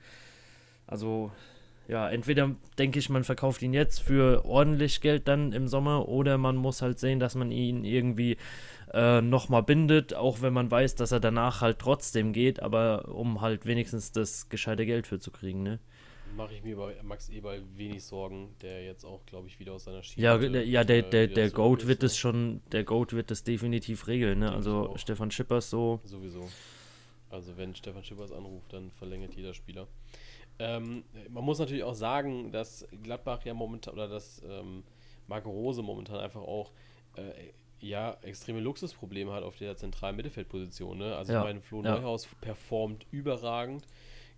Also 0.87 1.33
ja, 1.89 2.09
entweder 2.09 2.55
denke 2.79 2.99
ich, 2.99 3.11
man 3.11 3.25
verkauft 3.25 3.63
ihn 3.63 3.75
jetzt 3.75 4.01
für 4.01 4.45
ordentlich 4.45 5.01
Geld 5.01 5.29
dann 5.29 5.53
im 5.53 5.69
Sommer 5.69 6.09
oder 6.09 6.39
man 6.39 6.57
muss 6.57 6.83
halt 6.83 6.99
sehen, 6.99 7.21
dass 7.21 7.35
man 7.35 7.51
ihn 7.51 7.85
irgendwie 7.85 8.37
äh, 8.93 9.21
nochmal 9.21 9.63
bindet, 9.63 10.15
auch 10.15 10.41
wenn 10.41 10.53
man 10.53 10.71
weiß, 10.71 10.95
dass 10.95 11.13
er 11.13 11.21
danach 11.21 11.61
halt 11.61 11.79
trotzdem 11.79 12.33
geht, 12.33 12.61
aber 12.61 13.09
um 13.09 13.41
halt 13.41 13.67
wenigstens 13.67 14.13
das 14.13 14.49
gescheite 14.49 14.87
Geld 14.87 15.07
für 15.07 15.19
zu 15.19 15.31
kriegen, 15.31 15.63
ne? 15.63 15.79
Mache 16.37 16.55
ich 16.55 16.65
mir 16.65 16.77
bei 16.77 16.97
Max 17.03 17.29
Eberl 17.29 17.63
wenig 17.77 18.03
Sorgen, 18.03 18.57
der 18.61 18.85
jetzt 18.85 19.05
auch, 19.05 19.25
glaube 19.27 19.47
ich, 19.47 19.61
wieder 19.61 19.73
aus 19.73 19.85
seiner 19.85 20.03
Schiene. 20.03 20.25
Ja, 20.25 20.37
der, 20.37 20.67
ja, 20.67 20.83
der, 20.83 21.03
der, 21.03 21.29
der 21.29 21.51
Goat 21.51 21.87
wird 21.87 22.03
es 22.03 22.17
schon, 22.17 22.61
der 22.73 22.83
Goat 22.83 23.13
wird 23.13 23.31
es 23.31 23.45
definitiv 23.45 24.09
regeln, 24.09 24.41
ne? 24.41 24.53
Also 24.53 24.95
Stefan 24.97 25.31
Schippers 25.31 25.71
so. 25.71 26.01
Sowieso. 26.05 26.49
Also 27.31 27.57
wenn 27.57 27.75
Stefan 27.75 28.03
Schippers 28.03 28.33
anruft, 28.33 28.73
dann 28.73 28.91
verlängert 28.91 29.35
jeder 29.35 29.55
Spieler. 29.55 29.87
Ähm, 30.59 31.05
man 31.31 31.45
muss 31.45 31.59
natürlich 31.59 31.85
auch 31.85 31.95
sagen, 31.95 32.53
dass 32.53 32.87
Gladbach 33.03 33.45
ja 33.45 33.55
momentan 33.55 33.95
oder 33.95 34.09
dass 34.09 34.43
ähm, 34.49 34.85
Marco 35.27 35.51
Rose 35.51 35.83
momentan 35.83 36.17
einfach 36.17 36.43
auch 36.43 36.73
äh, 37.17 37.33
ja 37.81 38.17
extreme 38.23 38.61
Luxusprobleme 38.61 39.33
hat 39.33 39.43
auf 39.43 39.57
der 39.57 39.77
zentralen 39.77 40.17
Mittelfeldposition. 40.17 40.99
Ne? 40.99 41.17
Also 41.17 41.33
ja. 41.33 41.41
ich 41.41 41.45
meine, 41.45 41.61
Flo 41.61 41.83
ja. 41.83 41.97
Neuhaus 41.97 42.29
performt 42.41 43.07
überragend. 43.11 43.87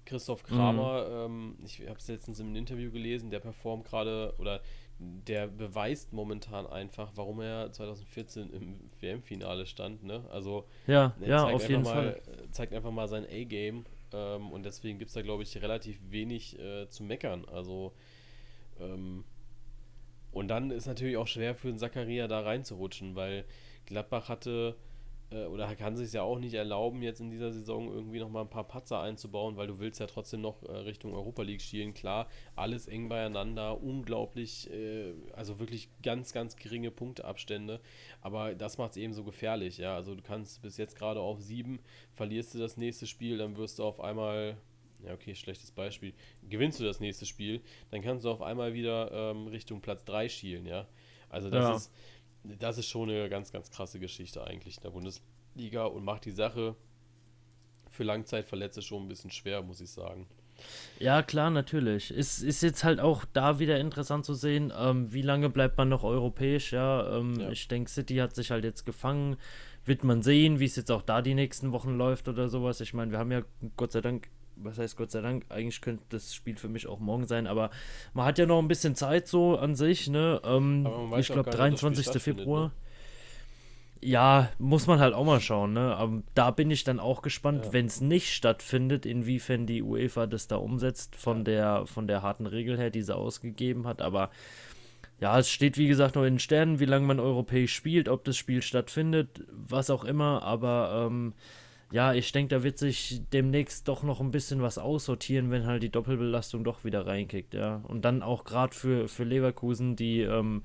Christoph 0.05 0.45
Kramer, 0.45 1.29
mhm. 1.29 1.35
ähm, 1.35 1.59
ich 1.65 1.81
habe 1.81 1.99
es 1.99 2.07
letztens 2.07 2.39
im 2.39 2.55
Interview 2.55 2.93
gelesen, 2.93 3.29
der 3.29 3.41
performt 3.41 3.87
gerade 3.87 4.35
oder 4.39 4.61
der 4.99 5.49
beweist 5.49 6.13
momentan 6.13 6.67
einfach, 6.67 7.13
warum 7.17 7.41
er 7.41 7.71
2014 7.71 8.51
im 8.51 8.91
WM-Finale 9.01 9.67
stand. 9.67 10.05
Ne? 10.05 10.25
Also 10.31 10.65
ja, 10.87 11.15
ja 11.21 11.45
auf 11.45 11.69
jeden 11.69 11.83
mal, 11.83 12.15
Fall. 12.15 12.23
zeigt 12.53 12.73
einfach 12.73 12.93
mal 12.93 13.09
sein 13.09 13.27
A-Game 13.27 13.85
ähm, 14.13 14.51
und 14.51 14.65
deswegen 14.65 14.99
gibt 14.99 15.09
es 15.09 15.15
da, 15.15 15.23
glaube 15.23 15.43
ich, 15.43 15.61
relativ 15.61 15.99
wenig 16.11 16.59
äh, 16.59 16.89
zu 16.89 17.05
meckern. 17.05 17.45
Also, 17.47 17.93
ähm, 18.81 19.25
und 20.33 20.49
dann 20.49 20.71
ist 20.71 20.87
natürlich 20.87 21.17
auch 21.17 21.27
schwer 21.27 21.55
für 21.55 21.69
den 21.69 21.79
Zakaria 21.79 22.29
da 22.29 22.41
reinzurutschen, 22.41 23.15
weil 23.15 23.45
Gladbach 23.87 24.29
hatte 24.29 24.77
äh, 25.31 25.47
oder 25.47 25.75
kann 25.75 25.97
sich 25.97 26.13
ja 26.13 26.23
auch 26.23 26.39
nicht 26.39 26.55
erlauben, 26.55 27.03
jetzt 27.03 27.21
in 27.21 27.31
dieser 27.31 27.53
Saison 27.53 27.93
irgendwie 27.93 28.19
nochmal 28.19 28.43
ein 28.43 28.51
paar 28.51 28.67
Patzer 28.67 29.01
einzubauen, 29.01 29.57
weil 29.57 29.67
du 29.67 29.79
willst 29.79 30.01
ja 30.01 30.07
trotzdem 30.07 30.41
noch 30.41 30.63
äh, 30.63 30.73
Richtung 30.73 31.15
Europa 31.15 31.43
League 31.43 31.63
schielen. 31.63 31.95
Klar, 31.95 32.29
alles 32.55 32.87
eng 32.87 33.09
beieinander, 33.09 33.83
unglaublich, 33.83 34.71
äh, 34.71 35.15
also 35.33 35.59
wirklich 35.59 35.89
ganz, 36.03 36.33
ganz 36.33 36.57
geringe 36.57 36.91
Punkteabstände, 36.91 37.81
aber 38.21 38.55
das 38.55 38.79
macht 38.79 38.93
es 38.93 38.97
eben 38.99 39.13
so 39.13 39.25
gefährlich, 39.25 39.79
ja. 39.79 39.97
Also 39.97 40.15
du 40.15 40.23
kannst 40.23 40.63
bis 40.63 40.77
jetzt 40.77 40.97
gerade 40.97 41.21
auf 41.21 41.41
sieben, 41.41 41.81
verlierst 42.15 42.55
du 42.55 42.59
das 42.59 42.77
nächste 42.77 43.07
Spiel, 43.07 43.39
dann 43.39 43.57
wirst 43.57 43.79
du 43.79 43.85
auf 43.85 44.01
einmal 44.01 44.57
ja, 45.05 45.13
okay, 45.13 45.35
schlechtes 45.35 45.71
Beispiel, 45.73 46.15
gewinnst 46.49 46.81
du 46.81 46.85
das 46.85 47.01
nächste 47.01 47.27
Spiel, 47.27 47.61
dann 47.91 48.01
kannst 48.01 48.25
du 48.25 48.31
auf 48.31 48.41
einmal 48.41 48.73
wieder 48.73 49.11
ähm, 49.13 49.47
Richtung 49.49 49.81
Platz 49.81 50.05
3 50.05 50.29
schielen, 50.29 50.67
ja. 50.67 50.87
Also 51.29 51.51
das 51.51 51.65
ja. 51.65 51.77
ist 51.77 51.93
das 52.59 52.79
ist 52.79 52.89
schon 52.89 53.11
eine 53.11 53.29
ganz, 53.29 53.53
ganz 53.53 53.71
krasse 53.71 53.99
Geschichte 53.99 54.45
eigentlich 54.45 54.77
in 54.77 54.83
der 54.83 54.91
Bundesliga 54.91 55.85
und 55.85 56.05
macht 56.05 56.25
die 56.25 56.33
Sache 56.33 56.77
für 57.91 58.05
Langzeitverletzte 58.05 58.83
schon 58.83 59.05
ein 59.05 59.09
bisschen 59.09 59.31
schwer, 59.31 59.63
muss 59.63 59.81
ich 59.81 59.91
sagen. 59.91 60.27
Ja, 60.99 61.23
klar, 61.23 61.51
natürlich. 61.51 62.11
Es 62.11 62.43
ist 62.43 62.63
jetzt 62.63 62.83
halt 62.83 63.01
auch 63.01 63.25
da 63.33 63.59
wieder 63.59 63.79
interessant 63.79 64.25
zu 64.25 64.35
sehen, 64.35 64.73
ähm, 64.77 65.13
wie 65.13 65.23
lange 65.23 65.51
bleibt 65.51 65.77
man 65.77 65.89
noch 65.89 66.05
europäisch, 66.05 66.73
ja. 66.73 67.19
Ähm, 67.19 67.39
ja. 67.39 67.51
Ich 67.51 67.69
denke, 67.69 67.91
City 67.91 68.17
hat 68.17 68.35
sich 68.35 68.51
halt 68.51 68.65
jetzt 68.65 68.87
gefangen. 68.87 69.37
Wird 69.85 70.03
man 70.03 70.23
sehen, 70.23 70.59
wie 70.59 70.65
es 70.65 70.77
jetzt 70.77 70.91
auch 70.91 71.03
da 71.03 71.23
die 71.23 71.35
nächsten 71.35 71.73
Wochen 71.73 71.97
läuft 71.97 72.29
oder 72.29 72.49
sowas. 72.49 72.81
Ich 72.81 72.95
meine, 72.95 73.13
wir 73.13 73.19
haben 73.19 73.31
ja 73.31 73.43
Gott 73.77 73.93
sei 73.93 74.01
Dank 74.01 74.29
was 74.57 74.79
heißt 74.79 74.97
Gott 74.97 75.11
sei 75.11 75.21
Dank, 75.21 75.45
eigentlich 75.49 75.81
könnte 75.81 76.05
das 76.09 76.35
Spiel 76.35 76.57
für 76.57 76.69
mich 76.69 76.87
auch 76.87 76.99
morgen 76.99 77.27
sein, 77.27 77.47
aber 77.47 77.71
man 78.15 78.27
hat 78.27 78.39
ja 78.39 78.47
noch 78.47 78.59
ein 78.59 78.69
bisschen 78.69 78.95
Zeit 78.95 79.29
so 79.29 79.57
an 79.57 79.75
sich, 79.75 80.09
ne? 80.09 80.41
Ähm, 80.45 80.89
ich 81.19 81.29
glaube 81.29 81.51
23. 81.51 82.23
Februar. 82.23 82.67
Ne? 82.67 82.73
Ja, 84.03 84.51
muss 84.59 84.87
man 84.87 84.99
halt 84.99 85.15
auch 85.15 85.25
mal 85.25 85.41
schauen, 85.41 85.73
ne? 85.73 85.97
Aber 85.97 86.23
da 86.35 86.51
bin 86.51 86.71
ich 86.71 86.85
dann 86.85 87.01
auch 87.01 87.23
gespannt, 87.23 87.67
ja. 87.67 87.73
wenn 87.73 87.87
es 87.87 88.01
nicht 88.01 88.33
stattfindet, 88.33 89.07
inwiefern 89.07 89.67
die 89.67 89.83
UEFA 89.83 90.27
das 90.27 90.49
da 90.49 90.57
umsetzt 90.57 91.17
von 91.17 91.39
ja. 91.39 91.45
der 91.45 91.87
von 91.87 92.07
der 92.07 92.23
harten 92.23 92.47
Regel 92.47 92.77
her, 92.77 92.91
die 92.91 93.03
sie 93.03 93.17
ausgegeben 93.17 93.87
hat. 93.87 94.03
Aber 94.03 94.31
ja, 95.19 95.39
es 95.39 95.49
steht 95.49 95.79
wie 95.79 95.89
gesagt 95.89 96.15
noch 96.15 96.25
in 96.25 96.35
den 96.35 96.39
Sternen, 96.39 96.79
wie 96.79 96.85
lange 96.85 97.07
man 97.07 97.21
europäisch 97.21 97.75
spielt, 97.75 98.09
ob 98.09 98.25
das 98.25 98.37
Spiel 98.37 98.61
stattfindet, 98.61 99.45
was 99.51 99.89
auch 99.89 100.05
immer. 100.05 100.43
Aber 100.43 101.07
ähm, 101.09 101.33
ja, 101.93 102.13
ich 102.13 102.33
denke, 102.33 102.55
da 102.55 102.63
wird 102.63 102.79
sich 102.79 103.23
demnächst 103.33 103.87
doch 103.87 104.03
noch 104.03 104.21
ein 104.21 104.33
bisschen 104.33 104.61
was 104.61 104.79
aussortieren, 104.79 105.51
wenn 105.51 105.67
halt 105.67 105.83
die 105.83 105.91
Doppelbelastung 105.91 106.65
doch 106.65 106.85
wieder 106.85 107.07
reinkickt, 107.07 107.55
ja. 107.55 107.77
Und 107.85 108.05
dann 108.05 108.23
auch 108.23 108.45
gerade 108.45 108.75
für, 108.75 109.09
für 109.09 109.25
Leverkusen, 109.25 109.95
die, 109.95 110.23
ähm, 110.23 110.63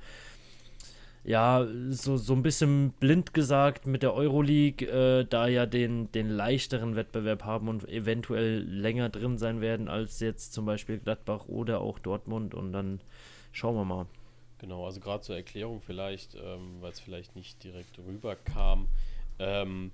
ja, 1.23 1.67
so, 1.89 2.17
so 2.17 2.33
ein 2.33 2.41
bisschen 2.41 2.93
blind 2.93 3.35
gesagt 3.35 3.85
mit 3.85 4.01
der 4.01 4.15
Euroleague, 4.15 4.87
äh, 4.87 5.25
da 5.25 5.47
ja 5.47 5.67
den, 5.67 6.11
den 6.11 6.29
leichteren 6.29 6.95
Wettbewerb 6.95 7.43
haben 7.43 7.67
und 7.67 7.87
eventuell 7.87 8.61
länger 8.63 9.09
drin 9.09 9.37
sein 9.37 9.61
werden 9.61 9.87
als 9.87 10.19
jetzt 10.19 10.53
zum 10.53 10.65
Beispiel 10.65 10.97
Gladbach 10.97 11.45
oder 11.47 11.81
auch 11.81 11.99
Dortmund. 11.99 12.55
Und 12.55 12.73
dann 12.73 13.01
schauen 13.51 13.75
wir 13.75 13.85
mal. 13.85 14.07
Genau, 14.57 14.85
also 14.85 14.99
gerade 14.99 15.21
zur 15.21 15.35
Erklärung 15.35 15.81
vielleicht, 15.81 16.35
ähm, 16.35 16.77
weil 16.81 16.91
es 16.91 16.99
vielleicht 16.99 17.35
nicht 17.35 17.63
direkt 17.63 17.99
rüberkam. 17.99 18.87
Ähm, 19.37 19.91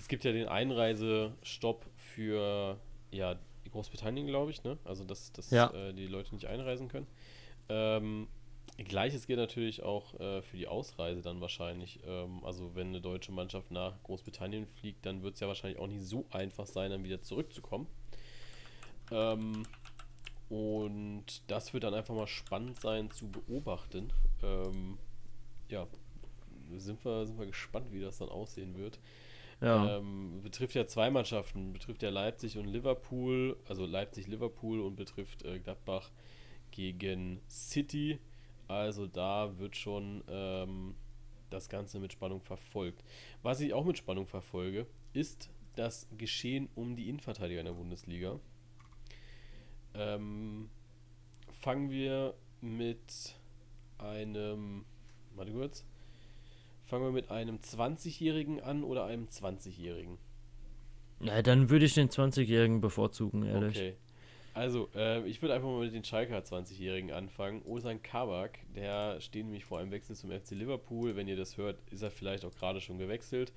es 0.00 0.08
gibt 0.08 0.24
ja 0.24 0.32
den 0.32 0.48
Einreisestopp 0.48 1.84
für 1.94 2.78
ja, 3.10 3.36
Großbritannien, 3.70 4.26
glaube 4.26 4.50
ich, 4.50 4.64
ne? 4.64 4.78
Also 4.84 5.04
dass, 5.04 5.30
dass 5.32 5.50
ja. 5.50 5.70
äh, 5.74 5.92
die 5.92 6.06
Leute 6.06 6.34
nicht 6.34 6.46
einreisen 6.46 6.88
können. 6.88 7.06
Ähm, 7.68 8.26
Gleiches 8.78 9.26
gilt 9.26 9.38
natürlich 9.38 9.82
auch 9.82 10.18
äh, 10.18 10.40
für 10.40 10.56
die 10.56 10.66
Ausreise 10.66 11.20
dann 11.20 11.42
wahrscheinlich. 11.42 12.00
Ähm, 12.06 12.42
also 12.44 12.74
wenn 12.74 12.88
eine 12.88 13.02
deutsche 13.02 13.30
Mannschaft 13.30 13.70
nach 13.70 14.02
Großbritannien 14.04 14.66
fliegt, 14.66 15.04
dann 15.04 15.22
wird 15.22 15.34
es 15.34 15.40
ja 15.40 15.48
wahrscheinlich 15.48 15.78
auch 15.78 15.86
nicht 15.86 16.02
so 16.02 16.24
einfach 16.30 16.66
sein, 16.66 16.90
dann 16.90 17.04
wieder 17.04 17.20
zurückzukommen. 17.20 17.86
Ähm, 19.10 19.64
und 20.48 21.42
das 21.46 21.74
wird 21.74 21.84
dann 21.84 21.92
einfach 21.92 22.14
mal 22.14 22.26
spannend 22.26 22.80
sein 22.80 23.10
zu 23.10 23.30
beobachten. 23.30 24.14
Ähm, 24.42 24.96
ja, 25.68 25.86
sind 26.74 27.04
wir, 27.04 27.26
sind 27.26 27.38
wir 27.38 27.46
gespannt, 27.46 27.92
wie 27.92 28.00
das 28.00 28.16
dann 28.16 28.30
aussehen 28.30 28.78
wird. 28.78 28.98
Ja. 29.60 29.98
Ähm, 29.98 30.40
betrifft 30.42 30.74
ja 30.74 30.86
zwei 30.86 31.10
Mannschaften, 31.10 31.72
betrifft 31.72 32.02
ja 32.02 32.10
Leipzig 32.10 32.56
und 32.56 32.66
Liverpool, 32.66 33.58
also 33.68 33.84
Leipzig-Liverpool 33.84 34.80
und 34.80 34.96
betrifft 34.96 35.44
äh, 35.44 35.58
Gladbach 35.58 36.10
gegen 36.70 37.40
City. 37.48 38.18
Also 38.68 39.06
da 39.06 39.58
wird 39.58 39.76
schon 39.76 40.24
ähm, 40.28 40.94
das 41.50 41.68
Ganze 41.68 41.98
mit 41.98 42.12
Spannung 42.12 42.40
verfolgt. 42.40 43.04
Was 43.42 43.60
ich 43.60 43.74
auch 43.74 43.84
mit 43.84 43.98
Spannung 43.98 44.26
verfolge, 44.26 44.86
ist 45.12 45.50
das 45.76 46.08
Geschehen 46.16 46.68
um 46.74 46.96
die 46.96 47.08
Innenverteidiger 47.08 47.60
in 47.60 47.66
der 47.66 47.72
Bundesliga. 47.72 48.38
Ähm, 49.94 50.70
fangen 51.60 51.90
wir 51.90 52.34
mit 52.60 53.36
einem, 53.98 54.84
warte 55.34 55.52
kurz, 55.52 55.84
Fangen 56.90 57.04
wir 57.04 57.12
mit 57.12 57.30
einem 57.30 57.58
20-Jährigen 57.58 58.60
an 58.60 58.82
oder 58.82 59.04
einem 59.04 59.28
20-Jährigen? 59.28 60.18
Ja, 61.20 61.40
dann 61.40 61.70
würde 61.70 61.84
ich 61.84 61.94
den 61.94 62.08
20-Jährigen 62.08 62.80
bevorzugen, 62.80 63.46
ehrlich. 63.46 63.76
Okay. 63.76 63.94
Also, 64.54 64.88
äh, 64.96 65.24
ich 65.28 65.40
würde 65.40 65.54
einfach 65.54 65.68
mal 65.68 65.84
mit 65.84 65.94
den 65.94 66.02
Schalker 66.02 66.36
20-Jährigen 66.40 67.12
anfangen. 67.12 67.62
Osan 67.62 68.02
Kabak, 68.02 68.58
der 68.74 69.20
steht 69.20 69.44
nämlich 69.44 69.64
vor 69.64 69.78
einem 69.78 69.92
Wechsel 69.92 70.16
zum 70.16 70.32
FC 70.32 70.50
Liverpool. 70.50 71.14
Wenn 71.14 71.28
ihr 71.28 71.36
das 71.36 71.56
hört, 71.56 71.78
ist 71.92 72.02
er 72.02 72.10
vielleicht 72.10 72.44
auch 72.44 72.54
gerade 72.56 72.80
schon 72.80 72.98
gewechselt. 72.98 73.52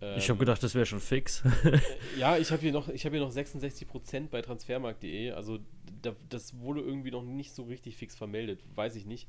Ähm, 0.00 0.18
ich 0.18 0.28
habe 0.28 0.40
gedacht, 0.40 0.60
das 0.60 0.74
wäre 0.74 0.84
schon 0.84 0.98
fix. 0.98 1.44
ja, 2.18 2.38
ich 2.38 2.50
habe 2.50 2.60
hier, 2.60 2.72
noch, 2.72 2.88
hab 2.88 3.12
hier 3.12 3.20
noch 3.20 3.32
66% 3.32 4.30
bei 4.30 4.42
transfermarkt.de. 4.42 5.30
Also, 5.30 5.60
da, 6.02 6.16
das 6.28 6.58
wurde 6.58 6.80
irgendwie 6.80 7.12
noch 7.12 7.22
nicht 7.22 7.54
so 7.54 7.62
richtig 7.62 7.96
fix 7.96 8.16
vermeldet. 8.16 8.64
Weiß 8.74 8.96
ich 8.96 9.06
nicht. 9.06 9.28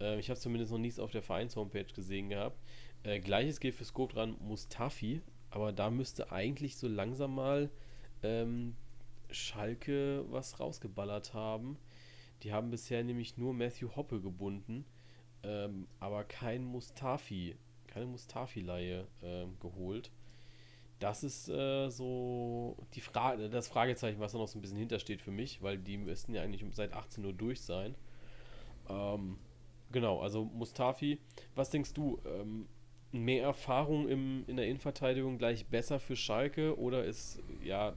Äh, 0.00 0.18
ich 0.18 0.30
habe 0.30 0.38
zumindest 0.38 0.72
noch 0.72 0.78
nichts 0.78 0.98
auf 0.98 1.10
der 1.10 1.22
Vereins-Homepage 1.22 1.92
gesehen 1.94 2.28
gehabt. 2.28 2.58
Äh, 3.02 3.20
Gleiches 3.20 3.60
gilt 3.60 3.74
für 3.74 3.84
Scope 3.84 4.14
dran 4.14 4.36
Mustafi, 4.40 5.22
aber 5.50 5.72
da 5.72 5.90
müsste 5.90 6.30
eigentlich 6.32 6.76
so 6.76 6.88
langsam 6.88 7.34
mal 7.34 7.70
ähm, 8.22 8.76
Schalke 9.30 10.24
was 10.30 10.60
rausgeballert 10.60 11.34
haben. 11.34 11.78
Die 12.42 12.52
haben 12.52 12.70
bisher 12.70 13.04
nämlich 13.04 13.36
nur 13.36 13.54
Matthew 13.54 13.94
Hoppe 13.96 14.20
gebunden, 14.20 14.84
ähm, 15.42 15.86
aber 16.00 16.24
kein 16.24 16.64
Mustafi, 16.64 17.56
keine 17.86 18.06
Mustafi-Leihe 18.06 19.06
ähm, 19.22 19.56
geholt. 19.60 20.10
Das 20.98 21.24
ist 21.24 21.48
äh, 21.48 21.88
so 21.88 22.76
die 22.94 23.00
Frage, 23.00 23.50
das 23.50 23.66
Fragezeichen, 23.66 24.20
was 24.20 24.32
da 24.32 24.38
noch 24.38 24.46
so 24.46 24.58
ein 24.58 24.62
bisschen 24.62 24.78
hintersteht 24.78 25.20
für 25.20 25.32
mich, 25.32 25.60
weil 25.60 25.78
die 25.78 25.98
müssten 25.98 26.34
ja 26.34 26.42
eigentlich 26.42 26.64
seit 26.74 26.92
18 26.92 27.24
Uhr 27.24 27.32
durch 27.32 27.60
sein. 27.60 27.96
Ähm, 28.88 29.38
Genau, 29.92 30.20
also 30.20 30.44
Mustafi, 30.44 31.18
was 31.54 31.70
denkst 31.70 31.92
du? 31.92 32.18
Ähm, 32.24 32.66
mehr 33.12 33.44
Erfahrung 33.44 34.08
im, 34.08 34.44
in 34.46 34.56
der 34.56 34.66
Innenverteidigung 34.66 35.36
gleich 35.38 35.66
besser 35.66 36.00
für 36.00 36.16
Schalke 36.16 36.78
oder 36.78 37.04
ist, 37.04 37.40
ja, 37.62 37.94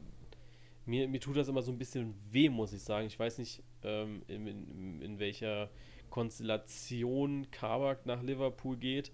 mir, 0.85 1.07
mir 1.07 1.19
tut 1.19 1.37
das 1.37 1.47
immer 1.47 1.61
so 1.61 1.71
ein 1.71 1.77
bisschen 1.77 2.13
weh, 2.31 2.49
muss 2.49 2.73
ich 2.73 2.83
sagen. 2.83 3.07
Ich 3.07 3.17
weiß 3.17 3.37
nicht, 3.39 3.63
ähm, 3.83 4.23
in, 4.27 4.45
in, 4.45 5.01
in, 5.01 5.19
welcher 5.19 5.69
Konstellation 6.09 7.49
Kabak 7.49 8.05
nach 8.05 8.21
Liverpool 8.21 8.77
geht, 8.77 9.11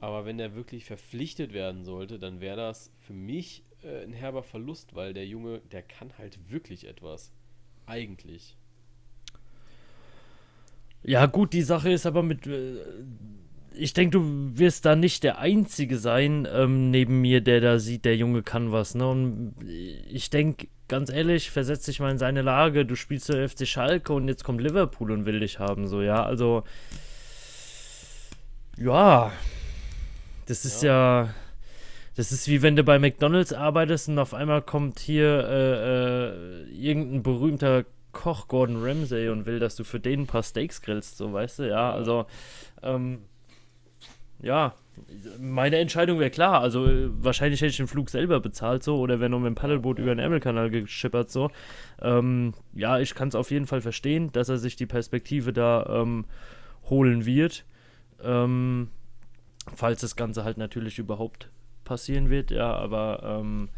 aber 0.00 0.24
wenn 0.24 0.38
er 0.40 0.54
wirklich 0.56 0.84
verpflichtet 0.84 1.52
werden 1.52 1.84
sollte, 1.84 2.18
dann 2.18 2.40
wäre 2.40 2.56
das 2.56 2.92
für 2.98 3.12
mich 3.12 3.64
äh, 3.82 4.02
ein 4.02 4.12
herber 4.12 4.42
Verlust, 4.42 4.94
weil 4.94 5.14
der 5.14 5.26
Junge, 5.26 5.60
der 5.72 5.82
kann 5.82 6.18
halt 6.18 6.50
wirklich 6.50 6.86
etwas. 6.86 7.32
Eigentlich. 7.86 8.56
Ja, 11.02 11.26
gut, 11.26 11.52
die 11.52 11.62
Sache 11.62 11.90
ist 11.90 12.06
aber 12.06 12.22
mit. 12.22 12.46
Äh, 12.46 12.76
ich 13.72 13.94
denke, 13.94 14.18
du 14.18 14.58
wirst 14.58 14.84
da 14.84 14.96
nicht 14.96 15.22
der 15.22 15.38
Einzige 15.38 15.96
sein 15.96 16.46
ähm, 16.52 16.90
neben 16.90 17.20
mir, 17.20 17.40
der 17.40 17.60
da 17.60 17.78
sieht, 17.78 18.04
der 18.04 18.16
Junge 18.16 18.42
kann 18.42 18.72
was. 18.72 18.94
Ne? 18.94 19.08
Und 19.08 19.54
ich 20.10 20.28
denke, 20.28 20.68
ganz 20.88 21.08
ehrlich, 21.10 21.50
versetz 21.50 21.86
dich 21.86 22.00
mal 22.00 22.10
in 22.10 22.18
seine 22.18 22.42
Lage. 22.42 22.84
Du 22.84 22.96
spielst 22.96 23.28
der 23.28 23.48
FC 23.48 23.66
Schalke 23.66 24.12
und 24.12 24.28
jetzt 24.28 24.44
kommt 24.44 24.60
Liverpool 24.60 25.12
und 25.12 25.24
will 25.24 25.40
dich 25.40 25.58
haben. 25.58 25.86
So, 25.86 26.02
ja, 26.02 26.22
also. 26.22 26.64
Ja. 28.76 29.32
Das 30.46 30.64
ist 30.64 30.82
ja. 30.82 31.24
ja 31.24 31.34
das 32.16 32.32
ist 32.32 32.48
wie 32.48 32.60
wenn 32.60 32.76
du 32.76 32.84
bei 32.84 32.98
McDonalds 32.98 33.54
arbeitest 33.54 34.10
und 34.10 34.18
auf 34.18 34.34
einmal 34.34 34.60
kommt 34.60 34.98
hier 34.98 35.48
äh, 35.48 36.64
äh, 36.64 36.64
irgendein 36.70 37.22
berühmter 37.22 37.86
Koch 38.12 38.48
Gordon 38.48 38.82
Ramsay 38.82 39.28
und 39.28 39.46
will, 39.46 39.58
dass 39.58 39.76
du 39.76 39.84
für 39.84 40.00
den 40.00 40.22
ein 40.22 40.26
paar 40.26 40.42
Steaks 40.42 40.82
grillst, 40.82 41.16
so 41.16 41.32
weißt 41.32 41.60
du, 41.60 41.68
ja, 41.68 41.92
also 41.92 42.26
ähm, 42.82 43.20
ja, 44.42 44.74
meine 45.38 45.78
Entscheidung 45.78 46.18
wäre 46.18 46.30
klar, 46.30 46.60
also 46.60 46.88
wahrscheinlich 47.22 47.60
hätte 47.60 47.70
ich 47.70 47.76
den 47.76 47.86
Flug 47.86 48.10
selber 48.10 48.40
bezahlt 48.40 48.82
so 48.82 48.98
oder 48.98 49.20
wäre 49.20 49.30
noch 49.30 49.38
mit 49.38 49.48
dem 49.48 49.54
Paddelboot 49.54 49.98
über 49.98 50.14
den 50.14 50.18
Ärmelkanal 50.18 50.70
geschippert 50.70 51.30
so. 51.30 51.50
Ähm, 52.00 52.54
ja, 52.74 52.98
ich 52.98 53.14
kann 53.14 53.28
es 53.28 53.34
auf 53.34 53.50
jeden 53.50 53.66
Fall 53.66 53.80
verstehen, 53.80 54.32
dass 54.32 54.48
er 54.48 54.58
sich 54.58 54.76
die 54.76 54.86
Perspektive 54.86 55.52
da 55.52 56.02
ähm, 56.02 56.24
holen 56.88 57.26
wird. 57.26 57.64
Ähm, 58.22 58.88
falls 59.74 60.00
das 60.00 60.16
Ganze 60.16 60.44
halt 60.44 60.58
natürlich 60.58 60.98
überhaupt 60.98 61.50
passieren 61.84 62.30
wird, 62.30 62.50
ja, 62.50 62.74
aber 62.74 63.40
ähm, 63.40 63.68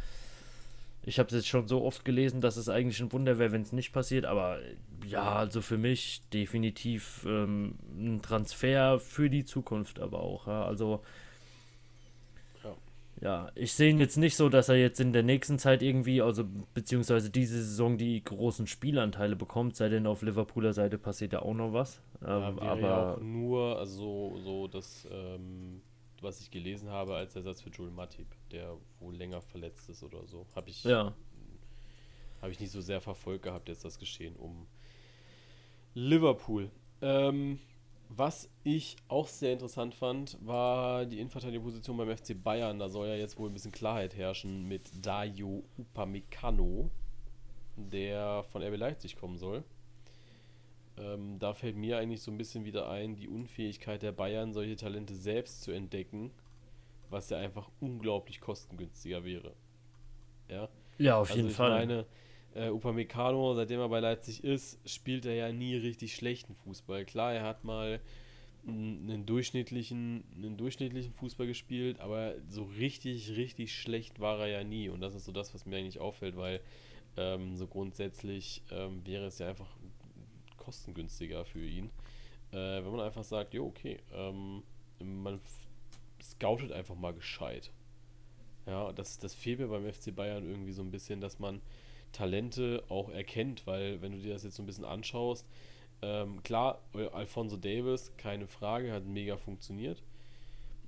ich 1.04 1.18
habe 1.18 1.28
es 1.28 1.34
jetzt 1.34 1.48
schon 1.48 1.66
so 1.66 1.82
oft 1.82 2.04
gelesen, 2.04 2.40
dass 2.40 2.56
es 2.56 2.68
eigentlich 2.68 3.00
ein 3.00 3.12
Wunder 3.12 3.38
wäre, 3.38 3.52
wenn 3.52 3.62
es 3.62 3.72
nicht 3.72 3.92
passiert. 3.92 4.24
Aber 4.24 4.58
ja, 5.06 5.34
also 5.34 5.60
für 5.60 5.78
mich 5.78 6.22
definitiv 6.32 7.26
ähm, 7.26 7.74
ein 7.96 8.22
Transfer 8.22 9.00
für 9.00 9.28
die 9.28 9.44
Zukunft, 9.44 10.00
aber 10.00 10.20
auch. 10.20 10.46
Ja, 10.46 10.64
also 10.64 11.02
ja. 13.22 13.50
ich 13.54 13.72
sehe 13.72 13.90
ihn 13.90 14.00
jetzt 14.00 14.16
nicht 14.16 14.36
so, 14.36 14.48
dass 14.48 14.68
er 14.68 14.76
jetzt 14.76 15.00
in 15.00 15.12
der 15.12 15.22
nächsten 15.22 15.58
Zeit 15.58 15.82
irgendwie, 15.82 16.20
also 16.20 16.44
beziehungsweise 16.74 17.30
diese 17.30 17.62
Saison 17.62 17.96
die 17.96 18.22
großen 18.22 18.66
Spielanteile 18.66 19.36
bekommt, 19.36 19.76
sei 19.76 19.88
denn 19.88 20.06
auf 20.06 20.22
Liverpooler 20.22 20.72
Seite 20.72 20.98
passiert 20.98 21.32
ja 21.32 21.42
auch 21.42 21.54
noch 21.54 21.72
was. 21.72 22.02
Ähm, 22.20 22.58
Ja, 22.60 22.72
aber 22.72 22.80
ja 22.80 23.16
nur, 23.20 23.78
also 23.78 24.36
so, 24.36 24.40
so 24.40 24.68
das, 24.68 25.08
ähm, 25.10 25.82
was 26.22 26.40
ich 26.40 26.50
gelesen 26.50 26.90
habe 26.90 27.14
als 27.14 27.34
Ersatz 27.36 27.60
für 27.60 27.70
Joel 27.70 27.90
Matip, 27.90 28.26
der 28.50 28.76
wohl 29.00 29.14
länger 29.14 29.40
verletzt 29.40 29.88
ist 29.88 30.02
oder 30.02 30.26
so. 30.26 30.46
Habe 30.54 30.70
ich, 30.70 30.84
ja, 30.84 31.14
hab 32.40 32.50
ich 32.50 32.60
nicht 32.60 32.70
so 32.70 32.80
sehr 32.80 33.00
verfolgt 33.00 33.44
gehabt, 33.44 33.68
jetzt 33.68 33.84
das 33.84 33.98
Geschehen 33.98 34.36
um 34.36 34.66
Liverpool. 35.94 36.70
Ähm, 37.00 37.58
was 38.08 38.50
ich 38.62 38.96
auch 39.08 39.26
sehr 39.26 39.54
interessant 39.54 39.94
fand, 39.94 40.36
war 40.44 41.06
die 41.06 41.18
Innenverteidigerposition 41.18 41.96
beim 41.96 42.14
FC 42.14 42.40
Bayern. 42.40 42.78
Da 42.78 42.88
soll 42.88 43.08
ja 43.08 43.14
jetzt 43.14 43.38
wohl 43.38 43.48
ein 43.48 43.54
bisschen 43.54 43.72
Klarheit 43.72 44.14
herrschen 44.16 44.68
mit 44.68 44.90
Dayo 45.04 45.64
Upamecano, 45.78 46.90
der 47.76 48.44
von 48.44 48.62
RB 48.62 48.76
Leipzig 48.76 49.16
kommen 49.16 49.38
soll. 49.38 49.64
Ähm, 50.98 51.38
da 51.38 51.54
fällt 51.54 51.76
mir 51.76 51.98
eigentlich 51.98 52.22
so 52.22 52.30
ein 52.30 52.38
bisschen 52.38 52.64
wieder 52.64 52.88
ein, 52.88 53.16
die 53.16 53.28
Unfähigkeit 53.28 54.02
der 54.02 54.12
Bayern, 54.12 54.52
solche 54.52 54.76
Talente 54.76 55.14
selbst 55.14 55.62
zu 55.62 55.72
entdecken, 55.72 56.30
was 57.10 57.30
ja 57.30 57.38
einfach 57.38 57.70
unglaublich 57.80 58.40
kostengünstiger 58.40 59.24
wäre. 59.24 59.54
Ja, 60.48 60.68
ja, 60.98 61.16
auf 61.18 61.28
also 61.28 61.36
jeden 61.36 61.50
ich 61.50 61.56
Fall. 61.56 61.70
meine, 61.70 62.06
äh, 62.54 62.68
Upamecano, 62.68 63.54
seitdem 63.54 63.80
er 63.80 63.88
bei 63.88 64.00
Leipzig 64.00 64.44
ist, 64.44 64.78
spielt 64.88 65.24
er 65.24 65.34
ja 65.34 65.52
nie 65.52 65.76
richtig 65.76 66.14
schlechten 66.14 66.54
Fußball. 66.54 67.04
Klar, 67.04 67.34
er 67.34 67.44
hat 67.44 67.64
mal 67.64 68.00
einen 68.66 69.26
durchschnittlichen, 69.26 70.22
einen 70.36 70.56
durchschnittlichen 70.56 71.12
Fußball 71.12 71.46
gespielt, 71.46 71.98
aber 71.98 72.34
so 72.48 72.62
richtig, 72.78 73.36
richtig 73.36 73.74
schlecht 73.74 74.20
war 74.20 74.38
er 74.40 74.46
ja 74.46 74.64
nie. 74.64 74.88
Und 74.88 75.00
das 75.00 75.14
ist 75.14 75.24
so 75.24 75.32
das, 75.32 75.52
was 75.52 75.66
mir 75.66 75.78
eigentlich 75.78 76.00
auffällt, 76.00 76.36
weil 76.36 76.60
ähm, 77.16 77.56
so 77.56 77.66
grundsätzlich 77.66 78.62
ähm, 78.70 79.04
wäre 79.04 79.26
es 79.26 79.38
ja 79.38 79.48
einfach 79.48 79.76
kostengünstiger 80.62 81.44
für 81.44 81.64
ihn. 81.64 81.90
Äh, 82.52 82.84
wenn 82.84 82.90
man 82.90 83.00
einfach 83.00 83.24
sagt, 83.24 83.54
jo, 83.54 83.66
okay, 83.66 83.98
ähm, 84.12 84.62
man 85.00 85.40
scoutet 86.22 86.72
einfach 86.72 86.94
mal 86.94 87.12
gescheit. 87.12 87.70
Ja, 88.66 88.92
das, 88.92 89.18
das 89.18 89.34
fehlt 89.34 89.58
mir 89.58 89.68
beim 89.68 89.90
FC 89.90 90.14
Bayern 90.14 90.48
irgendwie 90.48 90.72
so 90.72 90.82
ein 90.82 90.90
bisschen, 90.90 91.20
dass 91.20 91.38
man 91.38 91.60
Talente 92.12 92.84
auch 92.88 93.08
erkennt, 93.08 93.66
weil 93.66 94.00
wenn 94.02 94.12
du 94.12 94.18
dir 94.18 94.34
das 94.34 94.44
jetzt 94.44 94.56
so 94.56 94.62
ein 94.62 94.66
bisschen 94.66 94.84
anschaust, 94.84 95.46
ähm, 96.02 96.42
klar, 96.42 96.80
Alfonso 97.12 97.56
Davis, 97.56 98.12
keine 98.16 98.46
Frage, 98.46 98.92
hat 98.92 99.04
mega 99.04 99.36
funktioniert. 99.36 100.02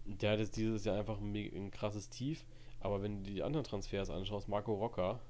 Der 0.04 0.32
hat 0.32 0.38
jetzt 0.38 0.56
dieses 0.56 0.84
Jahr 0.84 0.98
einfach 0.98 1.20
ein, 1.20 1.34
ein 1.34 1.70
krasses 1.70 2.10
Tief, 2.10 2.44
aber 2.80 3.02
wenn 3.02 3.24
du 3.24 3.30
die 3.30 3.42
anderen 3.42 3.64
Transfers 3.64 4.10
anschaust, 4.10 4.48
Marco 4.48 4.74
Rocker, 4.74 5.20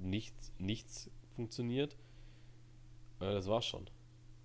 nichts, 0.00 0.52
nichts 0.58 1.10
funktioniert. 1.36 1.96
Äh, 3.22 3.32
das 3.34 3.46
war's 3.48 3.64
schon. 3.66 3.86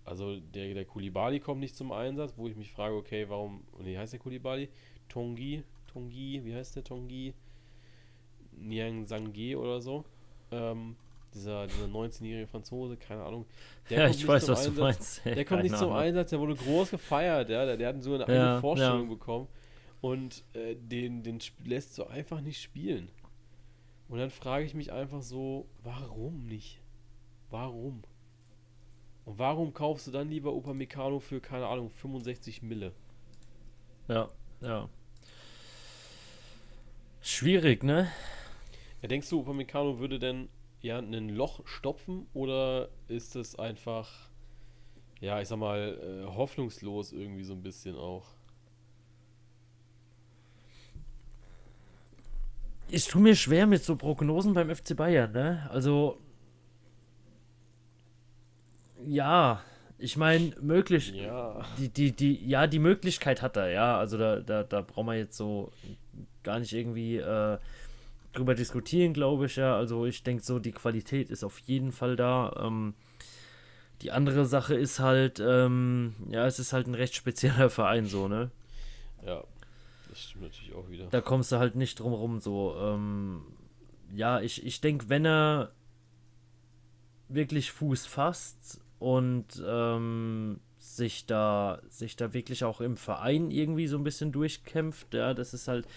Also 0.05 0.39
der, 0.39 0.73
der 0.73 0.85
Kulibali 0.85 1.39
kommt 1.39 1.59
nicht 1.59 1.75
zum 1.75 1.91
Einsatz, 1.91 2.33
wo 2.37 2.47
ich 2.47 2.55
mich 2.55 2.71
frage, 2.71 2.95
okay, 2.95 3.25
warum, 3.27 3.63
nee, 3.79 3.97
heißt 3.97 4.13
der 4.13 4.19
Kulibali? 4.19 4.69
Tongi, 5.09 5.63
Tongi, 5.91 6.41
wie 6.45 6.55
heißt 6.55 6.75
der 6.77 6.83
Tongi? 6.83 7.33
Niang 8.53 9.03
Sangye 9.05 9.55
oder 9.55 9.81
so. 9.81 10.05
Ähm, 10.51 10.95
dieser, 11.33 11.67
dieser 11.67 11.85
19-jährige 11.87 12.47
Franzose, 12.47 12.95
keine 12.97 13.23
Ahnung. 13.23 13.45
Der 13.89 13.97
ja, 13.99 14.03
kommt 14.05 14.15
ich 14.15 14.21
nicht 14.21 14.27
weiß, 14.29 14.45
zum 14.45 14.53
was 14.53 14.63
du 14.63 14.69
Einsatz. 14.69 14.79
meinst. 14.79 15.25
Der 15.37 15.45
kommt 15.45 15.63
nicht 15.63 15.77
zum 15.77 15.89
Ahnung. 15.89 15.97
Einsatz, 16.03 16.29
der 16.29 16.39
wurde 16.39 16.55
groß 16.55 16.89
gefeiert, 16.91 17.49
ja. 17.49 17.65
Der, 17.65 17.77
der 17.77 17.87
hat 17.89 18.01
so 18.01 18.13
eine 18.15 18.23
Ja, 18.23 18.27
eigene 18.29 18.61
Vorstellung 18.61 19.03
ja. 19.03 19.09
bekommen. 19.09 19.47
Und 20.01 20.43
äh, 20.53 20.75
den, 20.75 21.23
den 21.23 21.39
lässt 21.65 21.95
so 21.95 22.07
einfach 22.07 22.39
nicht 22.41 22.61
spielen. 22.61 23.09
Und 24.07 24.19
dann 24.19 24.29
frage 24.29 24.65
ich 24.65 24.73
mich 24.73 24.91
einfach 24.93 25.21
so, 25.21 25.67
warum 25.83 26.45
nicht? 26.45 26.79
Warum? 27.49 28.03
Und 29.27 29.39
warum 29.39 29.73
kaufst 29.73 30.07
du 30.07 30.11
dann 30.11 30.29
lieber 30.29 30.53
Upamecano 30.53 31.19
für, 31.19 31.41
keine 31.41 31.67
Ahnung, 31.67 31.89
65 31.89 32.61
Mille? 32.61 32.93
Ja, 34.07 34.29
ja. 34.61 34.87
Schwierig, 37.19 37.83
ne? 37.83 38.09
Ja, 39.01 39.09
denkst 39.09 39.29
du, 39.29 39.41
Upamecano 39.41 39.99
würde 39.99 40.17
denn 40.17 40.47
ja 40.79 40.99
ein 40.99 41.27
Loch 41.27 41.59
stopfen 41.67 42.27
oder 42.33 42.87
ist 43.09 43.35
es 43.35 43.59
einfach, 43.59 44.29
ja, 45.19 45.41
ich 45.41 45.49
sag 45.49 45.59
mal, 45.59 45.99
äh, 46.01 46.25
hoffnungslos 46.33 47.11
irgendwie 47.11 47.43
so 47.43 47.51
ein 47.51 47.61
bisschen 47.61 47.97
auch? 47.97 48.27
Ich 52.87 53.07
tue 53.07 53.21
mir 53.21 53.35
schwer 53.35 53.67
mit 53.67 53.83
so 53.83 53.97
Prognosen 53.97 54.53
beim 54.53 54.73
FC 54.73 54.95
Bayern, 54.95 55.33
ne? 55.33 55.67
Also. 55.69 56.17
Ja, 59.07 59.61
ich 59.97 60.17
meine, 60.17 60.53
möglich. 60.61 61.11
Ja. 61.11 61.65
Die, 61.77 61.89
die, 61.89 62.11
die, 62.11 62.47
ja, 62.47 62.67
die 62.67 62.79
Möglichkeit 62.79 63.41
hat 63.41 63.57
er, 63.57 63.69
ja. 63.69 63.97
Also 63.97 64.17
da, 64.17 64.39
da, 64.41 64.63
da 64.63 64.81
brauchen 64.81 65.07
wir 65.07 65.15
jetzt 65.15 65.37
so 65.37 65.71
gar 66.43 66.59
nicht 66.59 66.73
irgendwie 66.73 67.17
äh, 67.17 67.57
drüber 68.33 68.53
diskutieren, 68.53 69.13
glaube 69.13 69.47
ich, 69.47 69.55
ja. 69.55 69.75
Also 69.75 70.05
ich 70.05 70.23
denke 70.23 70.43
so, 70.43 70.59
die 70.59 70.71
Qualität 70.71 71.29
ist 71.29 71.43
auf 71.43 71.59
jeden 71.59 71.91
Fall 71.91 72.15
da. 72.15 72.55
Ähm, 72.63 72.93
die 74.01 74.11
andere 74.11 74.45
Sache 74.45 74.75
ist 74.75 74.99
halt, 74.99 75.39
ähm, 75.39 76.15
ja, 76.29 76.45
es 76.45 76.59
ist 76.59 76.73
halt 76.73 76.87
ein 76.87 76.95
recht 76.95 77.15
spezieller 77.15 77.69
Verein, 77.71 78.05
so, 78.05 78.27
ne? 78.27 78.51
Ja, 79.25 79.43
das 80.09 80.21
stimmt 80.21 80.43
natürlich 80.43 80.75
auch 80.75 80.89
wieder. 80.89 81.07
Da 81.09 81.21
kommst 81.21 81.51
du 81.51 81.57
halt 81.57 81.75
nicht 81.75 81.99
drum 81.99 82.13
rum, 82.13 82.39
so. 82.39 82.75
Ähm, 82.79 83.41
ja, 84.13 84.41
ich, 84.41 84.63
ich 84.65 84.79
denke, 84.79 85.09
wenn 85.09 85.25
er 85.25 85.71
wirklich 87.29 87.71
Fuß 87.71 88.05
fasst 88.05 88.79
und 88.99 89.45
ähm, 89.65 90.59
sich 90.77 91.25
da 91.25 91.81
sich 91.89 92.15
da 92.15 92.33
wirklich 92.33 92.63
auch 92.63 92.81
im 92.81 92.97
Verein 92.97 93.51
irgendwie 93.51 93.87
so 93.87 93.97
ein 93.97 94.03
bisschen 94.03 94.31
durchkämpft, 94.31 95.13
ja, 95.13 95.33
das 95.33 95.53
ist 95.53 95.67
halt 95.67 95.87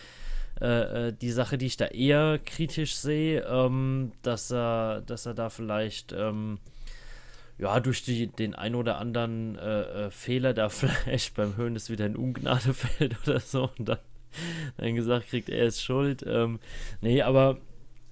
äh, 0.60 1.08
äh, 1.08 1.12
die 1.12 1.30
Sache, 1.30 1.56
die 1.58 1.66
ich 1.66 1.76
da 1.76 1.86
eher 1.86 2.38
kritisch 2.44 2.96
sehe, 2.96 3.42
ähm, 3.46 4.12
dass 4.22 4.50
er, 4.50 5.00
dass 5.02 5.24
er 5.26 5.34
da 5.34 5.48
vielleicht 5.48 6.12
ähm, 6.12 6.58
ja, 7.58 7.78
durch 7.80 8.04
die, 8.04 8.26
den 8.26 8.54
ein 8.54 8.74
oder 8.74 8.98
anderen 8.98 9.56
äh, 9.58 10.06
äh, 10.06 10.10
Fehler 10.10 10.52
da 10.54 10.68
vielleicht 10.70 11.34
beim 11.34 11.56
Höhen 11.56 11.76
ist 11.76 11.90
wieder 11.90 12.06
in 12.06 12.16
Ungnade 12.16 12.74
fällt 12.74 13.16
oder 13.26 13.40
so 13.40 13.70
und 13.78 13.88
dann, 13.88 13.98
dann 14.76 14.94
gesagt 14.94 15.28
kriegt, 15.28 15.48
er 15.48 15.66
ist 15.66 15.82
schuld. 15.82 16.24
Ähm, 16.26 16.58
nee, 17.00 17.22
aber 17.22 17.58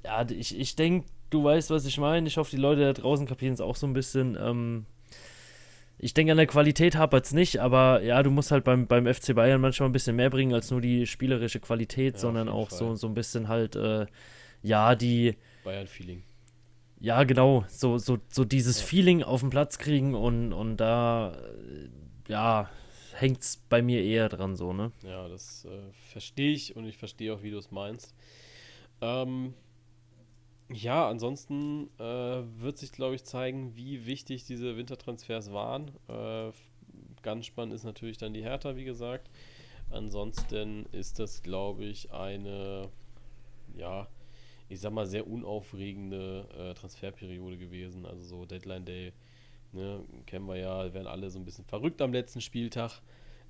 ja, 0.05 0.27
ich, 0.31 0.59
ich 0.59 0.77
denke, 0.77 1.07
du 1.31 1.45
weißt, 1.45 1.71
was 1.71 1.87
ich 1.87 1.99
meine. 1.99 2.27
Ich 2.29 2.37
hoffe, 2.37 2.51
die 2.51 2.57
Leute 2.61 2.83
da 2.83 2.93
draußen 2.93 3.27
kapieren 3.27 3.55
es 3.55 3.61
auch 3.61 3.77
so 3.77 3.87
ein 3.87 3.93
bisschen. 3.93 4.37
Ähm, 4.41 4.87
ich 6.01 6.15
denke, 6.15 6.31
an 6.33 6.39
der 6.39 6.47
Qualität 6.47 6.95
hapert 6.97 7.25
es 7.25 7.33
nicht, 7.33 7.59
aber 7.61 8.03
ja, 8.03 8.23
du 8.23 8.31
musst 8.31 8.51
halt 8.53 8.63
beim, 8.65 8.87
beim 8.87 9.13
FC 9.13 9.35
Bayern 9.35 9.61
manchmal 9.61 9.89
ein 9.89 9.93
bisschen 9.93 10.15
mehr 10.15 10.31
bringen 10.31 10.55
als 10.55 10.71
nur 10.71 10.81
die 10.81 11.07
spielerische 11.07 11.59
Qualität, 11.59 12.15
Ja, 12.15 12.21
sondern 12.21 12.49
auch 12.49 12.71
so, 12.71 12.87
Fall. 12.89 12.97
so 12.97 13.09
ein 13.09 13.15
bisschen 13.15 13.49
halt, 13.49 13.75
äh, 13.75 14.07
ja, 14.63 14.95
die, 14.95 15.37
Bayern-Feeling. 15.65 16.23
ja, 17.01 17.25
genau, 17.25 17.65
so, 17.69 17.99
so, 17.99 18.19
so 18.29 18.45
dieses 18.45 18.81
Ja. 18.81 18.87
Feeling 18.87 19.23
auf 19.25 19.41
den 19.41 19.51
Platz 19.51 19.79
kriegen 19.79 20.15
und, 20.15 20.53
und 20.53 20.77
da, 20.77 21.33
äh, 21.33 21.89
ja, 22.33 22.71
hängt 23.15 23.41
es 23.43 23.57
bei 23.69 23.83
mir 23.83 24.05
eher 24.05 24.29
dran, 24.29 24.55
so, 24.55 24.73
ne? 24.73 24.93
Ja, 25.05 25.27
das 25.29 25.65
äh, 25.65 25.91
verstehe 26.13 26.53
ich 26.53 26.77
und 26.77 26.85
ich 26.87 26.97
verstehe 26.97 27.35
auch, 27.35 27.43
wie 27.43 27.51
du 27.51 27.59
es 27.59 27.73
meinst. 27.73 28.15
Ähm, 29.01 29.55
ja, 30.71 31.09
ansonsten 31.09 31.89
äh, 31.99 32.03
wird 32.03 32.79
sich, 32.79 32.93
glaube 32.93 33.15
ich, 33.15 33.25
zeigen, 33.25 33.75
wie 33.77 34.07
wichtig 34.07 34.45
diese 34.45 34.77
Wintertransfers 34.77 35.53
waren. 35.53 35.91
Äh, 36.09 36.53
ganz 37.23 37.47
spannend 37.47 37.75
ist 37.75 37.85
natürlich 37.85 38.19
dann 38.19 38.35
die 38.35 38.43
Hertha, 38.43 38.77
wie 38.77 38.85
gesagt. 38.85 39.31
Ansonsten 39.91 40.85
ist 40.93 41.19
das, 41.19 41.43
glaube 41.43 41.85
ich, 41.85 42.13
eine, 42.13 42.91
ja, 43.75 44.09
ich 44.69 44.81
sag 44.81 44.93
mal, 44.93 45.07
sehr 45.07 45.27
unaufregende 45.27 46.47
äh, 46.57 46.75
Transferperiode 46.75 47.57
gewesen. 47.57 48.05
Also 48.05 48.23
so 48.25 48.45
Deadline 48.45 48.85
Day, 48.85 49.13
ne, 49.73 50.05
kennen 50.27 50.47
wir 50.47 50.57
ja, 50.57 50.93
werden 50.93 51.07
alle 51.07 51.31
so 51.31 51.39
ein 51.39 51.47
bisschen 51.47 51.65
verrückt 51.65 52.03
am 52.03 52.13
letzten 52.13 52.43
Spieltag. 52.43 53.01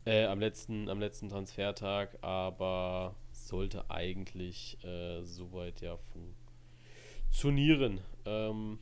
Äh, 0.04 0.26
am 0.26 0.38
letzten, 0.38 0.88
am 0.88 1.00
letzten 1.00 1.28
Transfertag, 1.28 2.16
aber 2.22 3.16
sollte 3.32 3.90
eigentlich 3.90 4.82
äh, 4.84 5.22
soweit 5.24 5.80
ja 5.80 5.98
funktionieren, 7.28 8.00
ähm, 8.24 8.78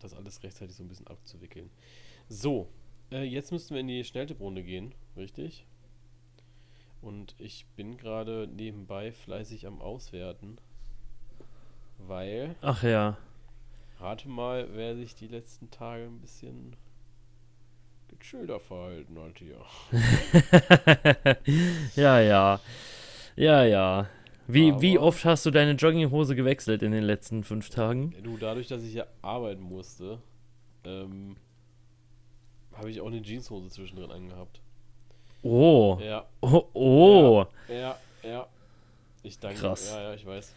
das 0.00 0.14
alles 0.14 0.42
rechtzeitig 0.42 0.74
so 0.76 0.82
ein 0.82 0.88
bisschen 0.88 1.06
abzuwickeln. 1.06 1.70
So, 2.28 2.68
äh, 3.12 3.22
jetzt 3.22 3.52
müssten 3.52 3.74
wir 3.74 3.80
in 3.80 3.88
die 3.88 4.02
Schnelltipprunde 4.02 4.62
gehen, 4.62 4.94
richtig? 5.16 5.66
Und 7.02 7.34
ich 7.38 7.66
bin 7.76 7.98
gerade 7.98 8.48
nebenbei 8.48 9.12
fleißig 9.12 9.66
am 9.66 9.80
Auswerten, 9.80 10.56
weil, 11.98 12.56
Ach 12.62 12.82
ja. 12.82 13.18
rate 14.00 14.28
mal, 14.28 14.68
wer 14.72 14.96
sich 14.96 15.14
die 15.14 15.28
letzten 15.28 15.70
Tage 15.70 16.04
ein 16.04 16.20
bisschen 16.20 16.74
gechillter 18.08 18.58
verhalten 18.58 19.18
hat 19.18 19.38
hier. 19.38 19.60
ja, 21.96 22.20
ja. 22.20 22.60
Ja, 23.36 23.64
ja. 23.64 24.08
Wie, 24.48 24.80
wie 24.80 24.98
oft 24.98 25.24
hast 25.24 25.44
du 25.46 25.50
deine 25.50 25.72
Jogginghose 25.72 26.36
gewechselt 26.36 26.82
in 26.82 26.92
den 26.92 27.04
letzten 27.04 27.42
fünf 27.42 27.68
Tagen? 27.70 28.14
Du, 28.22 28.36
dadurch, 28.36 28.68
dass 28.68 28.82
ich 28.82 28.94
ja 28.94 29.06
arbeiten 29.22 29.62
musste, 29.62 30.20
ähm, 30.84 31.36
habe 32.74 32.90
ich 32.90 33.00
auch 33.00 33.08
eine 33.08 33.22
Jeanshose 33.22 33.68
zwischendrin 33.70 34.10
angehabt. 34.10 34.60
Oh. 35.42 35.98
Ja, 36.00 36.26
Oh. 36.40 36.64
oh. 36.74 37.46
ja, 37.68 37.96
ja. 38.22 38.46
Ich 39.22 39.38
danke. 39.38 39.60
Krass. 39.60 39.90
Ja, 39.90 40.02
ja, 40.02 40.14
ich 40.14 40.24
weiß. 40.24 40.54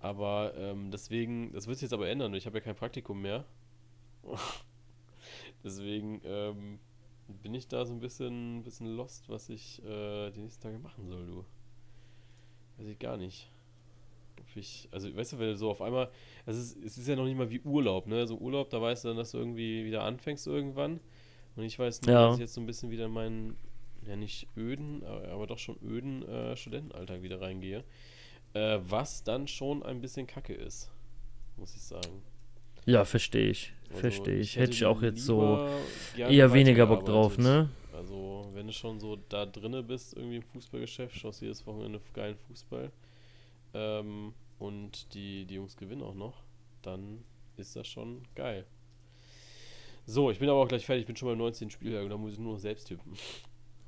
Aber 0.00 0.54
ähm, 0.56 0.90
deswegen, 0.90 1.52
das 1.52 1.66
wird 1.66 1.76
sich 1.76 1.86
jetzt 1.86 1.92
aber 1.92 2.08
ändern. 2.08 2.32
Ich 2.34 2.46
habe 2.46 2.58
ja 2.58 2.64
kein 2.64 2.74
Praktikum 2.74 3.20
mehr. 3.20 3.44
deswegen 5.64 6.20
ähm, 6.24 6.78
bin 7.42 7.54
ich 7.54 7.68
da 7.68 7.84
so 7.84 7.92
ein 7.92 8.00
bisschen, 8.00 8.62
bisschen 8.62 8.86
lost, 8.96 9.28
was 9.28 9.48
ich 9.50 9.82
äh, 9.84 10.30
die 10.30 10.40
nächsten 10.40 10.62
Tage 10.62 10.78
machen 10.78 11.06
soll, 11.06 11.26
du. 11.26 11.44
Weiß 12.80 12.88
ich 12.88 12.98
gar 12.98 13.16
nicht. 13.16 13.46
Ob 14.38 14.56
ich, 14.56 14.88
also 14.90 15.14
weißt 15.14 15.34
du, 15.34 15.38
wenn 15.38 15.48
du 15.48 15.56
so 15.56 15.70
auf 15.70 15.82
einmal, 15.82 16.08
es 16.46 16.56
ist, 16.56 16.76
es 16.82 16.96
ist 16.98 17.06
ja 17.06 17.14
noch 17.14 17.26
nicht 17.26 17.36
mal 17.36 17.50
wie 17.50 17.60
Urlaub, 17.60 18.06
ne? 18.06 18.26
So 18.26 18.36
Urlaub, 18.38 18.70
da 18.70 18.80
weißt 18.80 19.04
du 19.04 19.08
dann, 19.08 19.16
dass 19.18 19.32
du 19.32 19.38
irgendwie 19.38 19.84
wieder 19.84 20.02
anfängst 20.02 20.46
irgendwann. 20.46 20.98
Und 21.56 21.64
ich 21.64 21.78
weiß 21.78 22.02
nur, 22.02 22.12
Ja. 22.14 22.26
dass 22.28 22.36
ich 22.36 22.40
jetzt 22.40 22.54
so 22.54 22.60
ein 22.60 22.66
bisschen 22.66 22.90
wieder 22.90 23.04
in 23.06 23.12
meinen, 23.12 23.56
ja 24.06 24.16
nicht 24.16 24.46
öden, 24.56 25.04
aber, 25.04 25.28
aber 25.28 25.46
doch 25.46 25.58
schon 25.58 25.76
öden 25.84 26.26
äh, 26.26 26.56
Studentenalltag 26.56 27.22
wieder 27.22 27.40
reingehe. 27.40 27.84
Äh, 28.54 28.78
was 28.88 29.22
dann 29.22 29.46
schon 29.46 29.82
ein 29.82 30.00
bisschen 30.00 30.26
kacke 30.26 30.54
ist, 30.54 30.90
muss 31.58 31.74
ich 31.76 31.82
sagen. 31.82 32.22
Ja, 32.86 33.04
verstehe 33.04 33.50
ich. 33.50 33.74
Also, 33.90 34.00
Verstehe 34.00 34.38
ich. 34.38 34.56
Hätte 34.56 34.72
ich 34.72 34.84
auch 34.86 35.02
jetzt 35.02 35.24
so 35.24 35.68
eher 36.16 36.52
weniger 36.54 36.86
Bock 36.86 37.04
drauf, 37.04 37.36
ne? 37.36 37.68
Also, 37.94 38.48
wenn 38.54 38.66
du 38.66 38.72
schon 38.72 39.00
so 39.00 39.16
da 39.28 39.46
drinne 39.46 39.82
bist, 39.82 40.16
irgendwie 40.16 40.36
im 40.36 40.42
Fußballgeschäft, 40.42 41.16
schaust 41.16 41.42
jedes 41.42 41.66
Wochenende 41.66 42.00
geilen 42.12 42.36
Fußball 42.36 42.90
ähm, 43.74 44.32
und 44.58 45.12
die, 45.14 45.44
die 45.44 45.54
Jungs 45.54 45.76
gewinnen 45.76 46.02
auch 46.02 46.14
noch, 46.14 46.42
dann 46.82 47.24
ist 47.56 47.76
das 47.76 47.86
schon 47.86 48.22
geil. 48.34 48.64
So, 50.06 50.30
ich 50.30 50.38
bin 50.38 50.48
aber 50.48 50.60
auch 50.60 50.68
gleich 50.68 50.86
fertig, 50.86 51.02
ich 51.02 51.06
bin 51.06 51.16
schon 51.16 51.28
beim 51.28 51.38
19. 51.38 51.70
Spieltag 51.70 52.04
und 52.04 52.10
da 52.10 52.16
muss 52.16 52.32
ich 52.32 52.38
nur 52.38 52.54
noch 52.54 52.58
selbst 52.58 52.88
tippen. 52.88 53.12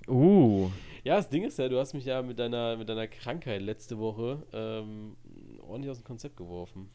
Uh. 0.09 0.71
Ja, 1.05 1.17
das 1.17 1.29
Ding 1.29 1.45
ist 1.45 1.59
ja, 1.59 1.69
du 1.69 1.79
hast 1.79 1.95
mich 1.95 2.05
ja 2.05 2.23
mit 2.23 2.39
deiner, 2.39 2.77
mit 2.77 2.89
deiner 2.89 3.07
Krankheit 3.07 3.63
letzte 3.63 3.99
Woche 3.99 4.45
ähm, 4.53 5.17
ordentlich 5.61 5.91
aus 5.91 5.99
dem 5.99 6.05
Konzept 6.05 6.37
geworfen. 6.37 6.91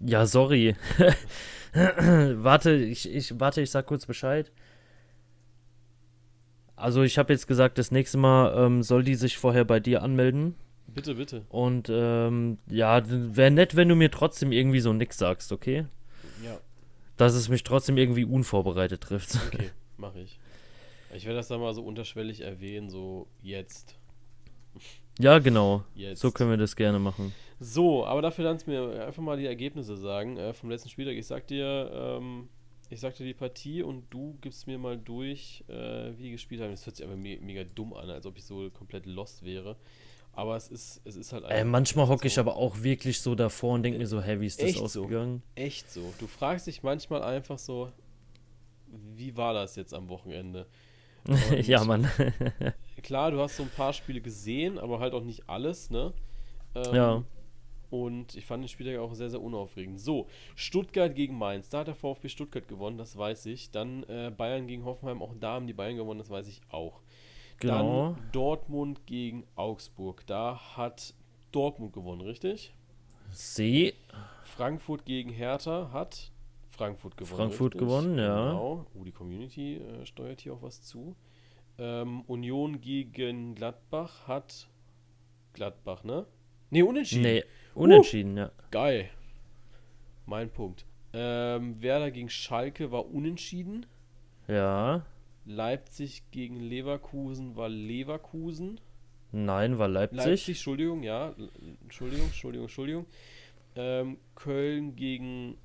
Ja, 0.00 0.26
sorry. 0.26 0.76
warte, 1.72 2.72
ich, 2.72 3.08
ich, 3.12 3.38
warte, 3.40 3.62
ich 3.62 3.70
sag 3.70 3.86
kurz 3.86 4.06
Bescheid. 4.06 4.52
Also 6.84 7.02
ich 7.02 7.16
habe 7.16 7.32
jetzt 7.32 7.46
gesagt, 7.46 7.78
das 7.78 7.90
nächste 7.90 8.18
Mal 8.18 8.54
ähm, 8.62 8.82
soll 8.82 9.04
die 9.04 9.14
sich 9.14 9.38
vorher 9.38 9.64
bei 9.64 9.80
dir 9.80 10.02
anmelden. 10.02 10.54
Bitte, 10.86 11.14
bitte. 11.14 11.46
Und 11.48 11.88
ähm, 11.90 12.58
ja, 12.68 13.02
wäre 13.08 13.50
nett, 13.50 13.74
wenn 13.74 13.88
du 13.88 13.94
mir 13.94 14.10
trotzdem 14.10 14.52
irgendwie 14.52 14.80
so 14.80 14.92
nix 14.92 15.16
sagst, 15.16 15.50
okay? 15.50 15.86
Ja, 16.44 16.58
Dass 17.16 17.32
es 17.32 17.48
mich 17.48 17.62
trotzdem 17.62 17.96
irgendwie 17.96 18.26
unvorbereitet 18.26 19.00
trifft. 19.00 19.38
okay, 19.46 19.70
mache 19.96 20.20
ich. 20.20 20.38
Ich 21.14 21.24
werde 21.24 21.38
das 21.38 21.48
dann 21.48 21.60
mal 21.60 21.72
so 21.72 21.82
unterschwellig 21.82 22.42
erwähnen, 22.42 22.90
so 22.90 23.28
jetzt. 23.40 23.96
ja, 25.18 25.38
genau. 25.38 25.84
Jetzt. 25.94 26.20
So 26.20 26.32
können 26.32 26.50
wir 26.50 26.58
das 26.58 26.76
gerne 26.76 26.98
machen. 26.98 27.32
So, 27.60 28.04
aber 28.04 28.20
dafür 28.20 28.44
kannst 28.44 28.66
du 28.66 28.72
mir 28.72 29.06
einfach 29.06 29.22
mal 29.22 29.38
die 29.38 29.46
Ergebnisse 29.46 29.96
sagen 29.96 30.36
äh, 30.36 30.52
vom 30.52 30.68
letzten 30.68 30.90
Spieltag. 30.90 31.14
Ich 31.14 31.26
sag 31.26 31.46
dir, 31.46 31.90
ähm, 32.20 32.50
ich 32.90 33.00
sag 33.00 33.14
dir 33.16 33.24
die 33.24 33.34
Partie 33.34 33.82
und 33.82 34.04
du 34.10 34.36
gibst 34.40 34.66
mir 34.66 34.78
mal 34.78 34.98
durch, 34.98 35.64
äh, 35.68 36.16
wie 36.16 36.24
die 36.24 36.30
gespielt 36.32 36.60
haben. 36.60 36.70
Das 36.70 36.86
hört 36.86 36.96
sich 36.96 37.06
aber 37.06 37.16
me 37.16 37.38
mega 37.40 37.64
dumm 37.64 37.92
an, 37.94 38.10
als 38.10 38.26
ob 38.26 38.36
ich 38.38 38.44
so 38.44 38.70
komplett 38.70 39.06
lost 39.06 39.44
wäre. 39.44 39.76
Aber 40.32 40.56
es 40.56 40.68
ist, 40.68 41.00
es 41.04 41.16
ist 41.16 41.32
halt 41.32 41.44
Äh, 41.48 41.64
einfach 41.64 41.64
manchmal 41.64 42.08
hocke 42.08 42.26
ich 42.26 42.34
so. 42.34 42.40
aber 42.40 42.56
auch 42.56 42.82
wirklich 42.82 43.20
so 43.20 43.34
davor 43.34 43.74
und 43.74 43.82
denke 43.82 43.98
mir 43.98 44.06
so, 44.06 44.20
hey, 44.22 44.40
wie 44.40 44.46
ist 44.46 44.62
das 44.62 44.70
Echt 44.70 44.78
so? 44.88 45.06
ausgegangen? 45.06 45.42
echt 45.54 45.90
so. 45.90 46.14
Du 46.18 46.26
fragst 46.26 46.66
dich 46.66 46.82
manchmal 46.82 47.22
einfach 47.22 47.58
so, 47.58 47.92
wie 49.16 49.36
war 49.36 49.54
das 49.54 49.76
jetzt 49.76 49.94
am 49.94 50.08
Wochenende? 50.08 50.66
Ja, 51.62 51.84
Mann. 51.84 52.08
Klar, 53.02 53.30
du 53.30 53.40
hast 53.40 53.56
so 53.56 53.62
ein 53.62 53.70
paar 53.70 53.92
Spiele 53.92 54.20
gesehen, 54.20 54.78
aber 54.78 55.00
halt 55.00 55.14
auch 55.14 55.24
nicht 55.24 55.48
alles, 55.48 55.90
ne? 55.90 56.12
Ähm, 56.74 56.94
Ja. 56.94 57.24
Und 57.94 58.34
ich 58.34 58.44
fand 58.44 58.64
den 58.64 58.68
Spieltag 58.68 58.98
auch 58.98 59.14
sehr, 59.14 59.30
sehr 59.30 59.40
unaufregend. 59.40 60.00
So, 60.00 60.26
Stuttgart 60.56 61.14
gegen 61.14 61.38
Mainz. 61.38 61.68
Da 61.68 61.78
hat 61.78 61.86
der 61.86 61.94
VfB 61.94 62.28
Stuttgart 62.28 62.66
gewonnen, 62.66 62.98
das 62.98 63.16
weiß 63.16 63.46
ich. 63.46 63.70
Dann 63.70 64.02
äh, 64.04 64.32
Bayern 64.36 64.66
gegen 64.66 64.84
Hoffenheim, 64.84 65.22
auch 65.22 65.32
da 65.38 65.52
haben 65.52 65.68
die 65.68 65.74
Bayern 65.74 65.96
gewonnen, 65.96 66.18
das 66.18 66.28
weiß 66.28 66.48
ich 66.48 66.60
auch. 66.70 67.02
Genau. 67.60 68.14
Dann 68.14 68.30
Dortmund 68.32 69.06
gegen 69.06 69.44
Augsburg. 69.54 70.26
Da 70.26 70.76
hat 70.76 71.14
Dortmund 71.52 71.92
gewonnen, 71.92 72.22
richtig? 72.22 72.74
Sie. 73.30 73.94
Frankfurt 74.42 75.04
gegen 75.04 75.30
Hertha 75.30 75.90
hat 75.92 76.32
Frankfurt 76.70 77.16
gewonnen. 77.16 77.36
Frankfurt 77.36 77.74
richtig? 77.74 77.88
gewonnen, 77.88 78.18
ja. 78.18 78.48
Genau. 78.48 78.86
Oh, 78.92 79.04
die 79.04 79.12
Community 79.12 79.76
äh, 79.76 80.04
steuert 80.04 80.40
hier 80.40 80.54
auch 80.54 80.62
was 80.62 80.82
zu. 80.82 81.14
Ähm, 81.78 82.22
Union 82.22 82.80
gegen 82.80 83.54
Gladbach 83.54 84.26
hat 84.26 84.68
Gladbach, 85.52 86.02
ne? 86.02 86.26
Ne, 86.70 86.82
unentschieden. 86.82 87.22
Nee, 87.22 87.44
unentschieden, 87.74 88.36
ja. 88.36 88.50
Geil. 88.70 89.08
Mein 90.26 90.50
Punkt. 90.50 90.84
Ähm, 91.12 91.80
Werder 91.82 92.10
gegen 92.10 92.28
Schalke 92.30 92.90
war 92.90 93.06
unentschieden. 93.06 93.86
Ja. 94.48 95.04
Leipzig 95.46 96.22
gegen 96.30 96.58
Leverkusen 96.58 97.54
war 97.56 97.68
Leverkusen. 97.68 98.80
Nein, 99.32 99.78
war 99.78 99.88
Leipzig. 99.88 100.24
Leipzig, 100.24 100.48
Entschuldigung, 100.56 101.02
ja. 101.02 101.34
Entschuldigung, 101.82 102.26
Entschuldigung, 102.26 102.64
Entschuldigung. 102.66 103.06
Ähm, 103.76 104.18
Köln 104.34 104.96
gegen 104.96 105.56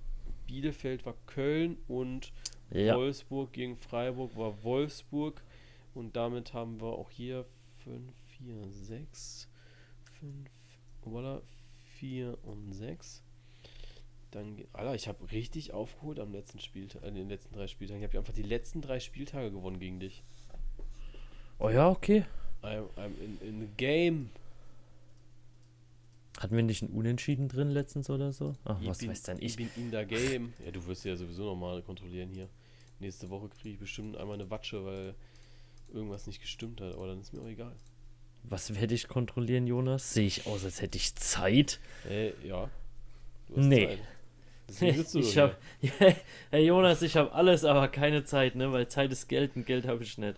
Bielefeld 0.47 1.05
war 1.05 1.15
Köln 1.27 1.77
und 1.87 2.33
Ja. 2.71 2.95
Wolfsburg 2.95 3.53
gegen 3.53 3.75
Freiburg 3.77 4.35
war 4.35 4.63
Wolfsburg. 4.63 5.41
Und 5.93 6.15
damit 6.15 6.53
haben 6.53 6.81
wir 6.81 6.87
auch 6.93 7.09
hier 7.11 7.45
5, 7.83 8.11
4, 8.37 8.55
6, 8.69 9.47
5, 10.19 10.49
voilà, 11.05 11.41
4 11.99 12.37
und 12.43 12.71
6. 12.73 13.23
Dann, 14.31 14.57
Alter, 14.73 14.95
ich 14.95 15.07
habe 15.07 15.31
richtig 15.31 15.73
aufgeholt 15.73 16.19
am 16.19 16.31
letzten 16.31 16.59
Spieltag, 16.59 17.03
in 17.03 17.15
den 17.15 17.29
letzten 17.29 17.53
drei 17.53 17.67
Spieltagen. 17.67 18.01
Ich 18.01 18.07
habe 18.07 18.17
einfach 18.19 18.33
die 18.33 18.43
letzten 18.43 18.81
drei 18.81 18.99
Spieltage 18.99 19.51
gewonnen 19.51 19.79
gegen 19.79 19.99
dich. 19.99 20.23
Oh 21.57 21.69
ja, 21.69 21.89
okay. 21.89 22.25
I'm, 22.61 22.85
I'm 22.95 23.17
in, 23.19 23.37
in 23.41 23.59
the 23.61 23.67
game. 23.75 24.29
Hatten 26.39 26.55
wir 26.55 26.63
nicht 26.63 26.81
ein 26.83 26.89
Unentschieden 26.89 27.49
drin 27.49 27.69
letztens 27.71 28.09
oder 28.09 28.31
so? 28.31 28.53
Ach, 28.63 28.79
Ich 28.81 28.87
was 28.87 28.99
bin, 28.99 29.09
weiß 29.09 29.23
denn 29.23 29.37
ich 29.39 29.43
ich? 29.45 29.55
bin 29.57 29.69
in 29.75 29.91
der 29.91 30.05
Game. 30.05 30.53
Ja, 30.63 30.71
du 30.71 30.85
wirst 30.85 31.03
ja 31.03 31.15
sowieso 31.17 31.43
nochmal 31.45 31.81
kontrollieren 31.81 32.29
hier. 32.29 32.47
Nächste 32.99 33.29
Woche 33.29 33.49
kriege 33.49 33.71
ich 33.73 33.79
bestimmt 33.79 34.15
einmal 34.15 34.35
eine 34.35 34.49
Watsche, 34.49 34.85
weil 34.85 35.15
irgendwas 35.91 36.27
nicht 36.27 36.39
gestimmt 36.39 36.79
hat. 36.81 36.93
Aber 36.93 37.07
dann 37.07 37.19
ist 37.19 37.33
mir 37.33 37.41
auch 37.41 37.47
egal. 37.47 37.75
Was 38.43 38.75
werde 38.79 38.95
ich 38.95 39.07
kontrollieren, 39.07 39.67
Jonas? 39.67 40.13
Sehe 40.13 40.25
ich 40.27 40.47
aus, 40.47 40.65
als 40.65 40.81
hätte 40.81 40.97
ich 40.97 41.15
Zeit? 41.15 41.79
Äh, 42.09 42.31
ja. 42.45 42.69
Du 43.47 43.59
Nee. 43.61 43.87
Zeit. 43.87 43.99
Deswegen 44.67 44.97
sitzt 44.97 45.15
du 45.15 45.19
ich 45.19 45.37
hab, 45.37 45.57
hey 46.51 46.65
Jonas, 46.65 47.01
ich 47.01 47.15
habe 47.15 47.31
alles, 47.31 47.63
aber 47.65 47.87
keine 47.87 48.23
Zeit, 48.23 48.55
ne? 48.55 48.71
Weil 48.71 48.87
Zeit 48.87 49.11
ist 49.11 49.27
Geld 49.27 49.55
und 49.55 49.65
Geld 49.65 49.87
habe 49.87 50.03
ich 50.03 50.17
nicht. 50.17 50.35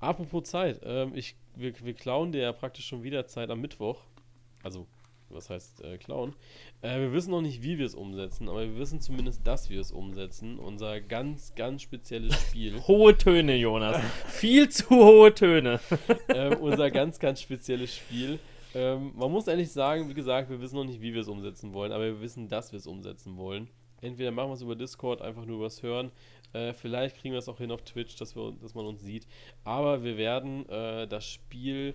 Apropos 0.00 0.44
Zeit. 0.44 0.80
Ähm, 0.84 1.12
ich, 1.14 1.36
wir, 1.54 1.72
wir 1.84 1.94
klauen 1.94 2.32
dir 2.32 2.42
ja 2.42 2.52
praktisch 2.52 2.86
schon 2.86 3.02
wieder 3.02 3.26
Zeit 3.26 3.50
am 3.50 3.60
Mittwoch. 3.60 4.00
Also, 4.62 4.86
was 5.32 5.50
heißt 5.50 5.82
äh, 5.84 5.98
klauen? 5.98 6.34
Äh, 6.80 7.00
wir 7.00 7.12
wissen 7.12 7.30
noch 7.30 7.40
nicht, 7.40 7.62
wie 7.62 7.78
wir 7.78 7.86
es 7.86 7.94
umsetzen, 7.94 8.48
aber 8.48 8.62
wir 8.62 8.76
wissen 8.78 9.00
zumindest, 9.00 9.46
dass 9.46 9.70
wir 9.70 9.80
es 9.80 9.92
umsetzen. 9.92 10.58
Unser 10.58 11.00
ganz, 11.00 11.54
ganz 11.54 11.82
spezielles 11.82 12.34
Spiel. 12.40 12.80
Hohe 12.86 13.16
Töne, 13.16 13.56
Jonas. 13.56 14.00
Viel 14.26 14.68
zu 14.68 14.88
hohe 14.90 15.34
Töne. 15.34 15.80
ähm, 16.28 16.58
unser 16.58 16.90
ganz, 16.90 17.18
ganz 17.18 17.40
spezielles 17.40 17.94
Spiel. 17.94 18.38
Ähm, 18.74 19.12
man 19.14 19.30
muss 19.30 19.48
ehrlich 19.48 19.70
sagen, 19.70 20.08
wie 20.08 20.14
gesagt, 20.14 20.50
wir 20.50 20.60
wissen 20.60 20.76
noch 20.76 20.84
nicht, 20.84 21.00
wie 21.00 21.12
wir 21.12 21.20
es 21.20 21.28
umsetzen 21.28 21.72
wollen, 21.72 21.92
aber 21.92 22.04
wir 22.04 22.20
wissen, 22.20 22.48
dass 22.48 22.72
wir 22.72 22.78
es 22.78 22.86
umsetzen 22.86 23.36
wollen. 23.36 23.68
Entweder 24.00 24.30
machen 24.32 24.50
wir 24.50 24.54
es 24.54 24.62
über 24.62 24.74
Discord, 24.74 25.22
einfach 25.22 25.44
nur 25.44 25.58
übers 25.58 25.82
Hören. 25.82 26.10
Äh, 26.52 26.72
vielleicht 26.74 27.16
kriegen 27.16 27.32
wir 27.32 27.38
es 27.38 27.48
auch 27.48 27.58
hin 27.58 27.70
auf 27.70 27.82
Twitch, 27.82 28.16
dass, 28.16 28.34
wir, 28.34 28.52
dass 28.60 28.74
man 28.74 28.86
uns 28.86 29.02
sieht. 29.02 29.26
Aber 29.64 30.02
wir 30.02 30.16
werden 30.16 30.68
äh, 30.68 31.06
das 31.06 31.24
Spiel 31.24 31.94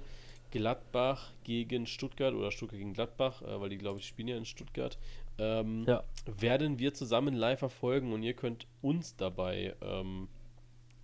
Gladbach 0.51 1.31
gegen 1.43 1.85
Stuttgart 1.85 2.33
oder 2.33 2.51
Stuttgart 2.51 2.79
gegen 2.79 2.93
Gladbach, 2.93 3.41
äh, 3.41 3.59
weil 3.59 3.69
die, 3.69 3.77
glaube 3.77 3.99
ich, 3.99 4.07
spielen 4.07 4.27
ja 4.27 4.37
in 4.37 4.45
Stuttgart, 4.45 4.97
ähm, 5.39 5.85
Ja. 5.87 6.03
werden 6.25 6.79
wir 6.79 6.93
zusammen 6.93 7.33
live 7.35 7.59
verfolgen 7.59 8.13
und 8.13 8.23
ihr 8.23 8.33
könnt 8.33 8.67
uns 8.81 9.15
dabei 9.15 9.75
ähm, 9.81 10.27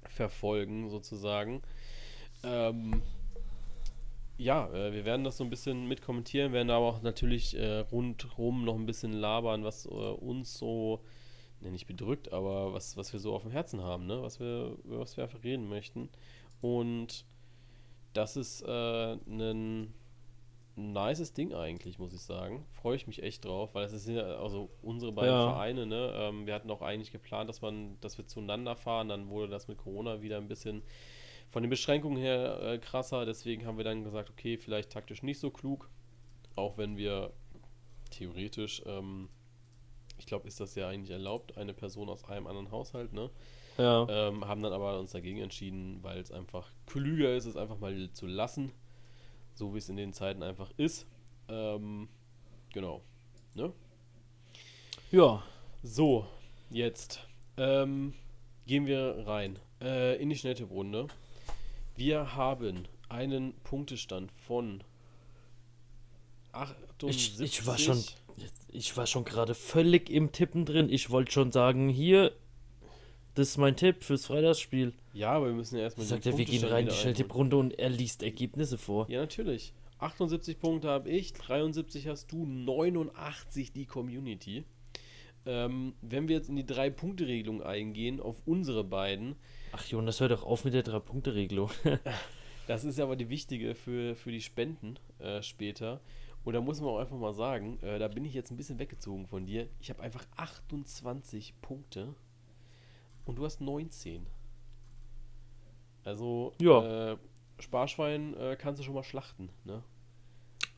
verfolgen, 0.10 0.90
sozusagen. 0.90 1.62
Ähm, 2.44 3.02
ja, 4.38 4.68
äh, 4.74 4.92
wir 4.94 5.06
werden 5.06 5.24
das 5.24 5.38
so 5.38 5.44
ein 5.44 5.50
bisschen 5.50 5.88
mit 5.88 6.02
kommentieren, 6.02 6.52
werden 6.54 6.70
aber 6.72 6.86
auch 6.88 7.02
natürlich 7.02 7.56
äh, 7.58 7.80
rundrum 7.80 8.66
noch 8.66 8.76
ein 8.76 8.86
bisschen 8.86 9.14
labern, 9.14 9.64
was 9.64 9.86
äh, 9.86 9.90
uns 9.90 10.58
so, 10.58 11.02
ne, 11.62 11.72
nicht 11.72 11.86
bedrückt, 11.86 12.34
aber 12.34 12.74
was, 12.74 12.98
was 12.98 13.14
wir 13.14 13.20
so 13.20 13.34
auf 13.36 13.44
dem 13.44 13.52
Herzen 13.52 13.82
haben, 13.84 14.08
ne? 14.08 14.22
was 14.22 14.40
wir, 14.40 14.76
über 14.84 15.00
was 15.00 15.16
wir 15.18 15.24
einfach 15.24 15.44
reden 15.44 15.70
möchten. 15.70 16.10
Und 16.62 17.26
das 18.14 18.36
ist 18.38 18.62
äh, 18.62 19.14
ein 19.14 19.94
nices 20.76 21.34
Ding 21.34 21.54
eigentlich, 21.54 22.00
muss 22.00 22.14
ich 22.14 22.22
sagen. 22.22 22.66
Freue 22.72 22.96
ich 22.96 23.06
mich 23.08 23.22
echt 23.22 23.46
drauf, 23.46 23.76
weil 23.76 23.86
es 23.86 23.94
ist 23.94 24.08
ja 24.08 24.24
also 24.24 24.70
unsere 24.82 25.12
beiden 25.12 25.34
Ja. 25.34 25.52
Vereine, 25.52 25.86
ne? 25.86 26.12
Ähm, 26.16 26.48
wir 26.48 26.54
hatten 26.54 26.72
auch 26.72 26.82
eigentlich 26.82 27.12
geplant, 27.12 27.50
dass 27.50 27.62
man, 27.62 28.00
dass 28.02 28.18
wir 28.18 28.26
zueinander 28.26 28.76
fahren. 28.76 29.10
Dann 29.10 29.30
wurde 29.30 29.50
das 29.50 29.68
mit 29.68 29.78
Corona 29.78 30.22
wieder 30.22 30.38
ein 30.38 30.48
bisschen 30.48 30.82
von 31.50 31.62
den 31.62 31.70
Beschränkungen 31.70 32.18
her 32.18 32.60
äh, 32.64 32.78
krasser. 32.80 33.26
Deswegen 33.26 33.66
haben 33.66 33.78
wir 33.78 33.84
dann 33.84 34.04
gesagt, 34.04 34.30
okay, 34.32 34.58
vielleicht 34.58 34.92
taktisch 34.92 35.22
nicht 35.22 35.40
so 35.40 35.52
klug. 35.52 35.90
Auch 36.56 36.78
wenn 36.78 36.98
wir 36.98 37.34
theoretisch, 38.10 38.82
ähm, 38.86 39.30
ich 40.18 40.26
glaube, 40.26 40.48
ist 40.48 40.60
das 40.60 40.76
ja 40.76 40.88
eigentlich 40.88 41.12
erlaubt, 41.12 41.58
eine 41.58 41.74
Person 41.74 42.10
aus 42.10 42.24
einem 42.26 42.48
anderen 42.48 42.72
Haushalt, 42.72 43.14
ne? 43.14 43.30
Ja. 43.78 44.08
Ähm, 44.10 44.48
haben 44.48 44.62
dann 44.62 44.74
aber 44.74 45.00
uns 45.00 45.12
dagegen 45.12 45.40
entschieden, 45.40 46.00
weil 46.02 46.20
es 46.20 46.32
einfach 46.32 46.72
klüger 46.86 47.36
ist, 47.36 47.46
es 47.46 47.58
einfach 47.58 47.80
mal 47.80 48.10
zu 48.14 48.28
lassen. 48.28 48.72
So 49.56 49.74
wie 49.74 49.78
es 49.78 49.90
in 49.90 49.98
den 49.98 50.14
Zeiten 50.14 50.44
einfach 50.44 50.72
ist. 50.78 51.06
Ähm, 51.48 52.10
genau. 52.72 53.02
Ne? 53.56 53.72
Ja. 55.12 55.44
So, 55.84 56.26
jetzt 56.70 57.28
ähm, 57.58 58.14
gehen 58.66 58.86
wir 58.86 59.28
rein 59.28 59.60
äh, 59.82 60.22
in 60.22 60.30
die 60.30 60.38
Schnelltipprunde. 60.38 61.08
Wir 61.96 62.36
haben 62.36 62.88
einen 63.10 63.54
Punktestand 63.64 64.32
von 64.32 64.84
78. 66.54 67.34
Ich, 67.34 67.60
ich 67.60 67.68
war 67.68 67.78
schon, 67.78 68.04
ich 68.70 68.96
war 68.98 69.06
schon 69.06 69.26
gerade 69.26 69.54
völlig 69.54 70.10
im 70.10 70.32
Tippen 70.32 70.66
drin. 70.66 70.90
Ich 70.90 71.10
wollte 71.10 71.32
schon 71.32 71.52
sagen, 71.52 71.90
hier, 71.90 72.32
das 73.36 73.50
ist 73.50 73.58
mein 73.58 73.76
Tipp 73.76 74.04
fürs 74.04 74.26
Freitagsspiel. 74.26 74.94
Ja, 75.14 75.32
aber 75.32 75.48
wir 75.48 75.54
müssen 75.54 75.78
ja 75.78 75.84
erstmal 75.84 76.06
Sagt 76.06 76.26
er, 76.26 76.38
wir 76.38 76.46
gehen 76.46 76.64
rein 76.64 76.86
in 76.86 76.90
die 76.90 76.96
Schnelltipprunde 76.96 77.58
und 77.58 77.78
er 77.80 77.90
liest 77.90 78.24
Ergebnisse 78.24 78.78
vor. 78.78 79.10
Ja, 79.10 79.22
natürlich. 79.22 79.74
78 80.00 80.60
Punkte 80.60 80.90
habe 80.90 81.10
ich, 81.10 81.34
73 81.34 82.08
hast 82.08 82.32
du, 82.32 82.46
89 82.46 83.72
die 83.72 83.86
Community. 83.86 84.66
Ähm, 85.46 85.94
wenn 86.02 86.28
wir 86.28 86.38
jetzt 86.38 86.50
in 86.50 86.56
die 86.56 86.66
Drei-Punkte-Regelung 86.66 87.64
eingehen, 87.64 88.20
auf 88.20 88.42
unsere 88.46 88.84
beiden, 88.84 89.36
Ach 89.72 89.86
Jonas, 89.86 90.20
hör 90.20 90.30
doch 90.30 90.44
auf 90.44 90.66
mit 90.66 90.74
der 90.74 90.84
Drei-Punkte-Regelung. 90.84 91.72
das 92.68 92.84
ist 92.84 93.00
aber 93.00 93.16
die 93.16 93.30
wichtige 93.30 93.74
für, 93.76 94.16
für 94.16 94.32
die 94.32 94.42
Spenden 94.42 95.00
äh, 95.20 95.42
später. 95.42 96.02
Und 96.44 96.54
da 96.54 96.62
muss 96.62 96.82
man 96.82 96.90
auch 96.90 97.00
einfach 97.00 97.18
mal 97.18 97.34
sagen, 97.34 97.80
äh, 97.82 97.98
da 97.98 98.08
bin 98.08 98.26
ich 98.26 98.34
jetzt 98.34 98.52
ein 98.52 98.58
bisschen 98.58 98.80
weggezogen 98.80 99.26
von 99.26 99.46
dir. 99.46 99.68
Ich 99.80 99.90
habe 99.90 100.04
einfach 100.04 100.26
28 100.36 101.60
Punkte 101.62 102.14
und 103.26 103.38
du 103.38 103.46
hast 103.46 103.62
19. 103.62 104.26
Also, 106.04 106.54
Ja. 106.60 107.12
äh, 107.14 107.18
Sparschwein 107.60 108.36
äh, 108.36 108.58
kannst 108.60 108.80
du 108.80 108.84
schon 108.84 108.96
mal 108.96 109.04
schlachten, 109.04 109.50
ne? 109.64 109.84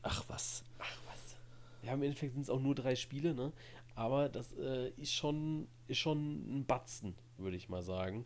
Ach 0.02 0.22
was. 0.28 0.64
Ach 0.78 0.98
was. 1.10 1.36
Ja, 1.82 1.94
im 1.94 2.02
Endeffekt 2.02 2.34
sind 2.34 2.42
es 2.42 2.50
auch 2.50 2.60
nur 2.60 2.74
drei 2.74 2.94
Spiele, 2.94 3.34
ne? 3.34 3.52
Aber 3.94 4.28
das 4.28 4.52
äh, 4.52 4.90
ist, 4.98 5.12
schon, 5.14 5.66
ist 5.88 5.98
schon 5.98 6.58
ein 6.58 6.66
Batzen, 6.66 7.14
würde 7.38 7.56
ich 7.56 7.68
mal 7.68 7.82
sagen. 7.82 8.24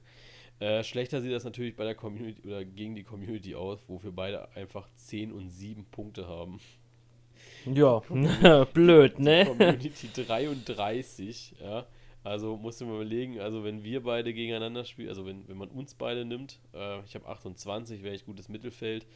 Äh, 0.58 0.84
schlechter 0.84 1.22
sieht 1.22 1.32
das 1.32 1.44
natürlich 1.44 1.74
bei 1.76 1.84
der 1.84 1.94
Community 1.94 2.46
oder 2.46 2.64
gegen 2.66 2.94
die 2.94 3.04
Community 3.04 3.54
aus, 3.54 3.78
wo 3.88 4.02
wir 4.02 4.12
beide 4.12 4.50
einfach 4.54 4.88
10 4.96 5.32
und 5.32 5.48
7 5.48 5.86
Punkte 5.86 6.26
haben. 6.26 6.60
Ja, 7.64 8.00
blöd, 8.74 9.18
ne? 9.18 9.46
Community 9.46 10.08
33, 10.26 11.54
ja. 11.62 11.86
Also 12.22 12.56
musst 12.56 12.80
du 12.80 12.86
mal 12.86 12.96
überlegen, 12.96 13.40
also 13.40 13.64
wenn 13.64 13.82
wir 13.82 14.02
beide 14.02 14.34
gegeneinander 14.34 14.84
spielen, 14.84 15.08
also 15.08 15.24
wenn, 15.24 15.48
wenn 15.48 15.56
man 15.56 15.70
uns 15.70 15.94
beide 15.94 16.24
nimmt, 16.24 16.60
äh, 16.74 17.02
ich 17.04 17.14
habe 17.14 17.26
28, 17.26 18.02
wäre 18.02 18.14
ich 18.14 18.26
gutes 18.26 18.48
Mittelfeld. 18.48 19.06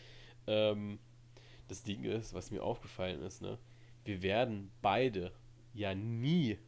Ähm, 0.46 0.98
das 1.68 1.82
Ding 1.82 2.04
ist, 2.04 2.32
was 2.32 2.50
mir 2.50 2.62
aufgefallen 2.62 3.22
ist, 3.22 3.42
ne, 3.42 3.58
wir 4.04 4.22
werden 4.22 4.70
beide 4.80 5.32
ja 5.74 5.94
nie, 5.94 6.58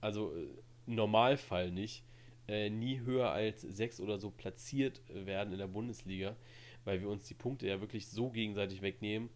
also 0.00 0.34
äh, 0.34 0.48
im 0.86 0.96
Normalfall 0.96 1.70
nicht, 1.70 2.02
äh, 2.48 2.68
nie 2.70 3.00
höher 3.00 3.30
als 3.30 3.62
6 3.62 4.00
oder 4.00 4.18
so 4.18 4.30
platziert 4.30 5.00
werden 5.08 5.52
in 5.52 5.58
der 5.58 5.68
Bundesliga, 5.68 6.36
weil 6.84 7.00
wir 7.00 7.08
uns 7.08 7.28
die 7.28 7.34
Punkte 7.34 7.68
ja 7.68 7.80
wirklich 7.80 8.08
so 8.08 8.30
gegenseitig 8.30 8.82
wegnehmen, 8.82 9.30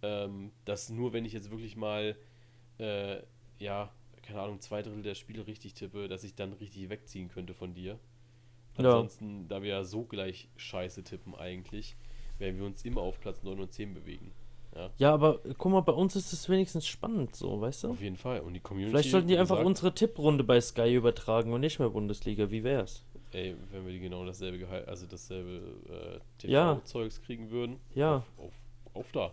ähm, 0.00 0.52
dass 0.64 0.88
nur 0.88 1.12
wenn 1.12 1.26
ich 1.26 1.34
jetzt 1.34 1.50
wirklich 1.50 1.76
mal, 1.76 2.16
äh, 2.78 3.18
ja, 3.58 3.92
keine 4.26 4.40
Ahnung, 4.40 4.60
zwei 4.60 4.82
Drittel 4.82 5.02
der 5.02 5.14
Spiele 5.14 5.46
richtig 5.46 5.74
tippe, 5.74 6.08
dass 6.08 6.24
ich 6.24 6.34
dann 6.34 6.52
richtig 6.54 6.88
wegziehen 6.88 7.28
könnte 7.28 7.54
von 7.54 7.74
dir. 7.74 7.98
Ja. 8.76 8.84
Ansonsten, 8.84 9.48
da 9.48 9.62
wir 9.62 9.70
ja 9.70 9.84
so 9.84 10.04
gleich 10.04 10.48
scheiße 10.56 11.02
tippen 11.04 11.34
eigentlich, 11.34 11.96
werden 12.38 12.58
wir 12.58 12.66
uns 12.66 12.84
immer 12.84 13.00
auf 13.00 13.20
Platz 13.20 13.42
9 13.42 13.58
und 13.60 13.72
10 13.72 13.94
bewegen. 13.94 14.32
Ja, 14.98 15.14
aber 15.14 15.40
äh, 15.44 15.54
guck 15.56 15.72
mal, 15.72 15.80
bei 15.80 15.92
uns 15.92 16.16
ist 16.16 16.32
es 16.32 16.48
wenigstens 16.48 16.86
spannend 16.86 17.34
so, 17.34 17.60
weißt 17.60 17.84
du? 17.84 17.90
Auf 17.90 18.02
jeden 18.02 18.16
Fall. 18.16 18.40
Und 18.40 18.54
die 18.54 18.60
Community. 18.60 18.90
Vielleicht 18.90 19.10
sollten 19.10 19.28
die 19.28 19.38
einfach 19.38 19.56
gesagt, 19.56 19.66
unsere 19.66 19.94
Tipprunde 19.94 20.44
bei 20.44 20.60
Sky 20.60 20.94
übertragen 20.94 21.52
und 21.52 21.60
nicht 21.60 21.78
mehr 21.78 21.88
Bundesliga. 21.88 22.50
Wie 22.50 22.62
wär's? 22.62 23.02
Ey, 23.32 23.56
wenn 23.70 23.86
wir 23.86 23.92
die 23.92 24.00
genau 24.00 24.24
dasselbe 24.24 24.58
Gehalt, 24.58 24.86
also 24.86 25.06
dasselbe 25.06 26.20
äh, 26.42 26.46
Ja. 26.46 26.74
TV-Zeugs 26.74 27.22
kriegen 27.22 27.50
würden. 27.50 27.80
Ja. 27.94 28.16
Auf, 28.16 28.24
auf, 28.36 28.52
auf 28.94 29.12
da. 29.12 29.32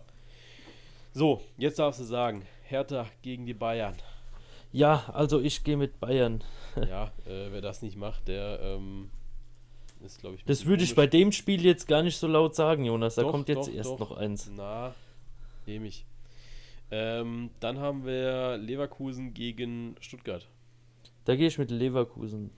So, 1.12 1.42
jetzt 1.58 1.78
darfst 1.78 2.00
du 2.00 2.04
sagen, 2.04 2.42
Hertha 2.62 3.06
gegen 3.22 3.46
die 3.46 3.54
Bayern. 3.54 3.96
Ja, 4.74 5.04
also 5.12 5.40
ich 5.40 5.62
gehe 5.62 5.76
mit 5.76 6.00
Bayern. 6.00 6.42
ja, 6.76 7.12
äh, 7.26 7.52
wer 7.52 7.60
das 7.60 7.80
nicht 7.80 7.96
macht, 7.96 8.26
der 8.26 8.58
ähm, 8.60 9.08
ist, 10.04 10.18
glaube 10.18 10.34
ich, 10.34 10.44
Das 10.44 10.66
würde 10.66 10.82
ich 10.82 10.96
bei 10.96 11.06
dem 11.06 11.30
Spiel 11.30 11.64
jetzt 11.64 11.86
gar 11.86 12.02
nicht 12.02 12.16
so 12.16 12.26
laut 12.26 12.56
sagen, 12.56 12.84
Jonas. 12.84 13.14
Da 13.14 13.22
Doch, 13.22 13.30
kommt 13.30 13.48
jetzt 13.48 13.68
doch, 13.68 13.72
erst 13.74 13.90
doch. 13.90 14.00
noch 14.00 14.16
eins. 14.16 14.50
Na, 14.52 14.92
nehme 15.66 15.86
ich. 15.86 16.04
Ähm, 16.90 17.50
dann 17.60 17.78
haben 17.78 18.04
wir 18.04 18.56
Leverkusen 18.56 19.32
gegen 19.32 19.94
Stuttgart. 20.00 20.48
Da 21.24 21.36
gehe 21.36 21.46
ich 21.46 21.56
mit 21.56 21.70
Leverkusen. 21.70 22.50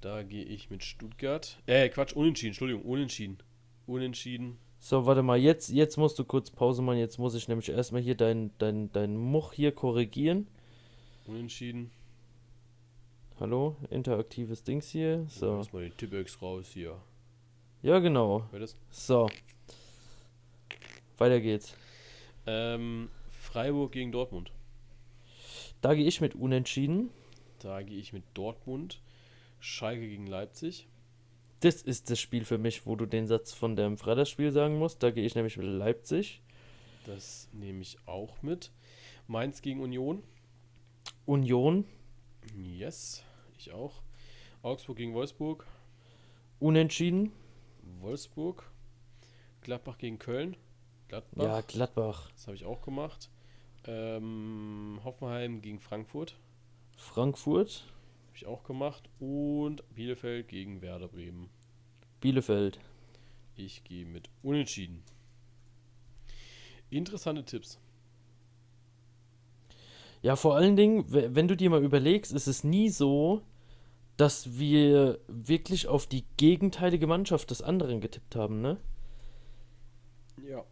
Da 0.00 0.22
gehe 0.22 0.44
ich 0.44 0.70
mit 0.70 0.82
Stuttgart. 0.82 1.58
Äh, 1.66 1.90
Quatsch, 1.90 2.14
unentschieden, 2.14 2.52
Entschuldigung, 2.52 2.82
unentschieden. 2.82 3.36
Unentschieden. 3.86 4.56
So, 4.78 5.04
warte 5.04 5.22
mal, 5.22 5.36
jetzt, 5.36 5.68
jetzt 5.68 5.98
musst 5.98 6.18
du 6.18 6.24
kurz 6.24 6.50
Pause 6.50 6.80
machen. 6.80 6.98
Jetzt 6.98 7.18
muss 7.18 7.34
ich 7.34 7.46
nämlich 7.46 7.68
erstmal 7.68 8.00
hier 8.00 8.14
dein, 8.14 8.52
dein, 8.56 8.90
dein 8.92 9.16
Much 9.18 9.52
hier 9.52 9.72
korrigieren. 9.72 10.46
Unentschieden. 11.28 11.90
Hallo, 13.38 13.76
interaktives 13.90 14.64
Dings 14.64 14.88
hier. 14.88 15.26
So. 15.28 15.40
So. 15.40 15.56
Lass 15.58 15.72
mal 15.74 15.82
den 15.82 15.94
Tippex 15.94 16.40
raus 16.40 16.70
hier. 16.72 16.96
Ja, 17.82 17.98
genau. 17.98 18.48
So. 18.90 19.28
Weiter 21.18 21.38
geht's. 21.40 21.76
Ähm, 22.46 23.10
Freiburg 23.28 23.92
gegen 23.92 24.10
Dortmund. 24.10 24.52
Da 25.82 25.92
gehe 25.92 26.06
ich 26.06 26.22
mit 26.22 26.34
Unentschieden. 26.34 27.10
Da 27.58 27.82
gehe 27.82 27.98
ich 27.98 28.14
mit 28.14 28.24
Dortmund. 28.32 29.02
Schalke 29.60 30.08
gegen 30.08 30.26
Leipzig. 30.26 30.88
Das 31.60 31.82
ist 31.82 32.08
das 32.08 32.18
Spiel 32.18 32.46
für 32.46 32.56
mich, 32.56 32.86
wo 32.86 32.96
du 32.96 33.04
den 33.04 33.26
Satz 33.26 33.52
von 33.52 33.76
dem 33.76 33.98
Freitagsspiel 33.98 34.50
sagen 34.50 34.78
musst. 34.78 35.02
Da 35.02 35.10
gehe 35.10 35.26
ich 35.26 35.34
nämlich 35.34 35.58
mit 35.58 35.66
Leipzig. 35.66 36.40
Das 37.04 37.50
nehme 37.52 37.82
ich 37.82 37.98
auch 38.06 38.40
mit. 38.40 38.70
Mainz 39.26 39.60
gegen 39.60 39.82
Union. 39.82 40.22
Union. 41.28 41.84
Yes, 42.56 43.22
ich 43.58 43.70
auch. 43.70 44.00
Augsburg 44.62 44.96
gegen 44.96 45.12
Wolfsburg. 45.12 45.66
Unentschieden. 46.58 47.32
Wolfsburg. 48.00 48.70
Gladbach 49.60 49.98
gegen 49.98 50.18
Köln. 50.18 50.56
Gladbach. 51.08 51.44
Ja, 51.44 51.60
Gladbach. 51.60 52.30
Das 52.30 52.46
habe 52.46 52.56
ich 52.56 52.64
auch 52.64 52.80
gemacht. 52.80 53.28
Ähm, 53.84 55.00
Hoffenheim 55.04 55.60
gegen 55.60 55.80
Frankfurt. 55.80 56.38
Frankfurt. 56.96 57.84
Habe 58.28 58.36
ich 58.36 58.46
auch 58.46 58.64
gemacht. 58.64 59.10
Und 59.20 59.82
Bielefeld 59.94 60.48
gegen 60.48 60.80
Werder 60.80 61.08
Bremen. 61.08 61.50
Bielefeld. 62.20 62.80
Ich 63.54 63.84
gehe 63.84 64.06
mit 64.06 64.30
Unentschieden. 64.42 65.04
Interessante 66.88 67.44
Tipps. 67.44 67.78
Ja, 70.28 70.36
vor 70.36 70.56
allen 70.56 70.76
Dingen, 70.76 71.10
we- 71.10 71.34
wenn 71.34 71.48
du 71.48 71.56
dir 71.56 71.70
mal 71.70 71.82
überlegst, 71.82 72.32
ist 72.34 72.48
es 72.48 72.62
nie 72.62 72.90
so, 72.90 73.40
dass 74.18 74.58
wir 74.58 75.18
wirklich 75.26 75.88
auf 75.88 76.06
die 76.06 76.26
gegenteilige 76.36 77.06
Mannschaft 77.06 77.50
des 77.50 77.62
anderen 77.62 78.02
getippt 78.02 78.36
haben, 78.36 78.60
ne? 78.60 78.76
Ja. 80.46 80.62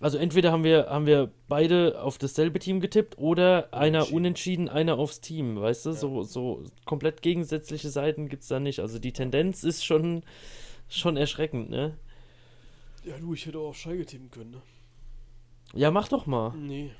Also 0.00 0.18
entweder 0.18 0.52
haben 0.52 0.64
wir, 0.64 0.88
haben 0.90 1.06
wir 1.06 1.30
beide 1.48 2.02
auf 2.02 2.18
dasselbe 2.18 2.58
Team 2.58 2.78
getippt 2.80 3.16
oder 3.16 3.72
einer 3.72 4.00
Unentschieden. 4.00 4.16
unentschieden, 4.18 4.68
einer 4.68 4.98
aufs 4.98 5.22
Team, 5.22 5.58
weißt 5.58 5.86
du? 5.86 5.90
Ja. 5.92 5.96
So, 5.96 6.22
so 6.22 6.64
komplett 6.84 7.22
gegensätzliche 7.22 7.88
Seiten 7.88 8.28
gibt 8.28 8.42
es 8.42 8.48
da 8.50 8.60
nicht. 8.60 8.80
Also 8.80 8.98
die 8.98 9.12
Tendenz 9.14 9.64
ist 9.64 9.82
schon, 9.82 10.24
schon 10.90 11.16
erschreckend, 11.16 11.70
ne? 11.70 11.96
Ja, 13.02 13.16
du, 13.18 13.32
ich 13.32 13.46
hätte 13.46 13.60
auch 13.60 13.68
auf 13.68 13.78
Schalke 13.78 14.04
tippen 14.04 14.30
können, 14.30 14.50
ne? 14.50 14.62
Ja, 15.72 15.90
mach 15.90 16.08
doch 16.08 16.26
mal. 16.26 16.52
Nee. 16.54 16.90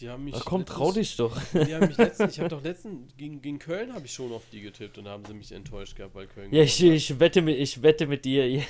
Die 0.00 0.08
haben 0.08 0.24
mich. 0.24 0.34
Ach 0.34 0.44
komm, 0.44 0.66
trau 0.66 0.92
dich 0.92 1.16
doch. 1.16 1.40
Die 1.52 1.74
haben 1.74 1.86
mich 1.86 1.96
letzten, 1.96 2.28
ich 2.28 2.38
habe 2.38 2.50
doch 2.50 2.62
letzten 2.62 3.08
gegen, 3.16 3.40
gegen 3.40 3.58
Köln 3.58 3.94
habe 3.94 4.04
ich 4.04 4.12
schon 4.12 4.30
auf 4.32 4.42
die 4.50 4.60
getippt 4.60 4.98
und 4.98 5.08
haben 5.08 5.24
sie 5.24 5.32
mich 5.32 5.52
enttäuscht 5.52 5.96
gehabt, 5.96 6.14
weil 6.14 6.26
Köln. 6.26 6.52
Ja, 6.52 6.62
ich, 6.62 6.82
ich, 6.82 7.18
wette 7.18 7.40
mit, 7.40 7.58
ich 7.58 7.82
wette 7.82 8.06
mit 8.06 8.24
dir. 8.24 8.46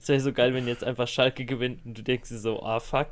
Es 0.00 0.08
wäre 0.08 0.20
so 0.20 0.32
geil, 0.32 0.54
wenn 0.54 0.66
jetzt 0.66 0.84
einfach 0.84 1.06
Schalke 1.06 1.44
gewinnt 1.44 1.84
und 1.84 1.96
du 1.96 2.02
denkst 2.02 2.28
dir 2.28 2.38
so, 2.38 2.62
ah 2.62 2.80
fuck. 2.80 3.10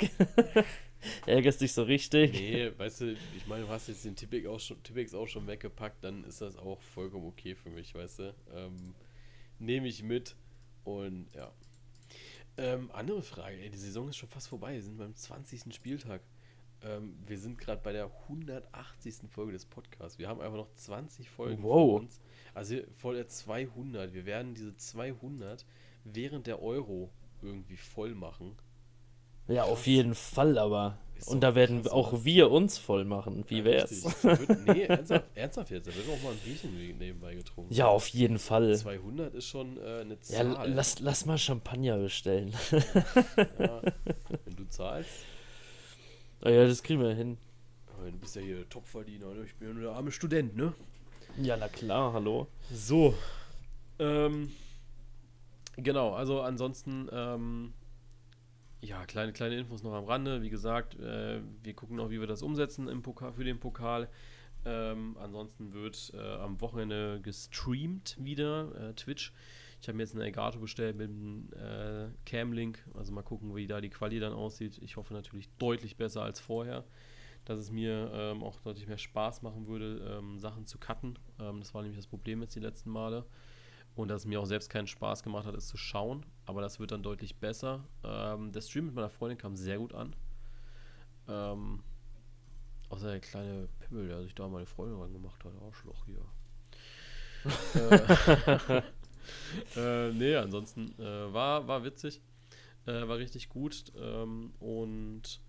Ärgerst 1.27 1.61
dich 1.61 1.73
so 1.73 1.85
richtig. 1.85 2.33
Nee, 2.33 2.73
weißt 2.77 3.03
du, 3.03 3.13
ich 3.13 3.47
meine, 3.47 3.65
du 3.65 3.69
hast 3.69 3.89
jetzt 3.89 4.05
den 4.05 4.17
Tippix 4.17 4.49
auch 4.49 4.59
schon, 4.59 4.83
Tippix 4.83 5.15
auch 5.15 5.29
schon 5.29 5.47
weggepackt, 5.47 6.03
dann 6.03 6.25
ist 6.25 6.41
das 6.41 6.57
auch 6.57 6.81
vollkommen 6.81 7.27
okay 7.27 7.55
für 7.55 7.71
mich, 7.71 7.95
weißt 7.95 8.21
du. 8.21 8.35
Ähm, 8.55 8.95
Nehme 9.59 9.89
ich 9.89 10.03
mit 10.03 10.37
und 10.85 11.29
ja. 11.35 11.53
Ähm, 12.59 12.91
andere 12.93 13.23
Frage, 13.23 13.57
ey, 13.59 13.71
die 13.71 13.79
Saison 13.79 14.09
ist 14.09 14.17
schon 14.17 14.29
fast 14.29 14.49
vorbei, 14.49 14.75
wir 14.75 14.83
sind 14.83 14.97
beim 14.97 15.15
20. 15.15 15.75
Spieltag. 15.75 16.23
Ähm, 16.83 17.17
wir 17.27 17.39
sind 17.39 17.59
gerade 17.59 17.81
bei 17.83 17.93
der 17.93 18.11
180. 18.29 19.29
Folge 19.31 19.53
des 19.53 19.65
Podcasts. 19.67 20.19
Wir 20.19 20.29
haben 20.29 20.41
einfach 20.41 20.57
noch 20.57 20.73
20 20.75 21.29
Folgen 21.31 21.63
Wow. 21.63 21.73
vor 21.73 21.95
uns. 22.01 22.21
Also 22.55 22.77
vor 22.95 23.15
der 23.15 23.29
200. 23.29 24.13
Wir 24.15 24.27
werden 24.27 24.55
diese 24.55 24.77
200 24.77 25.65
während 26.05 26.47
der 26.47 26.63
Euro 26.63 27.11
irgendwie 27.43 27.77
voll 27.77 28.15
machen. 28.15 28.57
Ja, 29.49 29.65
auf 29.65 29.87
jeden 29.87 30.15
Fall, 30.15 30.59
aber. 30.59 30.99
Ist 31.17 31.29
Und 31.29 31.41
da 31.41 31.55
werden 31.55 31.83
krass, 31.83 31.93
auch 31.93 32.25
wir 32.25 32.51
uns 32.51 32.77
voll 32.79 33.05
machen. 33.07 33.45
Wie 33.49 33.59
Ja, 33.59 33.65
wär's? 33.65 34.23
Wird, 34.23 34.67
nee, 34.67 34.83
ernsthaft, 34.89 35.25
ernsthaft 35.35 35.71
jetzt. 35.71 35.89
Da 35.89 35.95
wird 35.95 36.07
auch 36.11 36.23
mal 36.23 36.33
ein 36.33 36.39
Bierchen 36.45 36.77
nebenbei 36.99 37.35
getrunken. 37.37 37.73
Ja, 37.73 37.87
auf 37.87 38.09
jeden 38.09 38.39
Fall. 38.39 38.77
200 38.77 39.35
ist 39.35 39.47
schon 39.47 39.79
äh, 39.79 40.01
eine 40.01 40.15
Ja, 40.15 40.55
Zahl. 40.55 40.71
lass, 40.75 40.99
lass 41.01 41.25
mal 41.25 41.39
Champagner 41.39 41.97
bestellen. 41.99 42.53
Ja, 43.59 43.81
wenn 44.45 44.57
du 44.57 44.65
zahlst. 44.69 45.11
Ah 46.43 46.51
ja, 46.51 46.67
das 46.67 46.83
kriegen 46.83 47.01
wir 47.01 47.15
hin. 47.15 47.39
Aber 47.97 48.11
du 48.11 48.19
bist 48.19 48.37
ja 48.37 48.43
hier 48.43 48.69
Topverdiener. 48.69 49.33
Ne? 49.35 49.45
Ich 49.45 49.55
bin 49.55 49.69
ja 49.69 49.75
nur 49.75 49.83
der 49.85 49.93
arme 49.93 50.13
Student, 50.13 50.57
ne? 50.57 50.75
Ja, 51.39 51.57
na 51.57 51.69
klar, 51.69 52.13
hallo. 52.13 52.49
So. 52.71 53.15
Ähm, 53.99 54.51
genau, 55.77 56.15
also 56.15 56.43
ansonsten, 56.43 57.09
ähm, 57.11 57.73
ja, 58.81 59.05
kleine, 59.07 59.33
kleine 59.33 59.57
Infos 59.57 59.83
noch 59.83 59.95
am 59.95 60.05
Rande. 60.05 60.43
Wie 60.43 60.51
gesagt, 60.51 60.99
äh, 61.01 61.41
wir 61.63 61.75
gucken 61.75 61.97
noch, 61.97 62.11
wie 62.11 62.21
wir 62.21 62.27
das 62.27 62.43
umsetzen 62.43 62.89
im 62.89 63.03
Pokal, 63.03 63.33
für 63.33 63.45
den 63.45 63.59
Pokal. 63.59 64.09
Ähm, 64.65 65.17
ansonsten 65.19 65.73
wird 65.73 66.13
äh, 66.15 66.21
am 66.21 66.61
Wochenende 66.61 67.21
gestreamt 67.23 68.17
wieder, 68.19 68.91
äh, 68.91 68.95
Twitch. 68.95 69.33
Ich 69.81 69.89
habe 69.89 69.97
mir 69.97 70.03
jetzt 70.05 70.15
eine 70.15 70.25
Elgato 70.25 70.59
bestellt 70.59 70.97
mit 70.97 71.11
einem 71.11 71.49
äh, 71.53 72.09
Cam-Link. 72.25 72.85
Also 72.95 73.13
mal 73.13 73.23
gucken, 73.23 73.55
wie 73.55 73.67
da 73.67 73.81
die 73.81 73.91
Quali 73.91 74.19
dann 74.19 74.33
aussieht. 74.33 74.79
Ich 74.79 74.97
hoffe 74.97 75.15
natürlich 75.15 75.49
deutlich 75.59 75.97
besser 75.97 76.23
als 76.23 76.41
vorher. 76.41 76.85
Dass 77.45 77.61
es 77.61 77.71
mir 77.71 78.11
ähm, 78.13 78.43
auch 78.43 78.59
deutlich 78.61 78.89
mehr 78.89 78.99
Spaß 78.99 79.43
machen 79.43 79.69
würde, 79.69 80.19
ähm, 80.19 80.39
Sachen 80.41 80.67
zu 80.67 80.79
cutten. 80.79 81.19
Ähm, 81.39 81.61
das 81.61 81.75
war 81.75 81.83
nämlich 81.83 81.99
das 81.99 82.09
Problem 82.09 82.41
jetzt 82.41 82.57
die 82.57 82.61
letzten 82.61 82.91
Male. 82.91 83.25
Und 83.95 84.09
dass 84.09 84.23
es 84.23 84.27
mir 84.27 84.41
auch 84.41 84.47
selbst 84.47 84.69
keinen 84.69 84.89
Spaß 84.89 85.23
gemacht 85.23 85.47
hat, 85.47 85.55
es 85.55 85.69
zu 85.69 85.77
schauen. 85.77 86.27
Aber 86.45 86.61
das 86.61 86.81
wird 86.81 86.91
dann 86.91 87.03
deutlich 87.03 87.37
besser. 87.37 87.85
Ähm, 88.03 88.53
der 88.53 88.61
Stream 88.63 88.87
mit 88.87 88.95
meiner 88.95 89.11
Freundin 89.11 89.39
kam 89.39 89.57
sehr 89.57 89.79
gut 89.79 89.95
an. 89.95 90.17
Ähm, 91.29 91.83
außer 92.89 93.11
der 93.11 93.21
kleine 93.21 93.69
Pimmel, 93.81 94.09
der 94.09 94.23
sich 94.23 94.35
da 94.35 94.49
meine 94.49 94.67
Freundin 94.67 94.99
rangemacht 94.99 95.45
hat. 95.45 95.53
Arschloch 95.63 96.05
hier. 96.07 96.23
äh, 99.77 100.13
nee, 100.13 100.35
ansonsten 100.37 100.95
äh, 100.99 101.33
war, 101.33 101.67
war 101.67 101.85
witzig. 101.85 102.21
Äh, 102.87 103.09
war 103.09 103.19
richtig 103.19 103.49
gut. 103.49 103.93
Ähm, 104.01 104.53
und. 104.61 105.41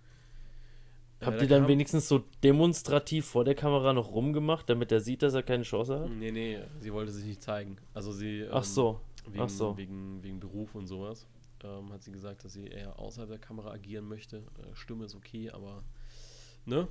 äh, 1.20 1.26
Habt 1.26 1.42
ihr 1.42 1.48
dann 1.48 1.68
wenigstens 1.68 2.08
so 2.08 2.24
demonstrativ 2.44 3.26
vor 3.26 3.46
der 3.46 3.56
Kamera 3.56 3.94
noch 3.94 4.12
rumgemacht, 4.12 4.70
damit 4.70 4.92
er 4.92 5.02
sieht, 5.02 5.22
dass 5.22 5.34
er 5.34 5.44
keine 5.44 5.64
Chance 5.64 6.00
hat? 6.00 6.10
Nee, 6.10 6.32
nee, 6.32 6.60
sie 6.80 6.92
wollte 6.92 7.12
sich 7.12 7.26
nicht 7.26 7.42
zeigen. 7.42 7.78
Also 7.94 8.12
sie. 8.12 8.48
Ach 8.50 8.58
ähm, 8.58 8.64
so. 8.64 9.02
Wegen, 9.30 9.44
Ach 9.44 9.50
so. 9.50 9.78
wegen, 9.78 10.24
wegen 10.24 10.40
Beruf 10.40 10.74
und 10.74 10.88
sowas. 10.88 11.28
Ähm, 11.64 11.92
hat 11.92 12.02
sie 12.04 12.12
gesagt, 12.12 12.46
dass 12.46 12.54
sie 12.54 12.68
eher 12.68 12.98
außerhalb 12.98 13.30
der 13.30 13.40
Kamera 13.40 13.72
agieren 13.72 14.08
möchte. 14.08 14.38
Äh, 14.38 14.76
Stimme 14.76 15.06
ist 15.06 15.16
okay, 15.16 15.50
aber. 15.50 15.84
Ne? 16.66 16.88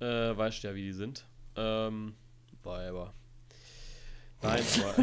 Äh, 0.00 0.36
weißt 0.36 0.62
ja, 0.64 0.74
wie 0.74 0.82
die 0.82 0.92
sind. 0.92 1.26
Ähm, 1.56 2.14
war 2.62 2.80
aber. 2.80 3.14
Nein, 4.44 4.62
war, 4.82 4.94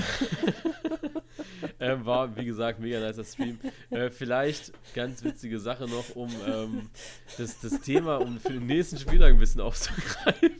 ähm, 1.80 2.06
war, 2.06 2.36
wie 2.38 2.46
gesagt, 2.46 2.80
mega 2.80 3.00
nicer 3.00 3.24
Stream. 3.24 3.60
Äh, 3.90 4.10
vielleicht 4.10 4.72
ganz 4.94 5.24
witzige 5.24 5.60
Sache 5.60 5.88
noch, 5.88 6.16
um 6.16 6.30
ähm, 6.48 6.90
das, 7.38 7.60
das 7.60 7.82
Thema, 7.82 8.18
um 8.18 8.40
für 8.40 8.54
den 8.54 8.68
nächsten 8.68 8.98
Spieltag 8.98 9.30
ein 9.34 9.40
bisschen 9.40 9.62
aufzugreifen. 9.62 10.52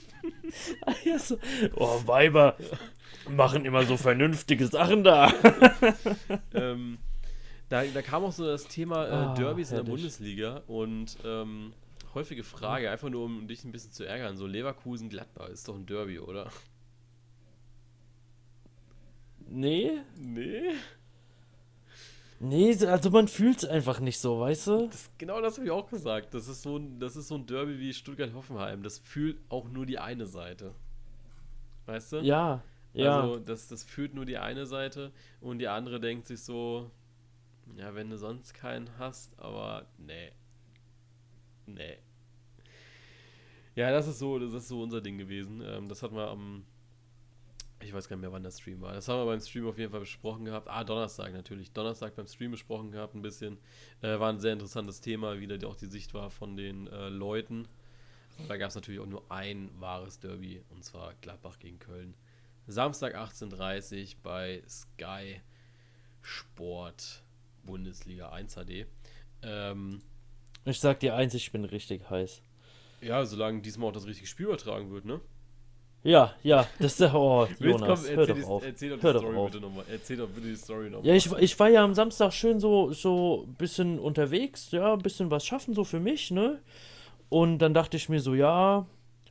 Ah, 0.86 0.94
ja, 1.06 1.20
so. 1.20 1.38
Oh, 1.76 2.02
Weiber 2.06 2.58
machen 3.30 3.66
immer 3.66 3.84
so 3.86 3.98
vernünftige 3.98 4.68
Sachen 4.68 5.04
da. 5.04 5.32
ähm, 6.54 6.98
da, 7.70 7.84
da 7.86 8.02
kam 8.02 8.24
auch 8.24 8.32
so 8.32 8.46
das 8.46 8.66
Thema 8.68 9.06
äh, 9.06 9.12
Ah, 9.12 9.34
Derbys 9.36 9.70
in 9.72 9.78
der. 9.78 9.84
Bundesliga 9.84 10.64
und 10.68 11.18
ähm, 11.24 11.74
häufige 12.14 12.44
Frage, 12.44 12.90
einfach 12.92 13.10
nur 13.10 13.24
um 13.26 13.48
dich 13.48 13.64
ein 13.64 13.72
bisschen 13.72 13.92
zu 13.92 14.06
ärgern. 14.06 14.36
So 14.36 14.48
Leverkusen 14.48 15.10
Gladbach 15.10 15.50
ist 15.50 15.68
doch 15.68 15.76
ein 15.76 15.86
Derby, 15.86 16.20
oder? 16.20 16.52
Nee? 19.54 20.00
Nee. 20.18 20.72
Nee, 22.40 22.74
so- 22.74 22.88
also 22.88 23.10
man 23.12 23.28
fühlt 23.28 23.58
es 23.58 23.66
einfach 23.66 24.00
nicht 24.00 24.18
so, 24.20 24.40
weißt 24.40 24.68
du? 24.68 24.88
Das, 24.88 25.12
genau 25.18 25.42
das 25.42 25.58
habe 25.58 25.66
ich 25.66 25.72
auch 25.72 25.88
gesagt. 25.90 26.34
Das 26.34 26.48
ist, 26.48 26.64
so 26.64 26.78
ein, 26.78 27.00
das 27.00 27.16
ist 27.16 27.28
so 27.28 27.36
ein 27.36 27.46
Derby 27.46 27.78
wie 27.80 27.94
Stuttgart-Hoffenheim. 27.94 28.82
Das 28.82 28.98
fühlt 28.98 29.38
auch 29.50 29.68
nur 29.68 29.86
die 29.86 30.00
eine 30.00 30.26
Seite. 30.26 30.74
Weißt 31.86 32.14
du? 32.14 32.18
Ja, 32.22 32.64
ja. 32.94 33.20
Also 33.22 33.40
das, 33.40 33.68
das 33.68 33.84
fühlt 33.84 34.14
nur 34.16 34.26
die 34.26 34.38
eine 34.38 34.66
Seite 34.66 35.12
und 35.40 35.60
die 35.60 35.68
andere 35.68 36.00
denkt 36.00 36.28
sich 36.28 36.42
so, 36.42 36.90
ja, 37.78 37.94
wenn 37.94 38.10
du 38.10 38.18
sonst 38.18 38.54
keinen 38.54 38.90
hast, 38.98 39.38
aber 39.40 39.86
nee. 39.98 40.32
Nee. 41.68 41.98
Ja, 43.76 43.92
das 43.92 44.08
ist 44.08 44.20
so, 44.20 44.40
das 44.40 44.54
ist 44.54 44.68
so 44.68 44.82
unser 44.82 45.02
Ding 45.02 45.18
gewesen. 45.18 45.62
Ähm, 45.66 45.88
das 45.88 46.02
hatten 46.04 46.16
wir 46.16 46.28
am, 46.30 46.64
ich 47.84 47.94
weiß 47.94 48.08
gar 48.08 48.16
nicht 48.16 48.22
mehr, 48.22 48.32
wann 48.32 48.44
der 48.44 48.52
Stream 48.52 48.82
war. 48.82 48.94
Das 48.94 49.08
haben 49.08 49.20
wir 49.20 49.26
beim 49.26 49.40
Stream 49.40 49.68
auf 49.68 49.78
jeden 49.78 49.92
Fall 49.92 50.00
besprochen 50.02 50.46
gehabt. 50.46 50.68
Ah, 50.70 50.84
Donnerstag 50.84 51.34
natürlich. 51.34 51.72
Donnerstag 51.72 52.16
beim 52.16 52.28
Stream 52.28 52.52
besprochen 52.52 52.92
gehabt, 52.92 53.16
ein 53.16 53.22
bisschen. 53.22 53.58
Äh, 54.02 54.20
war 54.20 54.30
ein 54.30 54.40
sehr 54.40 54.54
interessantes 54.54 55.02
Thema, 55.02 55.40
wie 55.40 55.48
da 55.48 55.68
auch 55.68 55.76
die 55.76 55.88
Sicht 55.88 56.14
war 56.14 56.30
von 56.30 56.56
den 56.58 56.88
äh, 56.88 57.10
Leuten. 57.10 57.68
Da 58.48 58.58
gab 58.58 58.70
es 58.70 58.76
natürlich 58.76 59.00
auch 59.00 59.06
nur 59.08 59.30
ein 59.32 59.70
wahres 59.80 60.20
Derby, 60.20 60.64
und 60.70 60.84
zwar 60.84 61.14
Gladbach 61.22 61.60
gegen 61.60 61.78
Köln. 61.80 62.16
Samstag 62.68 63.16
18.30 63.16 64.16
Uhr 64.16 64.20
bei 64.24 64.64
Sky 64.68 65.42
Sport 66.22 67.24
Bundesliga 67.64 68.30
1 68.30 68.56
HD. 68.56 68.86
Ähm, 69.44 70.02
Ich 70.66 70.80
sag 70.80 71.00
dir 71.00 71.16
eins, 71.16 71.34
ich 71.34 71.52
bin 71.52 71.66
richtig 71.66 72.10
heiß. 72.10 72.42
ja, 73.02 73.26
solange 73.26 73.62
diesmal 73.62 73.90
auch 73.90 73.94
das 73.94 74.06
richtige 74.06 74.28
Spiel 74.28 74.46
übertragen 74.48 74.92
wird, 74.92 75.06
ne? 75.06 75.20
Ja, 76.04 76.34
ja, 76.42 76.66
das 76.80 77.00
ist 77.00 77.14
oh, 77.14 77.48
Jonas, 77.60 78.06
komm, 78.06 78.10
hör 78.16 78.18
erzähl, 78.18 78.28
doch 78.28 78.36
die, 78.36 78.44
auf. 78.44 78.66
erzähl 78.66 78.90
doch 78.90 78.98
die 78.98 79.04
Hör 79.04 79.14
doch 79.14 79.22
Story 79.22 79.38
auf. 79.38 79.52
bitte 79.52 79.62
nochmal. 79.62 79.86
Erzähl 79.92 80.18
doch 80.18 80.30
bitte 80.30 80.48
die 80.48 80.56
Story 80.56 80.90
nochmal. 80.90 81.08
Ja, 81.08 81.14
ich, 81.14 81.32
ich 81.32 81.60
war 81.60 81.70
ja 81.70 81.84
am 81.84 81.94
Samstag 81.94 82.34
schön 82.34 82.60
so 82.60 82.92
so 82.92 83.46
ein 83.48 83.54
bisschen 83.54 84.00
unterwegs, 84.00 84.72
ja, 84.72 84.94
ein 84.94 85.00
bisschen 85.00 85.30
was 85.30 85.46
schaffen 85.46 85.76
so 85.76 85.84
für 85.84 86.00
mich, 86.00 86.32
ne? 86.32 86.60
Und 87.30 87.60
dann 87.60 87.74
dachte 87.74 87.98
ich 87.98 88.10
mir 88.10 88.20
so, 88.20 88.34
ja, 88.34 88.88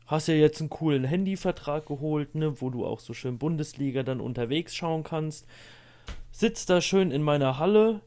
hast 0.06 0.28
ja 0.28 0.34
jetzt 0.34 0.60
einen 0.60 0.70
coolen 0.70 1.04
Handyvertrag 1.04 1.86
geholt, 1.86 2.34
ne, 2.34 2.60
wo 2.60 2.70
du 2.70 2.86
auch 2.86 3.00
so 3.00 3.14
schön 3.14 3.38
Bundesliga 3.38 4.02
dann 4.02 4.20
unterwegs 4.20 4.74
schauen 4.74 5.02
kannst. 5.02 5.46
Sitz 6.32 6.66
da 6.66 6.80
schön 6.80 7.10
in 7.10 7.22
meiner 7.22 7.58
Halle, 7.58 8.00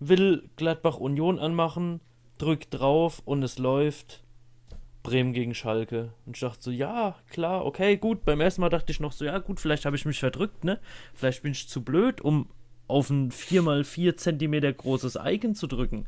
will 0.00 0.48
Gladbach 0.56 0.98
Union 0.98 1.38
anmachen, 1.38 2.00
drück 2.38 2.70
drauf 2.70 3.22
und 3.24 3.42
es 3.42 3.58
läuft. 3.58 4.22
Bremen 5.02 5.32
gegen 5.32 5.54
Schalke. 5.54 6.12
Und 6.26 6.36
ich 6.36 6.40
dachte 6.40 6.62
so, 6.62 6.70
ja, 6.70 7.16
klar, 7.30 7.64
okay, 7.64 7.96
gut. 7.96 8.24
Beim 8.24 8.40
ersten 8.40 8.60
Mal 8.60 8.68
dachte 8.68 8.92
ich 8.92 9.00
noch 9.00 9.12
so, 9.12 9.24
ja, 9.24 9.38
gut, 9.38 9.60
vielleicht 9.60 9.84
habe 9.84 9.96
ich 9.96 10.04
mich 10.04 10.20
verdrückt, 10.20 10.64
ne? 10.64 10.78
Vielleicht 11.14 11.42
bin 11.42 11.52
ich 11.52 11.68
zu 11.68 11.82
blöd, 11.82 12.20
um 12.20 12.48
auf 12.88 13.10
ein 13.10 13.30
4x4 13.30 14.16
Zentimeter 14.16 14.72
großes 14.72 15.18
Icon 15.22 15.54
zu 15.54 15.66
drücken. 15.66 16.06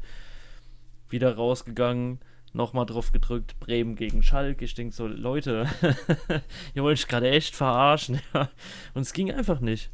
Wieder 1.08 1.34
rausgegangen, 1.34 2.20
nochmal 2.52 2.86
drauf 2.86 3.12
gedrückt, 3.12 3.58
Bremen 3.60 3.96
gegen 3.96 4.22
Schalke. 4.22 4.64
Ich 4.64 4.74
denke 4.74 4.94
so, 4.94 5.06
Leute, 5.06 5.66
ihr 6.74 6.82
wollt 6.82 6.98
mich 6.98 7.08
gerade 7.08 7.30
echt 7.30 7.56
verarschen. 7.56 8.20
Und 8.94 9.02
es 9.02 9.12
ging 9.12 9.32
einfach 9.32 9.60
nicht. 9.60 9.90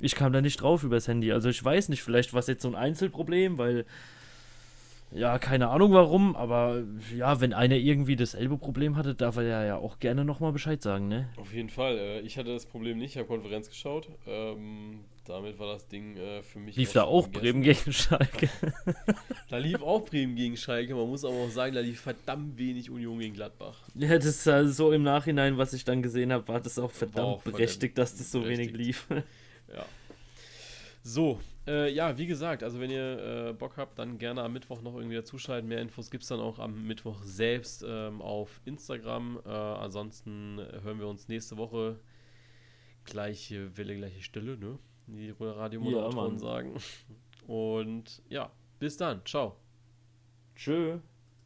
Ich 0.00 0.14
kam 0.14 0.32
da 0.32 0.40
nicht 0.40 0.62
drauf 0.62 0.82
übers 0.84 1.08
Handy. 1.08 1.32
Also 1.32 1.48
ich 1.48 1.62
weiß 1.62 1.88
nicht, 1.88 2.02
vielleicht 2.02 2.32
war 2.32 2.40
es 2.40 2.46
jetzt 2.46 2.62
so 2.62 2.68
ein 2.68 2.74
Einzelproblem, 2.74 3.58
weil 3.58 3.84
ja, 5.12 5.38
keine 5.38 5.68
Ahnung 5.68 5.92
warum, 5.92 6.36
aber 6.36 6.84
ja, 7.16 7.40
wenn 7.40 7.52
einer 7.52 7.76
irgendwie 7.76 8.16
dasselbe 8.16 8.56
Problem 8.56 8.96
hatte, 8.96 9.14
darf 9.14 9.36
er 9.36 9.64
ja, 9.66 9.76
auch 9.76 9.98
gerne 9.98 10.24
nochmal 10.24 10.52
Bescheid 10.52 10.80
sagen, 10.82 11.08
ne? 11.08 11.28
Auf 11.36 11.52
jeden 11.52 11.68
Fall. 11.68 11.98
Äh, 11.98 12.20
ich 12.20 12.38
hatte 12.38 12.52
das 12.52 12.66
Problem 12.66 12.98
nicht, 12.98 13.12
ich 13.12 13.16
habe 13.16 13.26
Konferenz 13.26 13.68
geschaut. 13.68 14.08
Ähm, 14.26 15.00
damit 15.24 15.58
war 15.58 15.72
das 15.72 15.88
Ding 15.88 16.16
äh, 16.16 16.42
für 16.42 16.60
mich. 16.60 16.76
Lief 16.76 16.92
da 16.92 17.04
auch 17.04 17.26
gegessen. 17.26 17.42
Bremen 17.42 17.62
gegen 17.62 17.92
Schalke? 17.92 18.48
Da 19.48 19.58
lief 19.58 19.82
auch 19.82 20.04
Bremen 20.04 20.36
gegen 20.36 20.56
Schalke. 20.56 20.94
Man 20.94 21.08
muss 21.08 21.24
aber 21.24 21.34
auch 21.34 21.50
sagen, 21.50 21.74
da 21.74 21.80
lief 21.80 22.00
verdammt 22.00 22.56
wenig 22.56 22.88
Union 22.88 23.18
gegen 23.18 23.34
Gladbach. 23.34 23.82
ja, 23.96 24.16
das 24.16 24.26
ist 24.26 24.48
also 24.48 24.72
so 24.72 24.92
im 24.92 25.02
Nachhinein, 25.02 25.58
was 25.58 25.72
ich 25.72 25.84
dann 25.84 26.02
gesehen 26.02 26.32
habe, 26.32 26.46
war 26.46 26.60
das 26.60 26.78
auch 26.78 26.92
verdammt 26.92 27.26
auch 27.26 27.42
verdammt 27.42 27.56
berechtigt, 27.56 27.98
dass 27.98 28.16
das 28.16 28.30
so 28.30 28.44
wenig 28.44 28.72
berechtigt. 28.72 29.08
lief. 29.10 29.24
Ja. 29.74 29.84
So, 31.02 31.40
äh, 31.70 31.88
ja, 31.92 32.18
wie 32.18 32.26
gesagt, 32.26 32.62
also 32.62 32.80
wenn 32.80 32.90
ihr 32.90 33.48
äh, 33.48 33.52
Bock 33.52 33.76
habt, 33.76 33.98
dann 33.98 34.18
gerne 34.18 34.42
am 34.42 34.52
Mittwoch 34.52 34.82
noch 34.82 34.94
irgendwie 34.96 35.16
dazuschalten. 35.16 35.68
Mehr 35.68 35.80
Infos 35.80 36.10
gibt 36.10 36.22
es 36.24 36.28
dann 36.28 36.40
auch 36.40 36.58
am 36.58 36.86
Mittwoch 36.86 37.22
selbst 37.22 37.84
ähm, 37.86 38.20
auf 38.20 38.60
Instagram. 38.64 39.40
Äh, 39.44 39.48
ansonsten 39.48 40.58
hören 40.82 40.98
wir 40.98 41.06
uns 41.06 41.28
nächste 41.28 41.56
Woche. 41.56 42.00
Gleiche 43.04 43.76
Welle, 43.76 43.96
gleiche 43.96 44.22
Stille, 44.22 44.56
ne? 44.58 44.78
Die 45.06 45.28
Ja, 45.28 45.34
Radiomoderatoren 45.52 46.14
Mann. 46.32 46.38
sagen. 46.38 46.74
Und 47.46 48.22
ja, 48.28 48.50
bis 48.78 48.96
dann. 48.96 49.24
Ciao. 49.24 49.56
Tschö. 50.54 50.98